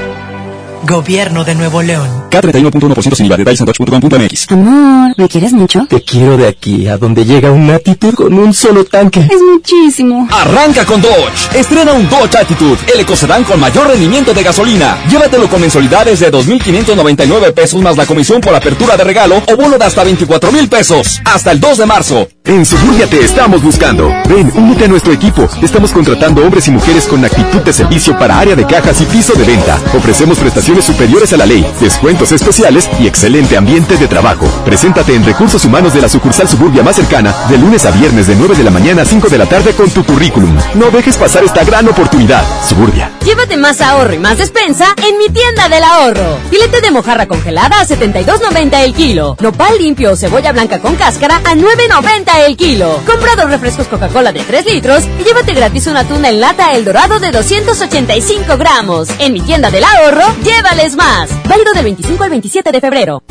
Gobierno 0.83 1.43
de 1.43 1.55
Nuevo 1.55 1.81
León. 1.81 2.09
K31.1% 2.31 3.15
sin 3.15 3.25
IVA. 3.27 3.37
Detalles 3.37 3.59
en 3.59 3.65
dodge.com.mx. 3.65 4.51
Amor, 4.51 5.13
¿me 5.17 5.27
quieres 5.27 5.53
mucho? 5.53 5.85
Te 5.87 6.01
quiero 6.01 6.37
de 6.37 6.47
aquí 6.47 6.87
a 6.87 6.97
donde 6.97 7.25
llega 7.25 7.51
un 7.51 7.69
Attitude 7.69 8.13
con 8.13 8.33
un 8.33 8.53
solo 8.53 8.85
tanque. 8.85 9.19
Es 9.19 9.41
muchísimo. 9.41 10.27
Arranca 10.31 10.85
con 10.85 11.01
Dodge. 11.01 11.55
Estrena 11.55 11.93
un 11.93 12.09
Dodge 12.09 12.37
Attitude, 12.37 12.77
el 12.93 13.01
ecocedán 13.01 13.43
con 13.43 13.59
mayor 13.59 13.87
rendimiento 13.87 14.33
de 14.33 14.43
gasolina. 14.43 14.97
Llévatelo 15.09 15.47
con 15.49 15.61
mensualidades 15.61 16.19
de 16.19 16.31
2.599 16.31 17.53
pesos 17.53 17.81
más 17.81 17.97
la 17.97 18.05
comisión 18.05 18.41
por 18.41 18.55
apertura 18.55 18.97
de 18.97 19.03
regalo 19.03 19.41
o 19.47 19.55
bono 19.55 19.77
de 19.77 19.85
hasta 19.85 20.03
24 20.03 20.51
mil 20.51 20.67
pesos. 20.67 21.21
Hasta 21.25 21.51
el 21.51 21.59
2 21.59 21.77
de 21.77 21.85
marzo. 21.85 22.27
En 22.45 22.65
Suburbia 22.65 23.07
te 23.07 23.23
estamos 23.23 23.61
buscando. 23.61 24.07
Ven, 24.27 24.51
únete 24.55 24.85
a 24.85 24.87
nuestro 24.87 25.13
equipo. 25.13 25.47
Estamos 25.61 25.91
contratando 25.91 26.43
hombres 26.43 26.67
y 26.67 26.71
mujeres 26.71 27.05
con 27.05 27.23
actitud 27.23 27.59
de 27.59 27.73
servicio 27.73 28.17
para 28.17 28.39
área 28.39 28.55
de 28.55 28.65
cajas 28.65 28.99
y 29.01 29.05
piso 29.05 29.33
de 29.33 29.43
venta. 29.43 29.79
Ofrecemos 29.95 30.39
prestaciones 30.39 30.70
superiores 30.79 31.33
a 31.33 31.37
la 31.37 31.45
ley, 31.45 31.65
descuentos 31.81 32.31
especiales 32.31 32.89
y 32.99 33.07
excelente 33.07 33.57
ambiente 33.57 33.97
de 33.97 34.07
trabajo. 34.07 34.45
Preséntate 34.63 35.15
en 35.15 35.25
Recursos 35.25 35.65
Humanos 35.65 35.93
de 35.93 36.01
la 36.01 36.07
sucursal 36.07 36.47
Suburbia 36.47 36.83
más 36.83 36.95
cercana 36.95 37.35
de 37.49 37.57
lunes 37.57 37.85
a 37.85 37.91
viernes 37.91 38.27
de 38.27 38.35
9 38.35 38.55
de 38.55 38.63
la 38.63 38.71
mañana 38.71 39.01
a 39.01 39.05
5 39.05 39.27
de 39.27 39.37
la 39.37 39.47
tarde 39.47 39.73
con 39.73 39.89
tu 39.89 40.05
currículum. 40.05 40.55
No 40.75 40.91
dejes 40.91 41.17
pasar 41.17 41.43
esta 41.43 41.63
gran 41.63 41.87
oportunidad. 41.89 42.43
Suburbia. 42.67 43.11
Llévate 43.25 43.57
más 43.57 43.81
ahorro 43.81 44.13
y 44.13 44.19
más 44.19 44.37
despensa 44.37 44.95
en 44.97 45.17
mi 45.17 45.29
tienda 45.29 45.67
del 45.67 45.83
ahorro. 45.83 46.37
Filete 46.49 46.79
de 46.81 46.91
mojarra 46.91 47.27
congelada 47.27 47.81
a 47.81 47.85
72.90 47.85 48.83
el 48.83 48.93
kilo. 48.93 49.35
Nopal 49.39 49.77
limpio 49.77 50.11
o 50.11 50.15
cebolla 50.15 50.51
blanca 50.51 50.79
con 50.79 50.95
cáscara 50.95 51.37
a 51.37 51.55
9.90 51.55 52.45
el 52.45 52.55
kilo. 52.55 52.99
Compra 53.05 53.35
dos 53.35 53.49
refrescos 53.49 53.87
Coca-Cola 53.87 54.31
de 54.31 54.41
3 54.43 54.65
litros 54.65 55.03
y 55.19 55.23
llévate 55.23 55.53
gratis 55.53 55.87
una 55.87 56.03
tuna 56.03 56.29
en 56.29 56.39
lata 56.39 56.73
El 56.73 56.85
Dorado 56.85 57.19
de 57.19 57.31
285 57.31 58.57
gramos. 58.57 59.09
En 59.19 59.33
mi 59.33 59.41
tienda 59.41 59.71
del 59.71 59.83
ahorro, 59.83 60.25
llévales 60.61 60.95
más. 60.95 61.29
Válido 61.49 61.73
del 61.73 61.85
25 61.85 62.23
al 62.23 62.29
27 62.29 62.71
de 62.71 62.79
febrero. 62.79 63.23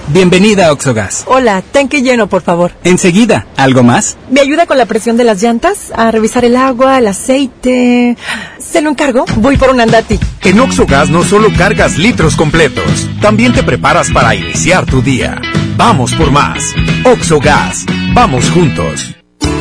Bienvenida 0.08 0.66
a 0.66 0.72
Oxogas. 0.72 1.22
Hola, 1.28 1.62
tanque 1.62 2.02
lleno, 2.02 2.28
por 2.28 2.42
favor. 2.42 2.72
Enseguida, 2.82 3.46
¿algo 3.56 3.84
más? 3.84 4.16
¿Me 4.28 4.40
ayuda 4.40 4.66
con 4.66 4.76
la 4.76 4.86
presión 4.86 5.16
de 5.16 5.22
las 5.22 5.40
llantas? 5.40 5.92
A 5.94 6.10
revisar 6.10 6.44
el 6.44 6.56
agua, 6.56 6.98
el 6.98 7.06
aceite. 7.06 8.16
¿Se 8.58 8.80
lo 8.82 8.90
encargo? 8.90 9.24
Voy 9.36 9.56
por 9.56 9.70
un 9.70 9.80
andati. 9.80 10.18
En 10.42 10.58
Oxogas 10.58 11.10
no 11.10 11.22
solo 11.22 11.50
cargas 11.56 11.96
litros 11.96 12.34
completos, 12.34 13.06
también 13.20 13.52
te 13.52 13.62
preparas 13.62 14.10
para 14.10 14.34
iniciar 14.34 14.84
tu 14.84 15.00
día. 15.00 15.40
Vamos 15.76 16.12
por 16.14 16.32
más. 16.32 16.74
Oxogas. 17.04 17.86
Vamos 18.14 18.50
juntos. 18.50 19.17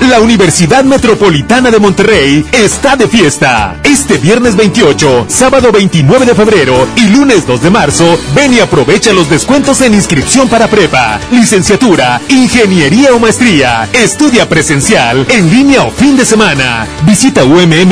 La 0.09 0.19
Universidad 0.21 0.85
Metropolitana 0.85 1.69
de 1.69 1.79
Monterrey 1.79 2.45
está 2.51 2.95
de 2.95 3.07
fiesta. 3.07 3.79
Este 3.83 4.17
viernes 4.17 4.55
28, 4.55 5.25
sábado 5.27 5.71
29 5.71 6.25
de 6.25 6.33
febrero 6.33 6.87
y 6.95 7.09
lunes 7.09 7.45
2 7.45 7.61
de 7.61 7.69
marzo, 7.69 8.17
ven 8.33 8.53
y 8.53 8.59
aprovecha 8.59 9.11
los 9.11 9.29
descuentos 9.29 9.81
en 9.81 9.93
inscripción 9.93 10.47
para 10.47 10.69
prepa, 10.69 11.19
licenciatura, 11.31 12.21
ingeniería 12.29 13.13
o 13.13 13.19
maestría. 13.19 13.89
Estudia 13.91 14.47
presencial, 14.47 15.25
en 15.29 15.49
línea 15.49 15.83
o 15.83 15.91
fin 15.91 16.15
de 16.15 16.25
semana. 16.25 16.87
Visita 17.03 17.43
umm.edu.mx 17.43 17.91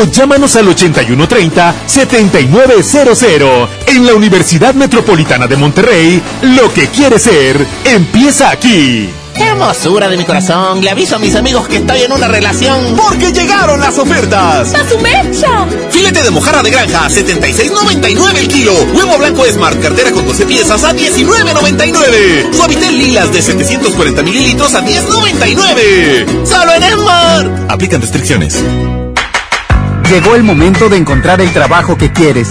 o 0.00 0.04
llámanos 0.10 0.56
al 0.56 0.74
8130-7900. 0.74 3.68
En 3.88 4.06
la 4.06 4.14
Universidad 4.14 4.72
Metropolitana 4.74 5.46
de 5.46 5.56
Monterrey, 5.56 6.22
lo 6.42 6.72
que 6.72 6.88
quiere 6.88 7.18
ser, 7.18 7.66
empieza 7.84 8.48
aquí. 8.50 9.10
¡Qué 9.34 9.42
hermosura 9.48 10.08
de 10.08 10.16
mi 10.16 10.24
corazón! 10.24 10.80
Le 10.80 10.90
aviso 10.90 11.16
a 11.16 11.18
mis 11.18 11.34
amigos 11.34 11.66
que 11.68 11.78
estoy 11.78 12.02
en 12.02 12.12
una 12.12 12.28
relación. 12.28 12.96
Porque 12.96 13.32
llegaron 13.32 13.80
las 13.80 13.98
ofertas. 13.98 14.72
¡A 14.74 14.88
su 14.88 14.98
mecha! 14.98 15.66
Filete 15.90 16.22
de 16.22 16.30
mojarra 16.30 16.62
de 16.62 16.70
granja, 16.70 17.08
76.99 17.08 18.38
el 18.38 18.48
kilo. 18.48 18.72
Huevo 18.94 19.18
blanco 19.18 19.44
Smart, 19.44 19.80
cartera 19.80 20.12
con 20.12 20.26
12 20.26 20.46
piezas 20.46 20.84
a 20.84 20.92
19.99. 20.92 22.54
Suavitel 22.54 22.98
lilas 22.98 23.32
de 23.32 23.42
740 23.42 24.22
mililitros 24.22 24.74
a 24.74 24.84
10.99. 24.84 26.46
¡Solo 26.46 26.72
en 26.74 26.82
Smart! 26.92 27.70
Aplican 27.70 28.00
restricciones. 28.00 28.62
Llegó 30.10 30.34
el 30.34 30.42
momento 30.42 30.88
de 30.88 30.98
encontrar 30.98 31.40
el 31.40 31.52
trabajo 31.52 31.96
que 31.96 32.12
quieres. 32.12 32.50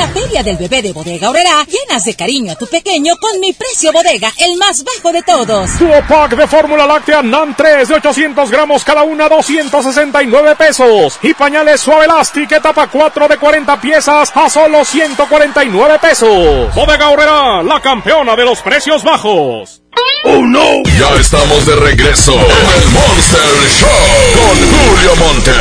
La 0.00 0.08
Feria 0.08 0.42
del 0.42 0.56
Bebé 0.56 0.80
de 0.80 0.94
Bodega 0.94 1.28
Horrera, 1.28 1.62
llenas 1.66 2.04
de 2.06 2.14
cariño 2.14 2.52
a 2.52 2.56
tu 2.56 2.66
pequeño 2.66 3.12
con 3.20 3.38
mi 3.38 3.52
precio 3.52 3.92
bodega, 3.92 4.32
el 4.38 4.56
más 4.56 4.82
bajo 4.82 5.12
de 5.12 5.20
todos. 5.20 5.78
Duo 5.78 6.02
pack 6.08 6.36
de 6.36 6.46
fórmula 6.46 6.86
láctea 6.86 7.20
NAN 7.20 7.54
3 7.54 7.86
de 7.86 7.94
800 7.96 8.50
gramos 8.50 8.82
cada 8.82 9.02
una, 9.02 9.28
269 9.28 10.56
pesos. 10.56 11.18
Y 11.20 11.34
pañales 11.34 11.82
suave 11.82 12.06
Elastic 12.06 12.50
etapa 12.50 12.86
4 12.86 13.28
de 13.28 13.36
40 13.36 13.78
piezas 13.78 14.32
a 14.34 14.48
solo 14.48 14.86
149 14.86 15.98
pesos. 15.98 16.74
Bodega 16.74 17.10
Horrera, 17.10 17.62
la 17.62 17.82
campeona 17.82 18.34
de 18.34 18.44
los 18.46 18.62
precios 18.62 19.04
bajos. 19.04 19.82
¡Oh 20.24 20.42
no! 20.46 20.82
Ya 20.98 21.14
estamos 21.20 21.66
de 21.66 21.76
regreso 21.76 22.32
en 22.32 22.82
el 22.82 22.88
Monster 22.88 23.40
Show 23.78 23.90
con 24.34 24.56
Julio 24.72 25.16
Monte. 25.16 25.52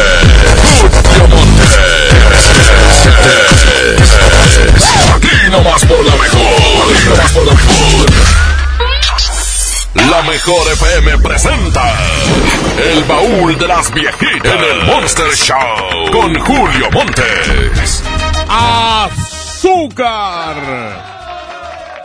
Julio 0.79 1.27
Monte. 1.27 1.58
Aquí 5.15 5.49
nomás 5.51 5.85
por 5.85 6.03
la 6.05 6.15
mejor. 6.15 7.17
La 7.17 7.23
mejor. 7.23 7.55
La 9.95 10.21
mejor 10.21 10.71
FM 10.73 11.17
presenta 11.17 11.93
El 12.77 13.03
baúl 13.03 13.57
de 13.57 13.67
las 13.67 13.91
viejitas 13.91 14.53
en 14.53 14.63
el 14.63 14.83
Monster 14.85 15.35
Show 15.35 16.11
con 16.11 16.39
Julio 16.39 16.89
Montes. 16.91 18.03
¡Azúcar! 18.47 20.55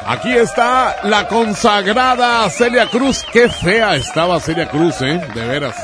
Aquí 0.07 0.33
está 0.33 0.97
la 1.05 1.29
consagrada 1.29 2.49
Celia 2.51 2.87
Cruz. 2.87 3.25
Qué 3.33 3.49
fea 3.49 3.95
estaba 3.97 4.39
Celia 4.41 4.69
Cruz, 4.69 5.01
¿eh? 5.01 5.21
De 5.35 5.47
veras. 5.47 5.77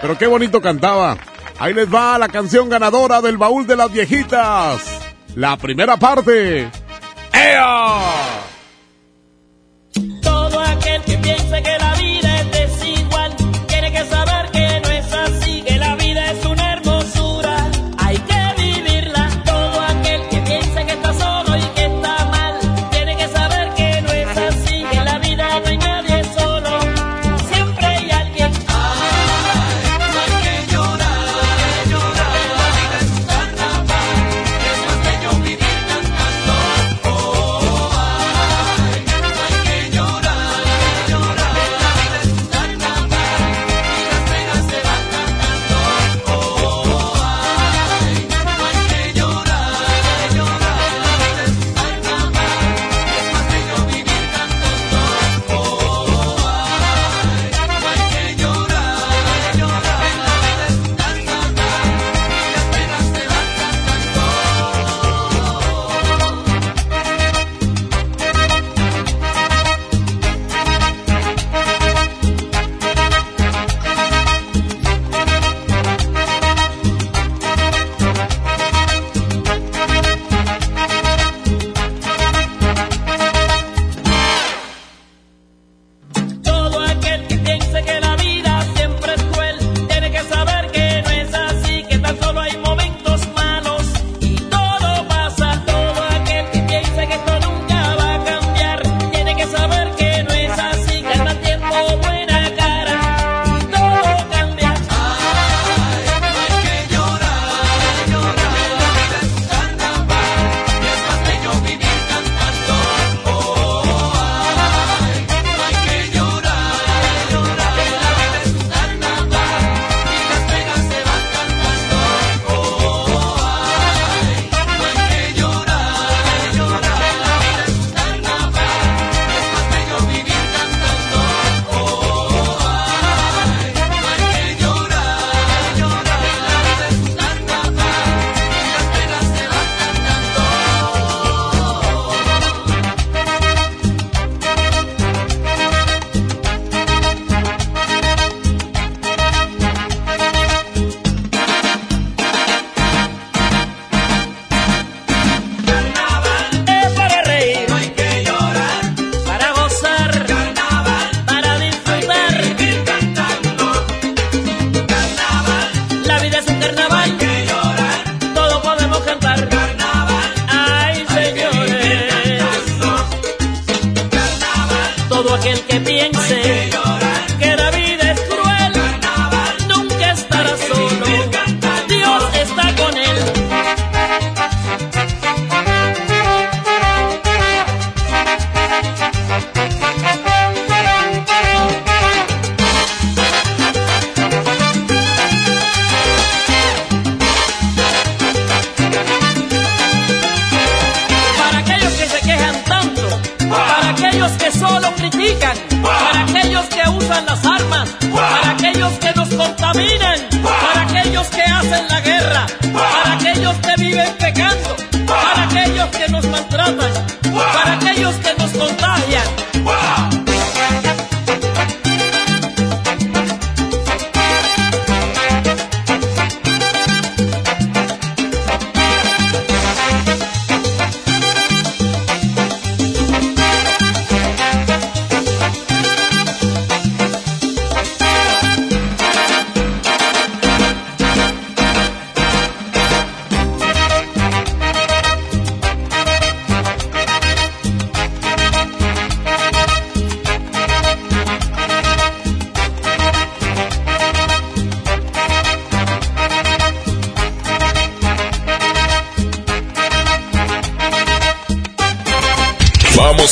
Pero 0.00 0.18
qué 0.18 0.26
bonito 0.26 0.60
cantaba. 0.60 1.16
Ahí 1.58 1.74
les 1.74 1.92
va 1.92 2.18
la 2.18 2.28
canción 2.28 2.68
ganadora 2.68 3.20
del 3.20 3.36
baúl 3.36 3.66
de 3.66 3.76
las 3.76 3.90
viejitas. 3.90 4.80
La 5.34 5.56
primera 5.56 5.96
parte. 5.96 6.70
¡Ea! 7.32 8.00
Todo 10.22 10.60
aquel 10.60 11.02
que 11.02 11.18
piense 11.18 11.62
que 11.62 11.77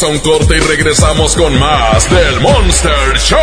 a 0.07 0.09
un 0.09 0.19
corte 0.21 0.57
y 0.57 0.61
regresamos 0.61 1.35
con 1.35 1.59
más 1.59 2.09
del 2.09 2.41
Monster 2.41 3.19
Show. 3.19 3.39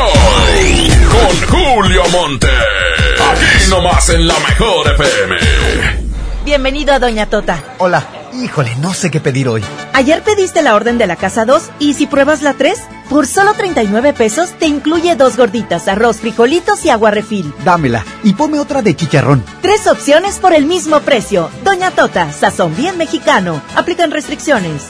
Con 1.11 1.49
Julio 1.49 2.03
Monte. 2.09 2.47
Aquí 2.47 3.69
nomás 3.69 4.09
en 4.09 4.25
la 4.25 4.35
mejor 4.39 4.87
FM. 4.93 5.35
Bienvenido 6.45 6.93
a 6.93 6.99
Doña 6.99 7.25
Tota. 7.25 7.61
Hola. 7.79 8.07
Híjole, 8.33 8.75
no 8.77 8.93
sé 8.93 9.11
qué 9.11 9.19
pedir 9.19 9.47
hoy. 9.49 9.61
Ayer 9.93 10.23
pediste 10.23 10.61
la 10.61 10.75
orden 10.75 10.97
de 10.97 11.05
la 11.05 11.17
casa 11.17 11.45
2 11.45 11.63
y 11.79 11.95
si 11.95 12.07
pruebas 12.07 12.41
la 12.41 12.53
3, 12.53 12.79
por 13.09 13.27
solo 13.27 13.53
39 13.53 14.13
pesos 14.13 14.51
te 14.57 14.65
incluye 14.65 15.15
dos 15.15 15.35
gorditas, 15.35 15.87
arroz, 15.87 16.17
frijolitos 16.17 16.85
y 16.85 16.89
agua 16.89 17.11
refil. 17.11 17.53
Dámela 17.65 18.05
y 18.23 18.33
ponme 18.33 18.59
otra 18.59 18.81
de 18.81 18.95
chicharrón. 18.95 19.43
Tres 19.61 19.85
opciones 19.87 20.39
por 20.39 20.53
el 20.53 20.65
mismo 20.65 21.01
precio. 21.01 21.49
Doña 21.63 21.91
Tota, 21.91 22.31
sazón 22.31 22.75
bien 22.75 22.97
mexicano. 22.97 23.61
Aplican 23.75 24.11
restricciones. 24.11 24.89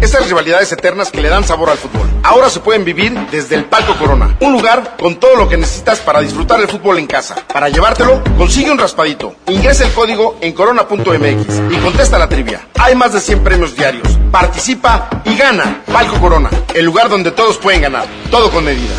Esas 0.00 0.28
rivalidades 0.28 0.70
eternas 0.72 1.10
que 1.10 1.20
le 1.20 1.28
dan 1.28 1.44
sabor 1.44 1.70
al 1.70 1.78
fútbol. 1.78 2.06
Ahora 2.22 2.48
se 2.48 2.60
pueden 2.60 2.84
vivir 2.84 3.12
desde 3.30 3.56
el 3.56 3.64
Palco 3.64 3.94
Corona. 3.96 4.36
Un 4.40 4.52
lugar 4.52 4.96
con 4.98 5.16
todo 5.16 5.36
lo 5.36 5.48
que 5.48 5.56
necesitas 5.56 6.00
para 6.00 6.20
disfrutar 6.20 6.60
el 6.60 6.68
fútbol 6.68 6.98
en 6.98 7.06
casa. 7.06 7.36
Para 7.52 7.68
llevártelo, 7.68 8.22
consigue 8.36 8.70
un 8.70 8.78
raspadito. 8.78 9.34
Ingresa 9.48 9.84
el 9.84 9.92
código 9.92 10.36
en 10.40 10.52
corona.mx 10.52 11.62
y 11.70 11.76
contesta 11.78 12.18
la 12.18 12.28
trivia. 12.28 12.68
Hay 12.78 12.94
más 12.94 13.12
de 13.12 13.20
100 13.20 13.42
premios 13.42 13.74
diarios. 13.76 14.06
Participa 14.30 15.08
y 15.24 15.36
gana. 15.36 15.82
Palco 15.92 16.20
Corona, 16.20 16.50
el 16.74 16.84
lugar 16.84 17.08
donde 17.08 17.30
todos 17.30 17.58
pueden 17.58 17.82
ganar. 17.82 18.06
Todo 18.30 18.50
con 18.50 18.64
medida. 18.64 18.94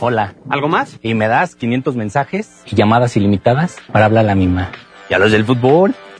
Hola, 0.00 0.34
¿algo 0.50 0.68
más? 0.68 0.96
Y 1.02 1.14
me 1.14 1.26
das 1.28 1.54
500 1.54 1.96
mensajes 1.96 2.50
y 2.66 2.76
llamadas 2.76 3.16
ilimitadas 3.16 3.76
para 3.92 4.04
hablar 4.06 4.24
a 4.24 4.28
la 4.28 4.34
misma. 4.34 4.70
¿Y 5.08 5.14
a 5.14 5.18
los 5.18 5.32
del 5.32 5.44
fútbol? 5.44 5.94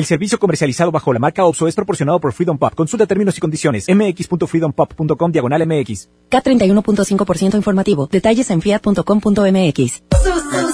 El 0.00 0.06
servicio 0.06 0.38
comercializado 0.38 0.90
bajo 0.90 1.12
la 1.12 1.18
marca 1.18 1.44
OPSO 1.44 1.68
es 1.68 1.74
proporcionado 1.74 2.18
por 2.20 2.32
Freedom 2.32 2.56
Pop. 2.56 2.74
Consulta 2.74 3.06
términos 3.06 3.36
y 3.36 3.40
condiciones. 3.42 3.84
mx.freedompop.com 3.86 5.30
diagonal 5.30 5.66
mx. 5.66 6.08
K31.5% 6.30 7.54
informativo. 7.56 8.08
Detalles 8.10 8.48
en 8.48 8.62
fiat.com.mx. 8.62 10.02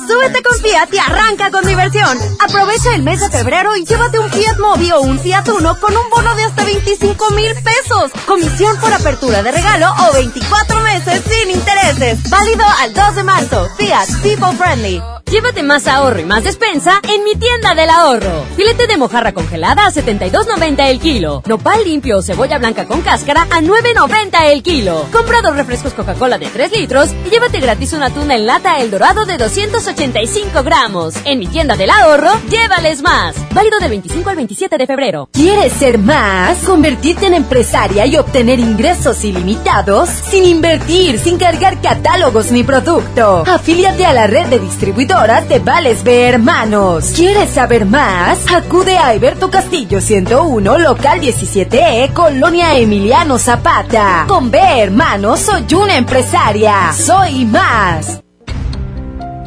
Súbete 0.06 0.42
con 0.44 0.60
Fiat 0.60 0.94
y 0.94 0.98
arranca 0.98 1.50
con 1.50 1.66
diversión. 1.66 2.16
Aprovecha 2.38 2.94
el 2.94 3.02
mes 3.02 3.18
de 3.18 3.28
febrero 3.28 3.74
y 3.74 3.84
llévate 3.84 4.20
un 4.20 4.30
Fiat 4.30 4.60
Mobi 4.60 4.92
o 4.92 5.00
un 5.00 5.18
Fiat 5.18 5.48
Uno 5.48 5.76
con 5.80 5.92
un 5.96 6.08
bono 6.08 6.32
de 6.36 6.44
hasta 6.44 6.64
25 6.64 7.30
mil 7.32 7.52
pesos. 7.64 8.12
Comisión 8.26 8.76
por 8.80 8.92
apertura 8.92 9.42
de 9.42 9.50
regalo 9.50 9.88
o 10.08 10.12
24 10.12 10.82
meses 10.82 11.20
sin 11.28 11.50
intereses. 11.50 12.30
Válido 12.30 12.64
al 12.78 12.94
2 12.94 13.16
de 13.16 13.22
marzo. 13.24 13.66
Fiat 13.76 14.22
People 14.22 14.56
Friendly. 14.56 15.02
Llévate 15.30 15.64
más 15.64 15.88
ahorro 15.88 16.20
y 16.20 16.24
más 16.24 16.44
despensa 16.44 17.00
en 17.02 17.24
mi 17.24 17.34
tienda 17.34 17.74
del 17.74 17.90
ahorro. 17.90 18.44
Filete 18.54 18.86
de 18.86 18.96
mojarra 18.96 19.32
congelada 19.32 19.84
a 19.84 19.90
72.90 19.90 20.88
el 20.88 21.00
kilo. 21.00 21.42
Nopal 21.46 21.82
limpio 21.84 22.18
o 22.18 22.22
cebolla 22.22 22.58
blanca 22.58 22.84
con 22.84 23.02
cáscara 23.02 23.42
a 23.50 23.60
9.90 23.60 24.52
el 24.52 24.62
kilo. 24.62 25.04
Compra 25.10 25.42
dos 25.42 25.56
refrescos 25.56 25.94
Coca-Cola 25.94 26.38
de 26.38 26.46
3 26.46 26.70
litros 26.78 27.10
y 27.26 27.30
llévate 27.30 27.58
gratis 27.58 27.92
una 27.92 28.10
tuna 28.10 28.36
en 28.36 28.46
lata 28.46 28.78
El 28.78 28.92
Dorado 28.92 29.26
de 29.26 29.36
285 29.36 30.62
gramos. 30.62 31.14
En 31.24 31.40
mi 31.40 31.48
tienda 31.48 31.74
del 31.74 31.90
ahorro, 31.90 32.30
llévales 32.48 33.02
más. 33.02 33.34
Válido 33.52 33.80
del 33.80 33.90
25 33.90 34.30
al 34.30 34.36
27 34.36 34.78
de 34.78 34.86
febrero. 34.86 35.28
¿Quieres 35.32 35.72
ser 35.72 35.98
más? 35.98 36.58
Convertirte 36.58 37.26
en 37.26 37.34
empresaria 37.34 38.06
y 38.06 38.16
obtener 38.16 38.60
ingresos 38.60 39.24
ilimitados 39.24 40.08
sin 40.08 40.44
invertir, 40.44 41.18
sin 41.18 41.36
cargar 41.36 41.80
catálogos 41.80 42.52
ni 42.52 42.62
producto. 42.62 43.42
Afíliate 43.44 44.06
a 44.06 44.12
la 44.12 44.28
red 44.28 44.46
de 44.46 44.60
distribuidores 44.60 45.15
de 45.16 45.60
Vales 45.60 46.04
B 46.04 46.28
Hermanos. 46.28 47.12
¿Quieres 47.16 47.48
saber 47.48 47.86
más? 47.86 48.38
Acude 48.52 48.98
a 48.98 49.06
Alberto 49.06 49.50
Castillo 49.50 49.98
101, 49.98 50.78
local 50.78 51.22
17E, 51.22 52.12
Colonia 52.12 52.76
Emiliano 52.76 53.38
Zapata. 53.38 54.26
Con 54.28 54.50
B 54.50 54.58
Hermanos 54.58 55.40
soy 55.40 55.64
una 55.74 55.96
empresaria. 55.96 56.92
Soy 56.92 57.46
más. 57.46 58.20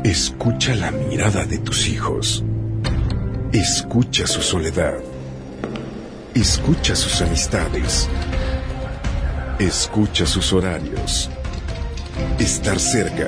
Escucha 0.03 0.74
la 0.74 0.89
mirada 0.89 1.45
de 1.45 1.59
tus 1.59 1.88
hijos. 1.88 2.43
Escucha 3.53 4.26
su 4.26 4.41
soledad. 4.41 4.95
Escucha 6.34 6.95
sus 6.95 7.22
amistades. 7.22 8.09
Escucha 9.59 10.26
sus 10.26 10.51
horarios. 10.51 11.30
Estar 12.39 12.80
cerca 12.80 13.28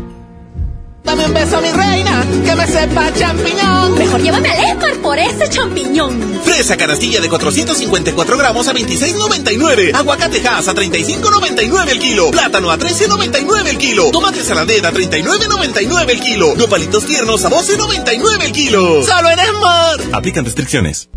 Dame 1.03 1.25
un 1.25 1.33
beso, 1.33 1.59
mi 1.61 1.71
reina, 1.71 2.23
que 2.45 2.55
me 2.55 2.67
sepa 2.67 3.11
champiñón. 3.13 3.97
Mejor 3.97 4.21
llévame 4.21 4.49
al 4.49 4.63
Esmar 4.65 4.97
por 5.01 5.17
ese 5.17 5.49
champiñón. 5.49 6.41
Fresa 6.43 6.77
canastilla 6.77 7.19
de 7.19 7.27
454 7.27 8.37
gramos 8.37 8.67
a 8.67 8.73
26.99. 8.73 9.95
Aguacate 9.95 10.47
Hass 10.47 10.67
a 10.67 10.75
35.99 10.75 11.89
el 11.89 11.99
kilo. 11.99 12.31
Plátano 12.31 12.69
a 12.71 12.77
13.99 12.77 13.67
el 13.67 13.77
kilo. 13.77 14.11
Tomate 14.11 14.43
saladera 14.43 14.89
a 14.89 14.93
39.99 14.93 16.09
el 16.09 16.19
kilo. 16.19 16.55
Nopalitos 16.55 17.05
tiernos 17.05 17.43
a 17.45 17.49
12.99 17.49 18.43
el 18.43 18.51
kilo. 18.51 19.03
¡Solo 19.03 19.29
en 19.31 19.39
Esmar! 19.39 19.99
Aplican 20.13 20.45
restricciones. 20.45 21.09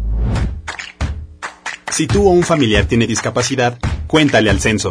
Si 1.91 2.07
tú 2.07 2.27
o 2.27 2.31
un 2.31 2.43
familiar 2.43 2.87
tiene 2.87 3.07
discapacidad, 3.07 3.79
cuéntale 4.09 4.51
al 4.51 4.61
censo. 4.61 4.91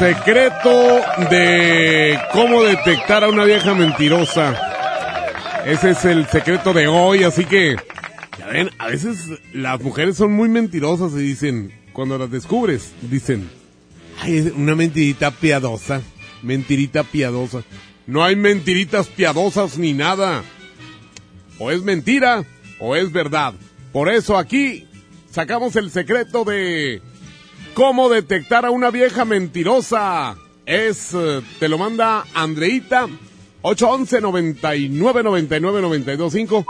Secreto 0.00 1.02
de 1.28 2.18
cómo 2.32 2.62
detectar 2.62 3.22
a 3.22 3.28
una 3.28 3.44
vieja 3.44 3.74
mentirosa. 3.74 4.58
Ese 5.66 5.90
es 5.90 6.06
el 6.06 6.26
secreto 6.26 6.72
de 6.72 6.88
hoy, 6.88 7.22
así 7.22 7.44
que, 7.44 7.76
ya 8.38 8.46
ven, 8.46 8.70
a 8.78 8.86
veces 8.86 9.18
las 9.52 9.78
mujeres 9.82 10.16
son 10.16 10.32
muy 10.32 10.48
mentirosas 10.48 11.12
y 11.12 11.18
dicen, 11.18 11.74
cuando 11.92 12.16
las 12.16 12.30
descubres, 12.30 12.94
dicen, 13.02 13.50
ay, 14.22 14.38
es 14.38 14.52
una 14.54 14.74
mentirita 14.74 15.32
piadosa, 15.32 16.00
mentirita 16.42 17.02
piadosa. 17.02 17.62
No 18.06 18.24
hay 18.24 18.36
mentiritas 18.36 19.06
piadosas 19.08 19.76
ni 19.76 19.92
nada. 19.92 20.42
O 21.58 21.70
es 21.70 21.82
mentira 21.82 22.44
o 22.78 22.96
es 22.96 23.12
verdad. 23.12 23.52
Por 23.92 24.08
eso 24.08 24.38
aquí 24.38 24.86
sacamos 25.30 25.76
el 25.76 25.90
secreto 25.90 26.44
de 26.44 27.02
cómo 27.74 28.08
detectar 28.08 28.64
a 28.66 28.70
una 28.70 28.90
vieja 28.90 29.24
mentirosa. 29.24 30.36
Es, 30.66 31.14
eh, 31.14 31.42
te 31.58 31.68
lo 31.68 31.78
manda 31.78 32.24
Andreita, 32.34 33.08
811 33.62 34.20
99 34.20 35.22
99 35.22 35.82
925. 35.82 36.66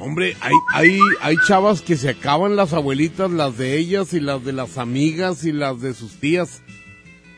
Hombre, 0.00 0.36
hay, 0.40 0.54
hay, 0.72 0.98
hay 1.20 1.36
chavas 1.46 1.82
que 1.82 1.96
se 1.96 2.08
acaban 2.08 2.56
las 2.56 2.72
abuelitas, 2.72 3.30
las 3.30 3.58
de 3.58 3.76
ellas 3.76 4.14
y 4.14 4.20
las 4.20 4.44
de 4.44 4.52
las 4.52 4.78
amigas 4.78 5.44
y 5.44 5.52
las 5.52 5.80
de 5.80 5.92
sus 5.92 6.14
tías. 6.14 6.62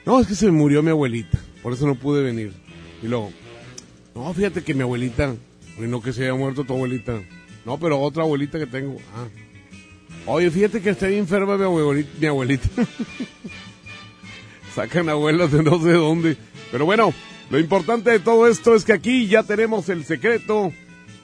No, 0.07 0.21
es 0.21 0.27
que 0.27 0.35
se 0.35 0.51
murió 0.51 0.83
mi 0.83 0.91
abuelita, 0.91 1.39
por 1.63 1.73
eso 1.73 1.87
no 1.87 1.97
pude 1.97 2.23
venir. 2.23 2.53
Y 3.03 3.09
luego, 3.09 3.33
no, 4.15 4.33
fíjate 4.33 4.63
que 4.63 4.75
mi 4.75 4.83
abuelita, 4.83 5.35
no 5.79 6.03
que 6.03 6.13
se 6.13 6.25
haya 6.25 6.35
muerto 6.35 6.65
tu 6.65 6.73
abuelita. 6.73 7.21
No, 7.65 7.79
pero 7.79 8.01
otra 8.01 8.23
abuelita 8.23 8.59
que 8.59 8.67
tengo. 8.67 8.97
Ah. 9.15 9.27
Oye, 10.27 10.51
fíjate 10.51 10.81
que 10.81 10.90
está 10.90 11.09
enferma 11.09 11.57
mi 11.57 11.65
abuelita. 11.65 12.11
Mi 12.19 12.27
abuelita. 12.27 12.69
Sacan 14.74 15.09
abuelas 15.09 15.53
de 15.53 15.62
no 15.62 15.81
sé 15.82 15.93
dónde. 15.93 16.36
Pero 16.70 16.85
bueno, 16.85 17.12
lo 17.51 17.59
importante 17.59 18.11
de 18.11 18.20
todo 18.20 18.49
esto 18.49 18.74
es 18.74 18.85
que 18.85 18.93
aquí 18.93 19.27
ya 19.27 19.43
tenemos 19.43 19.89
el 19.89 20.05
secreto. 20.05 20.73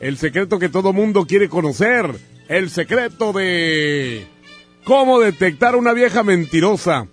El 0.00 0.18
secreto 0.18 0.58
que 0.58 0.68
todo 0.68 0.92
mundo 0.92 1.26
quiere 1.26 1.48
conocer. 1.48 2.14
El 2.48 2.70
secreto 2.70 3.32
de 3.32 4.26
cómo 4.84 5.20
detectar 5.20 5.76
una 5.76 5.92
vieja 5.92 6.22
mentirosa. 6.22 7.06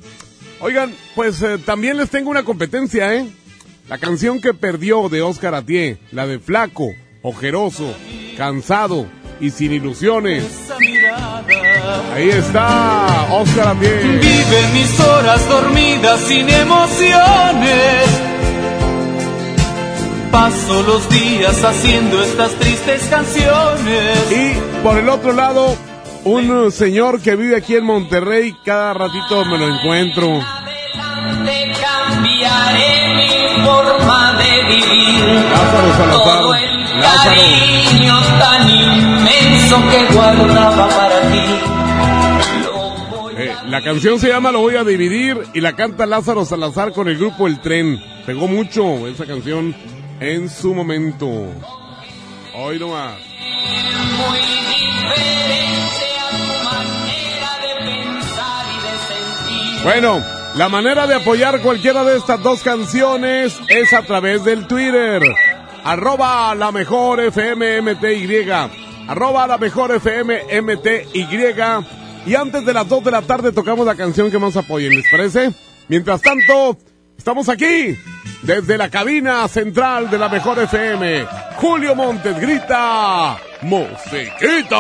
Oigan, 0.60 0.94
pues 1.14 1.41
eh, 1.41 1.57
también 1.57 1.98
les 1.98 2.10
tengo 2.10 2.30
una 2.30 2.44
competencia, 2.44 3.14
¿eh? 3.14 3.28
La 3.90 3.98
canción 3.98 4.41
que 4.41 4.53
perdió 4.53 5.10
de 5.10 5.22
Oscar 5.22 5.53
Atié, 5.53 5.99
la 6.12 6.26
de 6.26 6.40
Flaco, 6.40 6.94
Ojeroso, 7.22 7.94
Cansado 8.38 9.06
y 9.40 9.52
Sin 9.52 9.74
Ilusiones. 9.74 10.44
Ahí 12.14 12.30
está, 12.30 13.28
Oscar 13.32 13.70
Atié. 13.70 13.95
Vive 14.20 14.68
mis 14.74 14.99
horas 14.99 15.49
dormidas 15.49 16.20
sin 16.22 16.49
emociones. 16.49 18.22
Paso 20.32 20.84
los 20.84 21.10
días 21.10 21.64
haciendo 21.64 22.22
estas 22.24 22.52
tristes 22.53 23.07
canciones. 23.10 24.32
Y 24.32 24.84
por 24.84 24.98
el 24.98 25.10
otro 25.10 25.34
lado, 25.34 25.76
un 26.24 26.72
señor 26.72 27.22
que 27.22 27.36
vive 27.36 27.57
aquí 27.57 27.76
en 27.76 27.86
Monterrey, 27.86 28.56
cada 28.64 28.94
ratito 28.94 29.45
me 29.45 29.57
lo 29.57 29.68
encuentro. 29.76 30.40
Te 31.45 31.72
cambiaré 31.82 33.16
mi 33.16 33.64
forma 33.64 34.34
de 34.34 34.64
vivir. 34.70 35.24
Lázaro 35.52 35.94
Salazar. 35.98 36.24
Todo 36.24 36.56
el 36.56 36.99
Lázaro. 36.99 37.36
cariño 37.36 38.20
tan 38.40 38.70
inmenso 38.70 39.78
que 39.90 40.14
guardaba 40.14 40.88
para 40.88 41.22
ti. 41.32 41.75
La 43.76 43.84
canción 43.84 44.18
se 44.22 44.30
llama 44.30 44.54
Lo 44.54 44.62
voy 44.62 44.78
a 44.78 44.86
dividir 44.86 45.38
y 45.54 45.60
la 45.60 45.76
canta 45.76 46.06
Lázaro 46.06 46.46
Salazar 46.46 46.94
con 46.94 47.10
el 47.10 47.18
grupo 47.18 47.46
El 47.46 47.60
Tren. 47.60 48.02
Pegó 48.26 48.48
mucho 48.48 49.06
esa 49.06 49.26
canción 49.26 49.76
en 50.22 50.48
su 50.48 50.74
momento. 50.74 51.28
Hoy 52.56 52.80
nomás. 52.80 53.18
Muy 54.16 54.38
diferente 54.40 56.06
a 56.22 56.30
tu 56.30 56.64
manera 56.64 57.52
de 57.60 57.68
pensar 57.84 58.66
y 58.72 58.78
de 58.82 58.94
sentir. 59.10 59.84
Bueno, 59.84 60.24
la 60.56 60.70
manera 60.70 61.06
de 61.06 61.16
apoyar 61.16 61.60
cualquiera 61.60 62.06
de 62.06 62.16
estas 62.16 62.42
dos 62.42 62.64
canciones 62.64 63.60
es 63.68 63.92
a 63.92 64.04
través 64.04 64.46
del 64.46 64.68
Twitter. 64.68 65.22
Arroba 65.84 66.56
la 66.56 66.72
mejor 66.72 67.20
FMMTY. 67.20 68.42
Arroba 69.10 69.48
la 69.48 69.58
mejor 69.58 69.92
FMMTY. 70.00 71.28
Y 72.26 72.34
antes 72.36 72.66
de 72.66 72.74
las 72.74 72.88
2 72.90 73.04
de 73.04 73.12
la 73.12 73.22
tarde 73.22 73.52
tocamos 73.52 73.86
la 73.86 73.96
canción 73.96 74.32
que 74.32 74.40
más 74.40 74.58
apoyen, 74.58 74.96
¿les 74.96 75.06
parece? 75.12 75.54
Mientras 75.88 76.22
tanto, 76.22 76.78
estamos 77.18 77.50
aquí, 77.50 77.96
desde 78.42 78.78
la 78.78 78.90
cabina 78.90 79.48
central 79.48 80.10
de 80.10 80.18
la 80.18 80.30
mejor 80.30 80.58
FM. 80.60 81.26
Julio 81.58 81.96
Montes 81.96 82.40
grita, 82.40 83.38
¡Musiquita! 83.62 84.76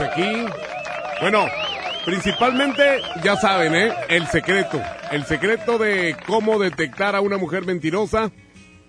Aquí. 0.00 0.44
Bueno, 1.20 1.46
principalmente, 2.04 3.00
ya 3.22 3.36
saben, 3.36 3.74
¿eh? 3.74 3.92
El 4.08 4.26
secreto. 4.26 4.80
El 5.10 5.24
secreto 5.24 5.78
de 5.78 6.16
cómo 6.26 6.58
detectar 6.58 7.14
a 7.14 7.20
una 7.20 7.36
mujer 7.36 7.66
mentirosa. 7.66 8.30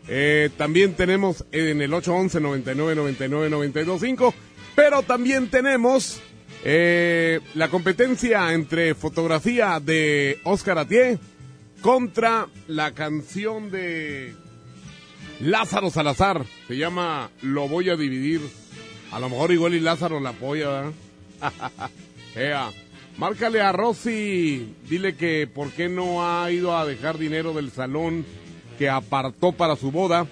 Eh, 0.08 0.50
también 0.58 0.96
tenemos 0.96 1.46
en 1.52 1.82
el 1.82 1.94
811 1.94 2.40
99 2.42 2.96
99 2.96 3.50
925. 3.50 4.34
Pero 4.76 5.04
también 5.04 5.50
tenemos 5.50 6.22
eh, 6.64 7.40
la 7.56 7.68
competencia 7.70 8.54
entre 8.54 8.96
fotografía 8.96 9.80
de 9.80 10.40
Oscar 10.44 10.78
Atié 10.78 11.20
contra 11.82 12.48
la 12.68 12.94
canción 12.94 13.72
de 13.72 14.36
Lázaro 15.40 15.90
Salazar. 15.90 16.46
Se 16.68 16.78
llama 16.78 17.32
Lo 17.42 17.68
voy 17.68 17.90
a 17.90 17.96
dividir. 17.96 18.61
A 19.12 19.20
lo 19.20 19.30
mejor 19.30 19.52
igual 19.52 19.74
y 19.74 19.82
Lázaro 19.82 20.20
la 20.20 20.30
apoya, 20.30 20.70
¿verdad? 20.70 20.94
Ea, 22.36 22.72
márcale 23.18 23.62
a 23.62 23.74
Rosy. 23.74 24.74
Dile 24.90 25.16
que 25.16 25.48
por 25.54 25.72
qué 25.72 25.90
no 25.90 26.26
ha 26.26 26.50
ido 26.50 26.78
a 26.78 26.86
dejar 26.86 27.18
dinero 27.18 27.54
del 27.54 27.72
salón 27.72 28.26
que 28.78 28.90
apartó 28.90 29.52
para 29.52 29.76
su 29.76 29.92
boda. 29.92 30.28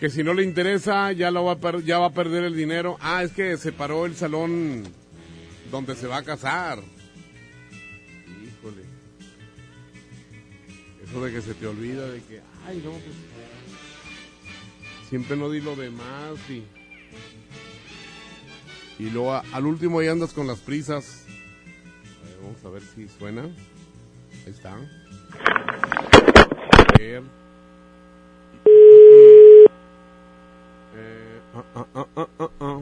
Que 0.00 0.10
si 0.10 0.22
no 0.22 0.34
le 0.34 0.42
interesa, 0.42 1.12
ya, 1.12 1.30
va, 1.30 1.52
a 1.52 2.10
perder 2.10 2.44
el 2.44 2.56
dinero. 2.56 2.98
Ah, 3.00 3.22
es 3.22 3.32
que 3.32 3.56
separó 3.56 4.06
el 4.06 4.16
salón 4.16 4.84
donde 5.70 5.94
se 5.94 6.08
va 6.08 6.18
a 6.18 6.22
casar. 6.24 6.80
Híjole. 8.26 8.82
Eso 11.04 11.24
de 11.24 11.32
que 11.32 11.40
se 11.40 11.54
te 11.54 11.66
olvida 11.66 12.08
de 12.08 12.20
que, 12.22 12.40
ay, 12.66 12.82
no, 12.84 12.90
pues. 12.90 13.04
Siempre 15.08 15.36
no 15.36 15.50
di 15.50 15.60
lo 15.60 15.76
demás 15.76 16.38
y. 16.50 16.62
Y 18.98 19.10
luego 19.10 19.34
al 19.52 19.66
último 19.66 20.02
ya 20.02 20.12
andas 20.12 20.32
con 20.32 20.46
las 20.46 20.58
prisas. 20.58 21.24
Vamos 22.42 22.64
a 22.64 22.68
ver 22.70 22.82
si 22.82 23.08
suena. 23.08 23.42
Ahí 23.42 24.50
está. 24.50 24.74
A 24.74 24.78
ver. 26.98 27.22
Eh, 30.94 31.40
ah, 31.74 31.86
ah, 31.94 32.06
ah. 32.60 32.80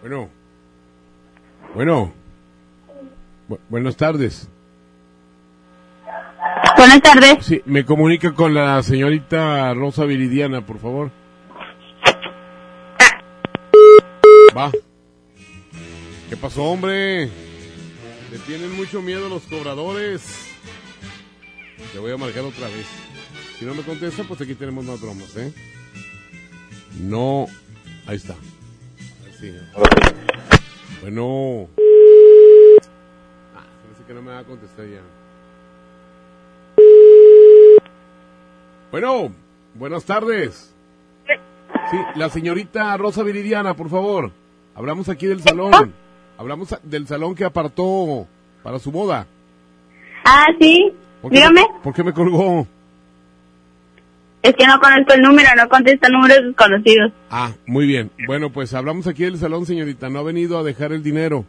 Bueno. 0.00 0.28
Bueno. 1.74 2.12
Bu- 3.48 3.58
buenas 3.68 3.96
tardes. 3.96 4.48
Buenas 6.80 7.02
tardes. 7.02 7.44
Sí, 7.44 7.60
me 7.66 7.84
comunica 7.84 8.32
con 8.32 8.54
la 8.54 8.82
señorita 8.82 9.74
Rosa 9.74 10.06
Viridiana, 10.06 10.64
por 10.64 10.78
favor. 10.78 11.10
Va. 14.56 14.70
¿Qué 16.30 16.38
pasó, 16.38 16.62
hombre? 16.62 17.26
Le 17.26 18.38
tienen 18.46 18.74
mucho 18.74 19.02
miedo 19.02 19.28
los 19.28 19.42
cobradores. 19.42 20.56
Le 21.92 22.00
voy 22.00 22.12
a 22.12 22.16
marcar 22.16 22.44
otra 22.44 22.68
vez. 22.68 22.86
Si 23.58 23.66
no 23.66 23.74
me 23.74 23.82
contesta, 23.82 24.24
pues 24.24 24.40
aquí 24.40 24.54
tenemos 24.54 24.82
más 24.82 25.02
bromas, 25.02 25.36
¿eh? 25.36 25.52
No. 26.98 27.46
Ahí 28.06 28.16
está. 28.16 28.36
Bueno. 31.02 31.68
Ah, 33.54 33.66
parece 33.82 34.02
que 34.06 34.14
no 34.14 34.22
me 34.22 34.30
va 34.30 34.38
a 34.38 34.44
contestar 34.44 34.86
ya. 34.86 35.19
Bueno, 38.90 39.32
buenas 39.74 40.04
tardes. 40.04 40.74
Sí, 41.90 41.96
la 42.16 42.28
señorita 42.28 42.96
Rosa 42.96 43.22
Viridiana, 43.22 43.74
por 43.74 43.88
favor. 43.88 44.30
Hablamos 44.74 45.08
aquí 45.08 45.26
del 45.26 45.40
salón. 45.42 45.92
Hablamos 46.38 46.74
del 46.82 47.06
salón 47.06 47.34
que 47.34 47.44
apartó 47.44 48.26
para 48.62 48.78
su 48.78 48.90
boda. 48.90 49.26
Ah, 50.24 50.46
sí. 50.60 50.92
¿Por 51.22 51.30
qué 51.30 51.38
Dígame. 51.38 51.60
me- 51.62 51.80
¿Por 51.82 51.94
qué 51.94 52.02
me 52.04 52.12
colgó? 52.12 52.66
Es 54.42 54.54
que 54.56 54.66
no 54.66 54.80
conozco 54.80 55.12
el 55.12 55.20
número, 55.20 55.50
no 55.56 55.68
contesta 55.68 56.08
números 56.08 56.38
desconocidos. 56.44 57.12
Ah, 57.30 57.52
muy 57.66 57.86
bien. 57.86 58.10
Bueno, 58.26 58.50
pues 58.50 58.72
hablamos 58.72 59.06
aquí 59.06 59.24
del 59.24 59.36
salón, 59.38 59.66
señorita. 59.66 60.08
No 60.08 60.20
ha 60.20 60.22
venido 60.22 60.58
a 60.58 60.62
dejar 60.62 60.92
el 60.92 61.02
dinero. 61.02 61.44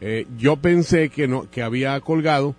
Eh, 0.00 0.26
yo 0.38 0.56
pensé 0.56 1.08
que 1.08 1.26
no, 1.26 1.50
que 1.50 1.62
había 1.62 1.98
colgado, 2.00 2.54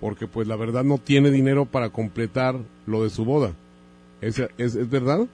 porque 0.00 0.26
pues 0.26 0.48
la 0.48 0.56
verdad 0.56 0.82
no 0.84 0.98
tiene 0.98 1.30
dinero 1.30 1.66
para 1.66 1.90
completar 1.90 2.56
lo 2.86 3.04
de 3.04 3.10
su 3.10 3.24
boda. 3.24 3.52
¿Es, 4.20 4.38
es, 4.38 4.74
es 4.74 4.90
verdad? 4.90 5.26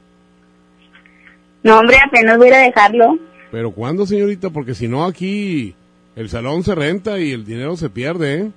No, 1.62 1.78
hombre, 1.78 1.97
apenas 2.05 2.38
voy 2.38 2.51
a 2.51 2.59
dejarlo. 2.59 3.18
Pero 3.51 3.70
¿cuándo, 3.70 4.06
señorita? 4.06 4.51
Porque 4.51 4.74
si 4.74 4.88
no 4.88 5.05
aquí 5.05 5.74
el 6.14 6.28
salón 6.28 6.62
se 6.62 6.74
renta 6.74 7.18
y 7.18 7.32
el 7.32 7.44
dinero 7.44 7.76
se 7.76 7.90
pierde, 7.90 8.34
¿eh? 8.34 8.51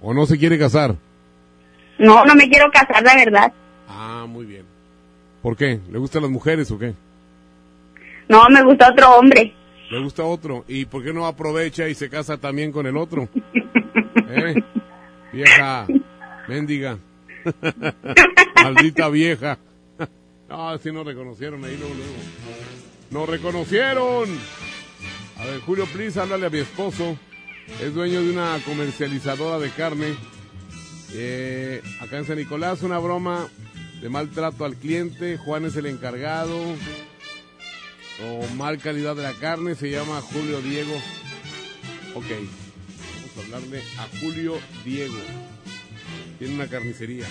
¿O 0.00 0.14
no 0.14 0.26
se 0.26 0.38
quiere 0.38 0.58
casar? 0.58 0.96
No, 1.98 2.24
no 2.24 2.34
me 2.34 2.48
quiero 2.48 2.70
casar, 2.72 3.02
la 3.02 3.14
verdad. 3.14 3.52
Ah, 3.88 4.26
muy 4.28 4.46
bien. 4.46 4.64
¿Por 5.42 5.56
qué? 5.56 5.80
¿Le 5.90 5.98
gustan 5.98 6.22
las 6.22 6.30
mujeres 6.30 6.70
o 6.70 6.78
qué? 6.78 6.94
No, 8.28 8.48
me 8.48 8.62
gusta 8.62 8.90
otro 8.90 9.16
hombre. 9.16 9.54
¿Le 9.90 10.00
gusta 10.00 10.24
otro? 10.24 10.64
¿Y 10.66 10.86
por 10.86 11.04
qué 11.04 11.12
no 11.12 11.26
aprovecha 11.26 11.88
y 11.88 11.94
se 11.94 12.08
casa 12.08 12.38
también 12.38 12.72
con 12.72 12.86
el 12.86 12.96
otro? 12.96 13.28
¿Eh? 14.28 14.54
Vieja, 15.32 15.86
mendiga. 16.48 16.98
Maldita 18.62 19.08
vieja. 19.08 19.58
Ah, 20.54 20.76
sí 20.82 20.92
nos 20.92 21.06
reconocieron 21.06 21.64
ahí 21.64 21.78
luego, 21.78 21.94
luego. 21.94 22.12
¡Nos 23.10 23.26
reconocieron! 23.26 24.28
A 25.38 25.46
ver, 25.46 25.60
Julio, 25.60 25.86
please, 25.86 26.20
háblale 26.20 26.44
a 26.44 26.50
mi 26.50 26.58
esposo. 26.58 27.16
Es 27.80 27.94
dueño 27.94 28.20
de 28.22 28.30
una 28.30 28.58
comercializadora 28.66 29.58
de 29.58 29.70
carne. 29.70 30.14
Eh, 31.14 31.80
acá 32.00 32.18
en 32.18 32.26
San 32.26 32.36
Nicolás, 32.36 32.82
una 32.82 32.98
broma 32.98 33.48
de 34.02 34.10
maltrato 34.10 34.66
al 34.66 34.76
cliente. 34.76 35.38
Juan 35.38 35.64
es 35.64 35.76
el 35.76 35.86
encargado. 35.86 36.58
O 38.22 38.46
mal 38.54 38.76
calidad 38.76 39.16
de 39.16 39.22
la 39.22 39.32
carne. 39.32 39.74
Se 39.74 39.90
llama 39.90 40.20
Julio 40.20 40.60
Diego. 40.60 40.94
Ok. 42.14 42.26
A 43.36 43.40
hablarle 43.44 43.82
a 43.98 44.08
Julio 44.20 44.58
Diego. 44.84 45.16
Tiene 46.38 46.54
una 46.54 46.68
carnicería. 46.68 47.26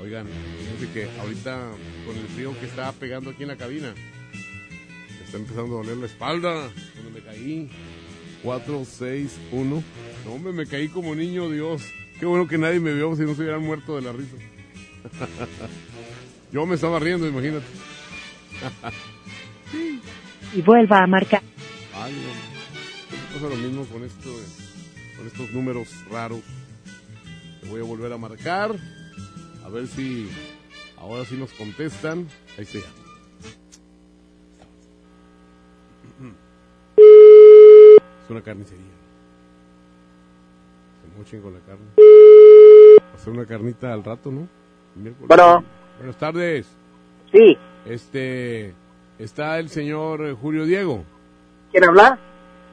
Oigan, 0.00 0.26
fíjense 0.58 0.92
que 0.92 1.20
ahorita 1.20 1.70
con 2.06 2.16
el 2.16 2.26
frío 2.28 2.58
que 2.58 2.66
está 2.66 2.92
pegando 2.92 3.30
aquí 3.30 3.42
en 3.42 3.48
la 3.48 3.56
cabina, 3.56 3.92
me 3.92 5.24
está 5.24 5.38
empezando 5.38 5.74
a 5.74 5.82
doler 5.82 5.96
la 5.96 6.06
espalda. 6.06 6.70
Donde 6.94 7.10
me 7.12 7.20
caí. 7.20 7.70
4, 8.42 8.84
6, 8.84 9.38
1. 9.50 9.82
No, 10.24 10.32
hombre, 10.32 10.52
me 10.52 10.66
caí 10.66 10.88
como 10.88 11.14
niño 11.14 11.50
Dios. 11.50 11.82
Qué 12.20 12.26
bueno 12.26 12.46
que 12.46 12.58
nadie 12.58 12.78
me 12.78 12.92
vio 12.94 13.16
si 13.16 13.22
no 13.22 13.34
se 13.34 13.42
hubieran 13.42 13.62
muerto 13.62 13.96
de 13.96 14.02
la 14.02 14.12
risa. 14.12 14.36
Yo 16.52 16.64
me 16.66 16.76
estaba 16.76 16.98
riendo, 16.98 17.26
imagínate. 17.26 17.66
Y 20.54 20.62
vuelva 20.62 21.04
a 21.04 21.06
marcar. 21.06 21.42
Ay, 21.94 22.14
no. 22.14 22.57
Pasa 23.40 23.50
lo 23.50 23.56
mismo 23.56 23.84
con 23.84 24.02
esto, 24.02 24.30
eh, 24.30 25.16
con 25.16 25.26
estos 25.28 25.52
números 25.52 25.88
raros. 26.10 26.40
Voy 27.70 27.80
a 27.80 27.84
volver 27.84 28.12
a 28.12 28.18
marcar. 28.18 28.74
A 29.64 29.68
ver 29.68 29.86
si 29.86 30.28
ahora 30.96 31.24
sí 31.24 31.36
nos 31.36 31.52
contestan. 31.52 32.26
Ahí 32.56 32.64
está. 32.64 32.80
ya. 32.80 32.84
Es 38.24 38.30
una 38.30 38.42
carnicería. 38.42 38.82
Se 41.00 41.20
Un 41.20 41.24
chingo 41.24 41.52
la 41.52 41.60
carne. 41.60 41.86
Hacer 43.14 43.32
una 43.32 43.46
carnita 43.46 43.92
al 43.92 44.02
rato, 44.02 44.32
¿no? 44.32 44.48
Miércoles. 44.96 45.28
Bueno. 45.28 45.62
Buenas 45.98 46.18
tardes. 46.18 46.66
Sí. 47.30 47.56
Este, 47.86 48.74
está 49.20 49.60
el 49.60 49.68
señor 49.68 50.26
eh, 50.26 50.32
Julio 50.34 50.64
Diego. 50.64 51.04
¿Quién 51.70 51.84
habla? 51.84 52.18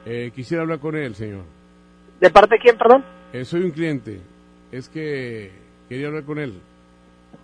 Eh, 0.06 0.30
quisiera 0.34 0.62
hablar 0.62 0.78
con 0.78 0.94
él, 0.96 1.16
señor. 1.16 1.42
¿De 2.20 2.30
parte 2.30 2.54
de 2.54 2.60
quién, 2.60 2.78
perdón? 2.78 3.04
Eh, 3.32 3.44
soy 3.44 3.62
un 3.62 3.72
cliente. 3.72 4.20
Es 4.70 4.88
que 4.88 5.50
quería 5.88 6.06
hablar 6.06 6.22
con 6.22 6.38
él. 6.38 6.60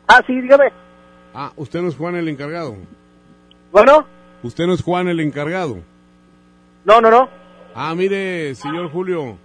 Ah, 0.06 0.22
sí, 0.26 0.40
dígame. 0.40 0.70
Ah, 1.34 1.52
usted 1.56 1.82
no 1.82 1.88
es 1.88 1.96
Juan 1.96 2.14
el 2.14 2.28
encargado. 2.28 2.76
Bueno. 3.72 4.06
Usted 4.44 4.66
no 4.66 4.74
es 4.74 4.82
Juan 4.82 5.08
el 5.08 5.18
encargado. 5.20 5.78
No, 6.84 7.00
no, 7.00 7.10
no. 7.10 7.28
Ah, 7.74 7.94
mire, 7.96 8.54
señor 8.54 8.90
Julio. 8.90 9.38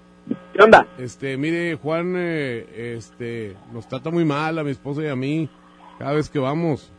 ¿Qué 0.53 0.63
onda? 0.63 0.85
Este, 0.97 1.37
mire, 1.37 1.75
Juan, 1.75 2.13
eh, 2.17 2.95
este, 2.97 3.55
nos 3.71 3.87
trata 3.87 4.09
muy 4.11 4.25
mal 4.25 4.59
a 4.59 4.63
mi 4.63 4.71
esposa 4.71 5.01
y 5.01 5.07
a 5.07 5.15
mí 5.15 5.49
cada 5.97 6.13
vez 6.13 6.29
que 6.29 6.39
vamos. 6.39 6.91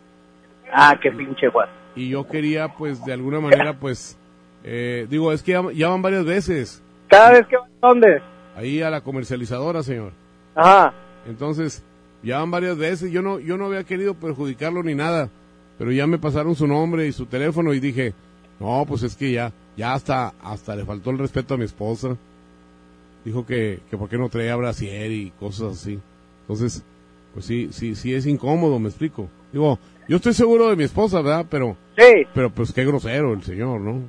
Ah, 0.72 0.98
qué 1.00 1.12
pinche 1.12 1.48
Juan. 1.48 1.68
Y 1.94 2.08
yo 2.08 2.26
quería, 2.26 2.68
pues, 2.68 3.04
de 3.04 3.12
alguna 3.12 3.40
manera, 3.40 3.74
pues, 3.74 4.18
eh, 4.64 5.06
digo, 5.08 5.32
es 5.32 5.42
que 5.42 5.52
ya, 5.52 5.62
ya 5.72 5.88
van 5.88 6.02
varias 6.02 6.24
veces. 6.24 6.82
¿Cada 7.08 7.32
vez 7.32 7.46
que 7.46 7.56
vas 7.56 7.70
a 7.82 7.88
dónde? 7.88 8.22
Ahí 8.56 8.82
a 8.82 8.90
la 8.90 9.00
comercializadora, 9.00 9.82
señor. 9.82 10.12
Ajá. 10.54 10.92
Entonces, 11.26 11.82
ya 12.22 12.38
van 12.38 12.50
varias 12.50 12.76
veces. 12.76 13.10
Yo 13.10 13.22
no, 13.22 13.38
yo 13.38 13.56
no 13.56 13.66
había 13.66 13.84
querido 13.84 14.14
perjudicarlo 14.14 14.82
ni 14.82 14.94
nada, 14.94 15.30
pero 15.78 15.92
ya 15.92 16.06
me 16.06 16.18
pasaron 16.18 16.54
su 16.54 16.66
nombre 16.66 17.06
y 17.06 17.12
su 17.12 17.26
teléfono 17.26 17.72
y 17.72 17.80
dije, 17.80 18.14
no, 18.60 18.84
pues 18.86 19.02
es 19.02 19.16
que 19.16 19.32
ya, 19.32 19.52
ya 19.76 19.94
hasta, 19.94 20.34
hasta 20.42 20.74
le 20.74 20.84
faltó 20.84 21.10
el 21.10 21.18
respeto 21.18 21.54
a 21.54 21.58
mi 21.58 21.64
esposa. 21.64 22.16
Dijo 23.24 23.46
que, 23.46 23.80
que 23.90 23.96
por 23.96 24.08
qué 24.08 24.18
no 24.18 24.28
traía 24.28 24.56
brasier 24.56 25.10
y 25.12 25.30
cosas 25.38 25.74
así. 25.74 25.98
Entonces, 26.42 26.82
pues 27.34 27.46
sí, 27.46 27.68
sí, 27.72 27.94
sí 27.94 28.14
es 28.14 28.26
incómodo, 28.26 28.78
me 28.78 28.88
explico. 28.88 29.28
Digo, 29.52 29.78
yo 30.08 30.16
estoy 30.16 30.32
seguro 30.32 30.68
de 30.68 30.76
mi 30.76 30.84
esposa, 30.84 31.20
¿verdad? 31.20 31.46
Pero, 31.48 31.76
sí. 31.96 32.26
pero 32.34 32.50
pues 32.50 32.72
qué 32.72 32.84
grosero 32.84 33.34
el 33.34 33.42
señor, 33.42 33.80
¿no? 33.80 34.02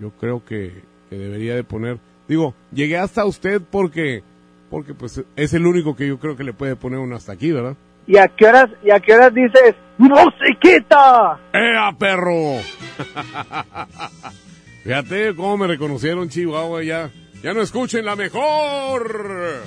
Yo 0.00 0.10
creo 0.18 0.44
que, 0.44 0.82
que 1.10 1.16
debería 1.16 1.54
de 1.54 1.64
poner, 1.64 1.98
digo, 2.28 2.54
llegué 2.72 2.98
hasta 2.98 3.24
usted 3.24 3.60
porque, 3.70 4.22
porque 4.70 4.94
pues 4.94 5.22
es 5.36 5.54
el 5.54 5.66
único 5.66 5.96
que 5.96 6.06
yo 6.06 6.18
creo 6.18 6.36
que 6.36 6.44
le 6.44 6.52
puede 6.52 6.76
poner 6.76 6.98
uno 6.98 7.16
hasta 7.16 7.32
aquí, 7.32 7.52
¿verdad? 7.52 7.76
¿Y 8.06 8.18
a 8.18 8.28
qué 8.28 8.46
horas, 8.46 8.68
y 8.82 8.90
a 8.90 9.00
qué 9.00 9.14
horas 9.14 9.32
dices, 9.32 9.74
musiquita? 9.98 11.40
¡Ea, 11.52 11.92
perro! 11.98 12.54
Fíjate 14.84 15.34
cómo 15.34 15.56
me 15.56 15.66
reconocieron 15.66 16.28
Chihuahua 16.28 16.82
ya. 16.82 17.10
Ya 17.42 17.54
no 17.54 17.62
escuchen 17.62 18.04
la 18.04 18.16
mejor. 18.16 19.62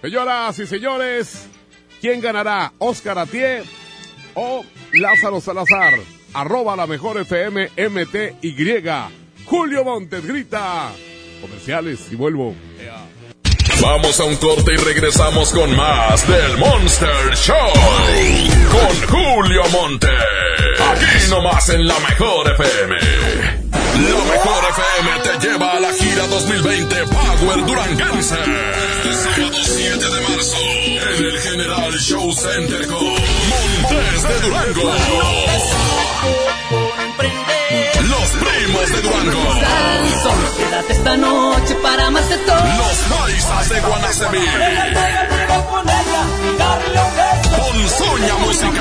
Señoras 0.00 0.58
y 0.58 0.66
señores, 0.66 1.48
¿quién 2.00 2.20
ganará? 2.20 2.72
¿Oscar 2.78 3.18
Atié 3.18 3.62
o 4.34 4.64
Lázaro 4.94 5.40
Salazar? 5.40 5.94
Arroba 6.32 6.76
la 6.76 6.86
mejor 6.86 7.18
FM 7.18 7.70
MTY. 7.76 8.86
Julio 9.46 9.84
Montes 9.84 10.26
grita. 10.26 10.90
Comerciales 11.40 12.00
y 12.10 12.16
vuelvo. 12.16 12.54
Vamos 13.80 14.18
a 14.20 14.24
un 14.24 14.36
corte 14.36 14.72
y 14.72 14.76
regresamos 14.76 15.50
con 15.52 15.76
más 15.76 16.26
del 16.26 16.56
Monster 16.58 17.36
Show. 17.36 17.72
Con 18.70 19.08
Julio 19.08 19.62
Monte. 19.70 20.08
Aquí 20.08 21.30
nomás 21.30 21.68
en 21.68 21.86
la 21.86 21.98
mejor 22.00 22.50
FM. 22.52 22.96
La 23.96 24.24
mejor 24.24 24.64
FM 24.70 25.10
te 25.22 25.46
lleva 25.46 25.72
a 25.72 25.80
la 25.80 25.92
gira 25.92 26.26
2020 26.26 26.96
Power 27.04 27.66
Duranguense. 27.66 28.34
Este 28.34 29.14
sábado 29.14 29.58
7 29.62 30.04
de 30.04 30.20
marzo. 30.22 30.56
En 31.18 31.24
el 31.24 31.38
General 31.38 31.92
Show 31.98 32.32
Center 32.32 32.86
con 32.86 33.04
Montes 33.04 34.22
de 34.22 34.40
Durango. 34.40 34.92
Los 38.08 38.30
primos 38.30 38.92
de 38.92 39.00
Durango. 39.02 39.44
Quédate 40.56 40.92
esta 40.92 41.16
noche 41.16 41.74
para 41.82 42.10
más 42.10 42.28
de 42.28 42.38
todo. 42.38 42.56
Los 42.56 43.18
paisas 43.18 43.68
de 43.68 43.80
Guanacemí. 43.80 44.46
Musical. 48.46 48.76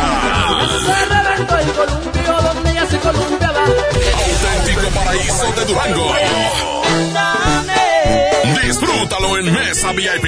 ya 2.73 2.85
se 2.87 2.99
columpiaba. 2.99 3.61
Auténtico 3.65 4.89
paraíso 4.93 5.51
de 5.53 5.65
Durango. 5.65 6.15
Disfrútalo 8.63 9.37
en 9.37 9.53
Mesa 9.53 9.91
VIP. 9.91 10.25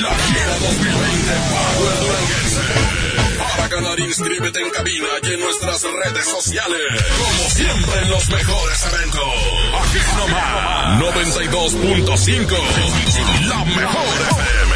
La 0.00 0.14
gira 0.14 0.54
2020 0.60 1.32
Power 1.50 1.94
Duranguense. 2.00 2.60
Ganar, 3.70 4.00
inscríbete 4.00 4.60
en 4.60 4.70
cabina 4.70 5.06
y 5.22 5.32
en 5.32 5.40
nuestras 5.40 5.80
redes 5.82 6.24
sociales. 6.24 6.80
Como 7.18 7.48
siempre 7.50 8.00
en 8.02 8.10
los 8.10 8.28
mejores 8.28 8.86
eventos. 8.92 9.22
Aquí 9.80 9.98
nomás. 10.18 11.00
92.5. 11.14 12.58
La 13.48 13.64
mejor 13.64 14.20
FM. 14.30 14.74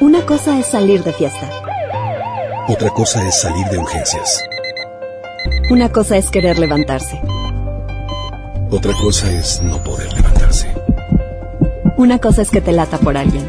Una 0.00 0.26
cosa 0.26 0.58
es 0.58 0.66
salir 0.66 1.02
de 1.02 1.12
fiesta. 1.14 1.50
Otra 2.68 2.90
cosa 2.90 3.26
es 3.26 3.40
salir 3.40 3.66
de 3.68 3.78
urgencias. 3.78 4.44
Una 5.70 5.88
cosa 5.90 6.18
es 6.18 6.28
querer 6.30 6.58
levantarse. 6.58 7.18
Otra 8.70 8.92
cosa 8.92 9.32
es 9.32 9.62
no 9.62 9.82
poder 9.82 10.12
levantarse. 10.12 10.70
Una 11.96 12.18
cosa 12.18 12.42
es 12.42 12.50
que 12.50 12.60
te 12.60 12.72
lata 12.72 12.98
por 12.98 13.16
alguien. 13.16 13.48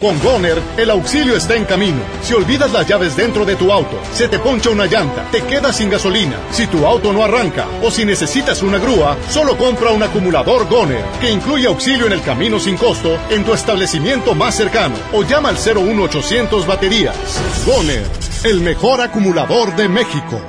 Con 0.00 0.20
Goner, 0.20 0.60
el 0.76 0.90
auxilio 0.90 1.36
está 1.36 1.54
en 1.54 1.64
camino. 1.64 2.00
Si 2.22 2.34
olvidas 2.34 2.72
las 2.72 2.86
llaves 2.86 3.16
dentro 3.16 3.44
de 3.44 3.54
tu 3.54 3.70
auto, 3.70 3.98
se 4.12 4.28
te 4.28 4.40
poncha 4.40 4.70
una 4.70 4.86
llanta, 4.86 5.28
te 5.30 5.40
quedas 5.42 5.76
sin 5.76 5.88
gasolina, 5.88 6.36
si 6.50 6.66
tu 6.66 6.84
auto 6.84 7.12
no 7.12 7.22
arranca 7.22 7.66
o 7.82 7.90
si 7.90 8.04
necesitas 8.04 8.62
una 8.62 8.78
grúa, 8.78 9.16
solo 9.30 9.56
compra 9.56 9.92
un 9.92 10.02
acumulador 10.02 10.68
Goner, 10.68 11.04
que 11.20 11.30
incluye 11.30 11.68
auxilio 11.68 12.06
en 12.06 12.12
el 12.12 12.22
camino 12.22 12.58
sin 12.58 12.76
costo 12.76 13.16
en 13.30 13.44
tu 13.44 13.54
establecimiento 13.54 14.34
más 14.34 14.56
cercano 14.56 14.96
o 15.12 15.22
llama 15.22 15.50
al 15.50 15.56
01800 15.56 16.66
baterías. 16.66 17.16
Goner, 17.64 18.04
el 18.42 18.60
mejor 18.62 19.00
acumulador 19.00 19.76
de 19.76 19.88
México. 19.88 20.40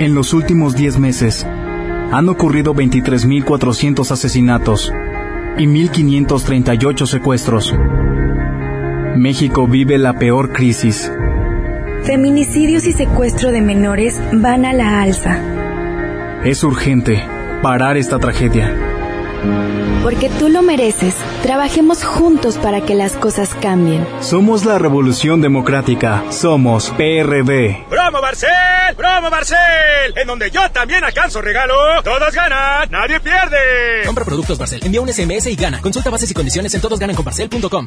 En 0.00 0.14
los 0.14 0.34
últimos 0.34 0.76
10 0.76 0.98
meses, 0.98 1.46
han 2.12 2.28
ocurrido 2.28 2.74
23.400 2.74 4.10
asesinatos 4.10 4.92
y 5.56 5.66
1.538 5.66 7.06
secuestros. 7.06 7.74
México 9.16 9.66
vive 9.66 9.98
la 9.98 10.14
peor 10.14 10.52
crisis. 10.52 11.12
Feminicidios 12.04 12.86
y 12.86 12.92
secuestro 12.92 13.52
de 13.52 13.60
menores 13.60 14.20
van 14.32 14.64
a 14.64 14.72
la 14.72 15.02
alza. 15.02 15.38
Es 16.44 16.64
urgente 16.64 17.22
parar 17.62 17.96
esta 17.96 18.18
tragedia. 18.18 18.74
Porque 20.02 20.28
tú 20.30 20.48
lo 20.48 20.62
mereces. 20.62 21.14
Trabajemos 21.42 22.04
juntos 22.04 22.56
para 22.56 22.80
que 22.80 22.94
las 22.94 23.12
cosas 23.12 23.54
cambien. 23.60 24.04
Somos 24.20 24.64
la 24.64 24.78
Revolución 24.78 25.40
Democrática. 25.40 26.24
Somos 26.30 26.90
PRD. 26.90 27.84
¡Promo 27.88 28.20
Barcel! 28.20 28.50
¡Promo 28.96 29.30
Barcel! 29.30 29.58
En 30.16 30.26
donde 30.26 30.50
yo 30.50 30.68
también 30.72 31.04
alcanzo 31.04 31.40
regalo. 31.40 31.74
Todos 32.02 32.34
ganan, 32.34 32.90
nadie 32.90 33.20
pierde. 33.20 34.04
Compra 34.06 34.24
productos 34.24 34.58
Barcel, 34.58 34.80
envía 34.84 35.00
un 35.00 35.08
SMS 35.08 35.46
y 35.46 35.54
gana. 35.54 35.80
Consulta 35.80 36.10
bases 36.10 36.30
y 36.30 36.34
condiciones 36.34 36.74
en 36.74 36.80
todosgananconbarcel.com. 36.80 37.86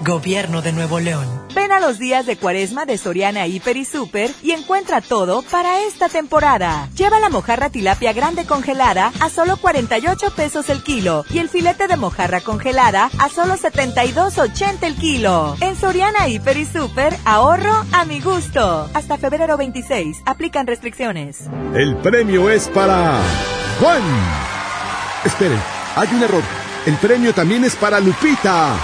Gobierno 0.00 0.62
de 0.62 0.72
Nuevo 0.72 1.00
León. 1.00 1.26
Ven 1.54 1.72
a 1.72 1.80
los 1.80 1.98
días 1.98 2.24
de 2.24 2.36
cuaresma 2.36 2.86
de 2.86 2.98
Soriana 2.98 3.46
Hiper 3.46 3.76
y 3.76 3.84
Super 3.84 4.30
y 4.42 4.52
encuentra 4.52 5.00
todo 5.00 5.42
para 5.42 5.80
esta 5.82 6.08
temporada. 6.08 6.88
Lleva 6.94 7.18
la 7.18 7.30
mojarra 7.30 7.70
tilapia 7.70 8.12
grande 8.12 8.44
congelada 8.44 9.12
a 9.20 9.28
solo 9.28 9.56
48 9.56 10.30
pesos 10.36 10.70
el 10.70 10.82
kilo 10.84 11.24
y 11.30 11.38
el 11.38 11.48
filete 11.48 11.88
de 11.88 11.96
mojarra 11.96 12.40
congelada 12.40 13.10
a 13.18 13.28
solo 13.28 13.54
72.80 13.54 14.82
el 14.82 14.94
kilo. 14.94 15.56
En 15.60 15.74
Soriana 15.74 16.28
Hiper 16.28 16.56
y 16.58 16.64
Super, 16.64 17.16
ahorro 17.24 17.84
a 17.92 18.04
mi 18.04 18.20
gusto. 18.20 18.88
Hasta 18.94 19.18
febrero 19.18 19.56
26, 19.56 20.22
aplican 20.26 20.66
restricciones. 20.66 21.48
El 21.74 21.96
premio 21.96 22.50
es 22.50 22.68
para 22.68 23.20
Juan. 23.80 24.02
Esperen, 25.24 25.60
hay 25.96 26.08
un 26.12 26.22
error. 26.22 26.42
El 26.86 26.94
premio 26.96 27.34
también 27.34 27.64
es 27.64 27.74
para 27.74 27.98
Lupita 27.98 28.76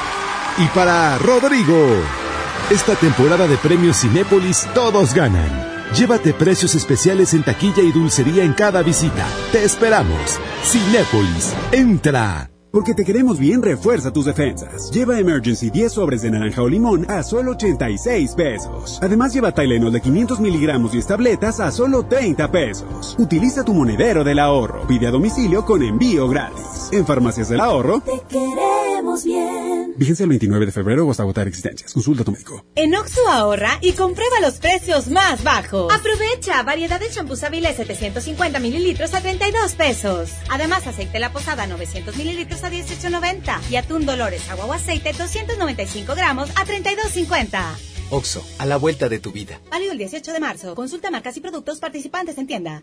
y 0.58 0.66
para 0.68 1.18
Rodrigo. 1.18 1.86
Esta 2.70 2.94
temporada 2.94 3.46
de 3.46 3.56
premios 3.56 4.00
Cinépolis 4.00 4.66
todos 4.74 5.14
ganan. 5.14 5.50
Llévate 5.94 6.32
precios 6.32 6.74
especiales 6.74 7.34
en 7.34 7.42
taquilla 7.42 7.82
y 7.82 7.92
dulcería 7.92 8.44
en 8.44 8.52
cada 8.52 8.82
visita. 8.82 9.26
Te 9.52 9.64
esperamos. 9.64 10.38
Cinépolis, 10.64 11.54
entra. 11.72 12.50
Porque 12.72 12.92
te 12.92 13.04
queremos 13.04 13.38
bien, 13.38 13.62
refuerza 13.62 14.12
tus 14.12 14.24
defensas. 14.24 14.90
Lleva 14.90 15.16
Emergency 15.16 15.70
10 15.70 15.92
sobres 15.92 16.22
de 16.22 16.32
naranja 16.32 16.62
o 16.62 16.68
limón 16.68 17.08
a 17.08 17.22
solo 17.22 17.52
86 17.52 18.34
pesos. 18.34 18.98
Además, 19.00 19.32
lleva 19.32 19.52
Tylenol 19.52 19.92
de 19.92 20.00
500 20.00 20.40
miligramos 20.40 20.92
y 20.92 21.02
tabletas 21.02 21.60
a 21.60 21.70
solo 21.70 22.04
30 22.06 22.50
pesos. 22.50 23.14
Utiliza 23.16 23.64
tu 23.64 23.74
monedero 23.74 24.24
del 24.24 24.40
ahorro. 24.40 24.88
Pide 24.88 25.06
a 25.06 25.12
domicilio 25.12 25.64
con 25.64 25.84
envío 25.84 26.28
gratis. 26.28 26.88
En 26.90 27.06
Farmacias 27.06 27.48
del 27.48 27.60
Ahorro. 27.60 28.00
Te 28.00 28.20
queremos 28.28 28.83
bien. 29.24 29.94
Vigencia 29.96 30.24
el 30.24 30.30
29 30.30 30.66
de 30.66 30.72
febrero 30.72 31.06
o 31.06 31.10
hasta 31.10 31.22
agotar 31.22 31.46
existencias. 31.46 31.92
Consulta 31.92 32.22
a 32.22 32.24
tu 32.24 32.32
médico. 32.32 32.64
En 32.74 32.94
Oxo 32.94 33.28
ahorra 33.28 33.78
y 33.80 33.92
comprueba 33.92 34.40
los 34.40 34.54
precios 34.54 35.08
más 35.08 35.44
bajos. 35.44 35.92
Aprovecha 35.92 36.62
variedad 36.62 36.98
de 36.98 37.10
champús 37.10 37.44
Avilés 37.44 37.76
750 37.76 38.58
mililitros 38.58 39.14
a 39.14 39.20
32 39.20 39.74
pesos. 39.74 40.30
Además, 40.50 40.86
aceite 40.86 41.18
La 41.18 41.32
Posada 41.32 41.66
900 41.66 42.16
mililitros 42.16 42.64
a 42.64 42.70
18.90 42.70 43.70
y 43.70 43.76
atún 43.76 44.06
Dolores 44.06 44.48
agua 44.50 44.66
o 44.66 44.72
aceite 44.72 45.12
295 45.12 46.14
gramos 46.14 46.50
a 46.50 46.64
32.50. 46.64 47.62
Oxo, 48.10 48.44
a 48.58 48.66
la 48.66 48.76
vuelta 48.76 49.08
de 49.08 49.18
tu 49.18 49.32
vida. 49.32 49.60
Válido 49.70 49.92
el 49.92 49.98
18 49.98 50.32
de 50.32 50.40
marzo. 50.40 50.74
Consulta 50.74 51.10
marcas 51.10 51.36
y 51.36 51.40
productos 51.40 51.80
participantes 51.80 52.38
en 52.38 52.46
tienda. 52.46 52.82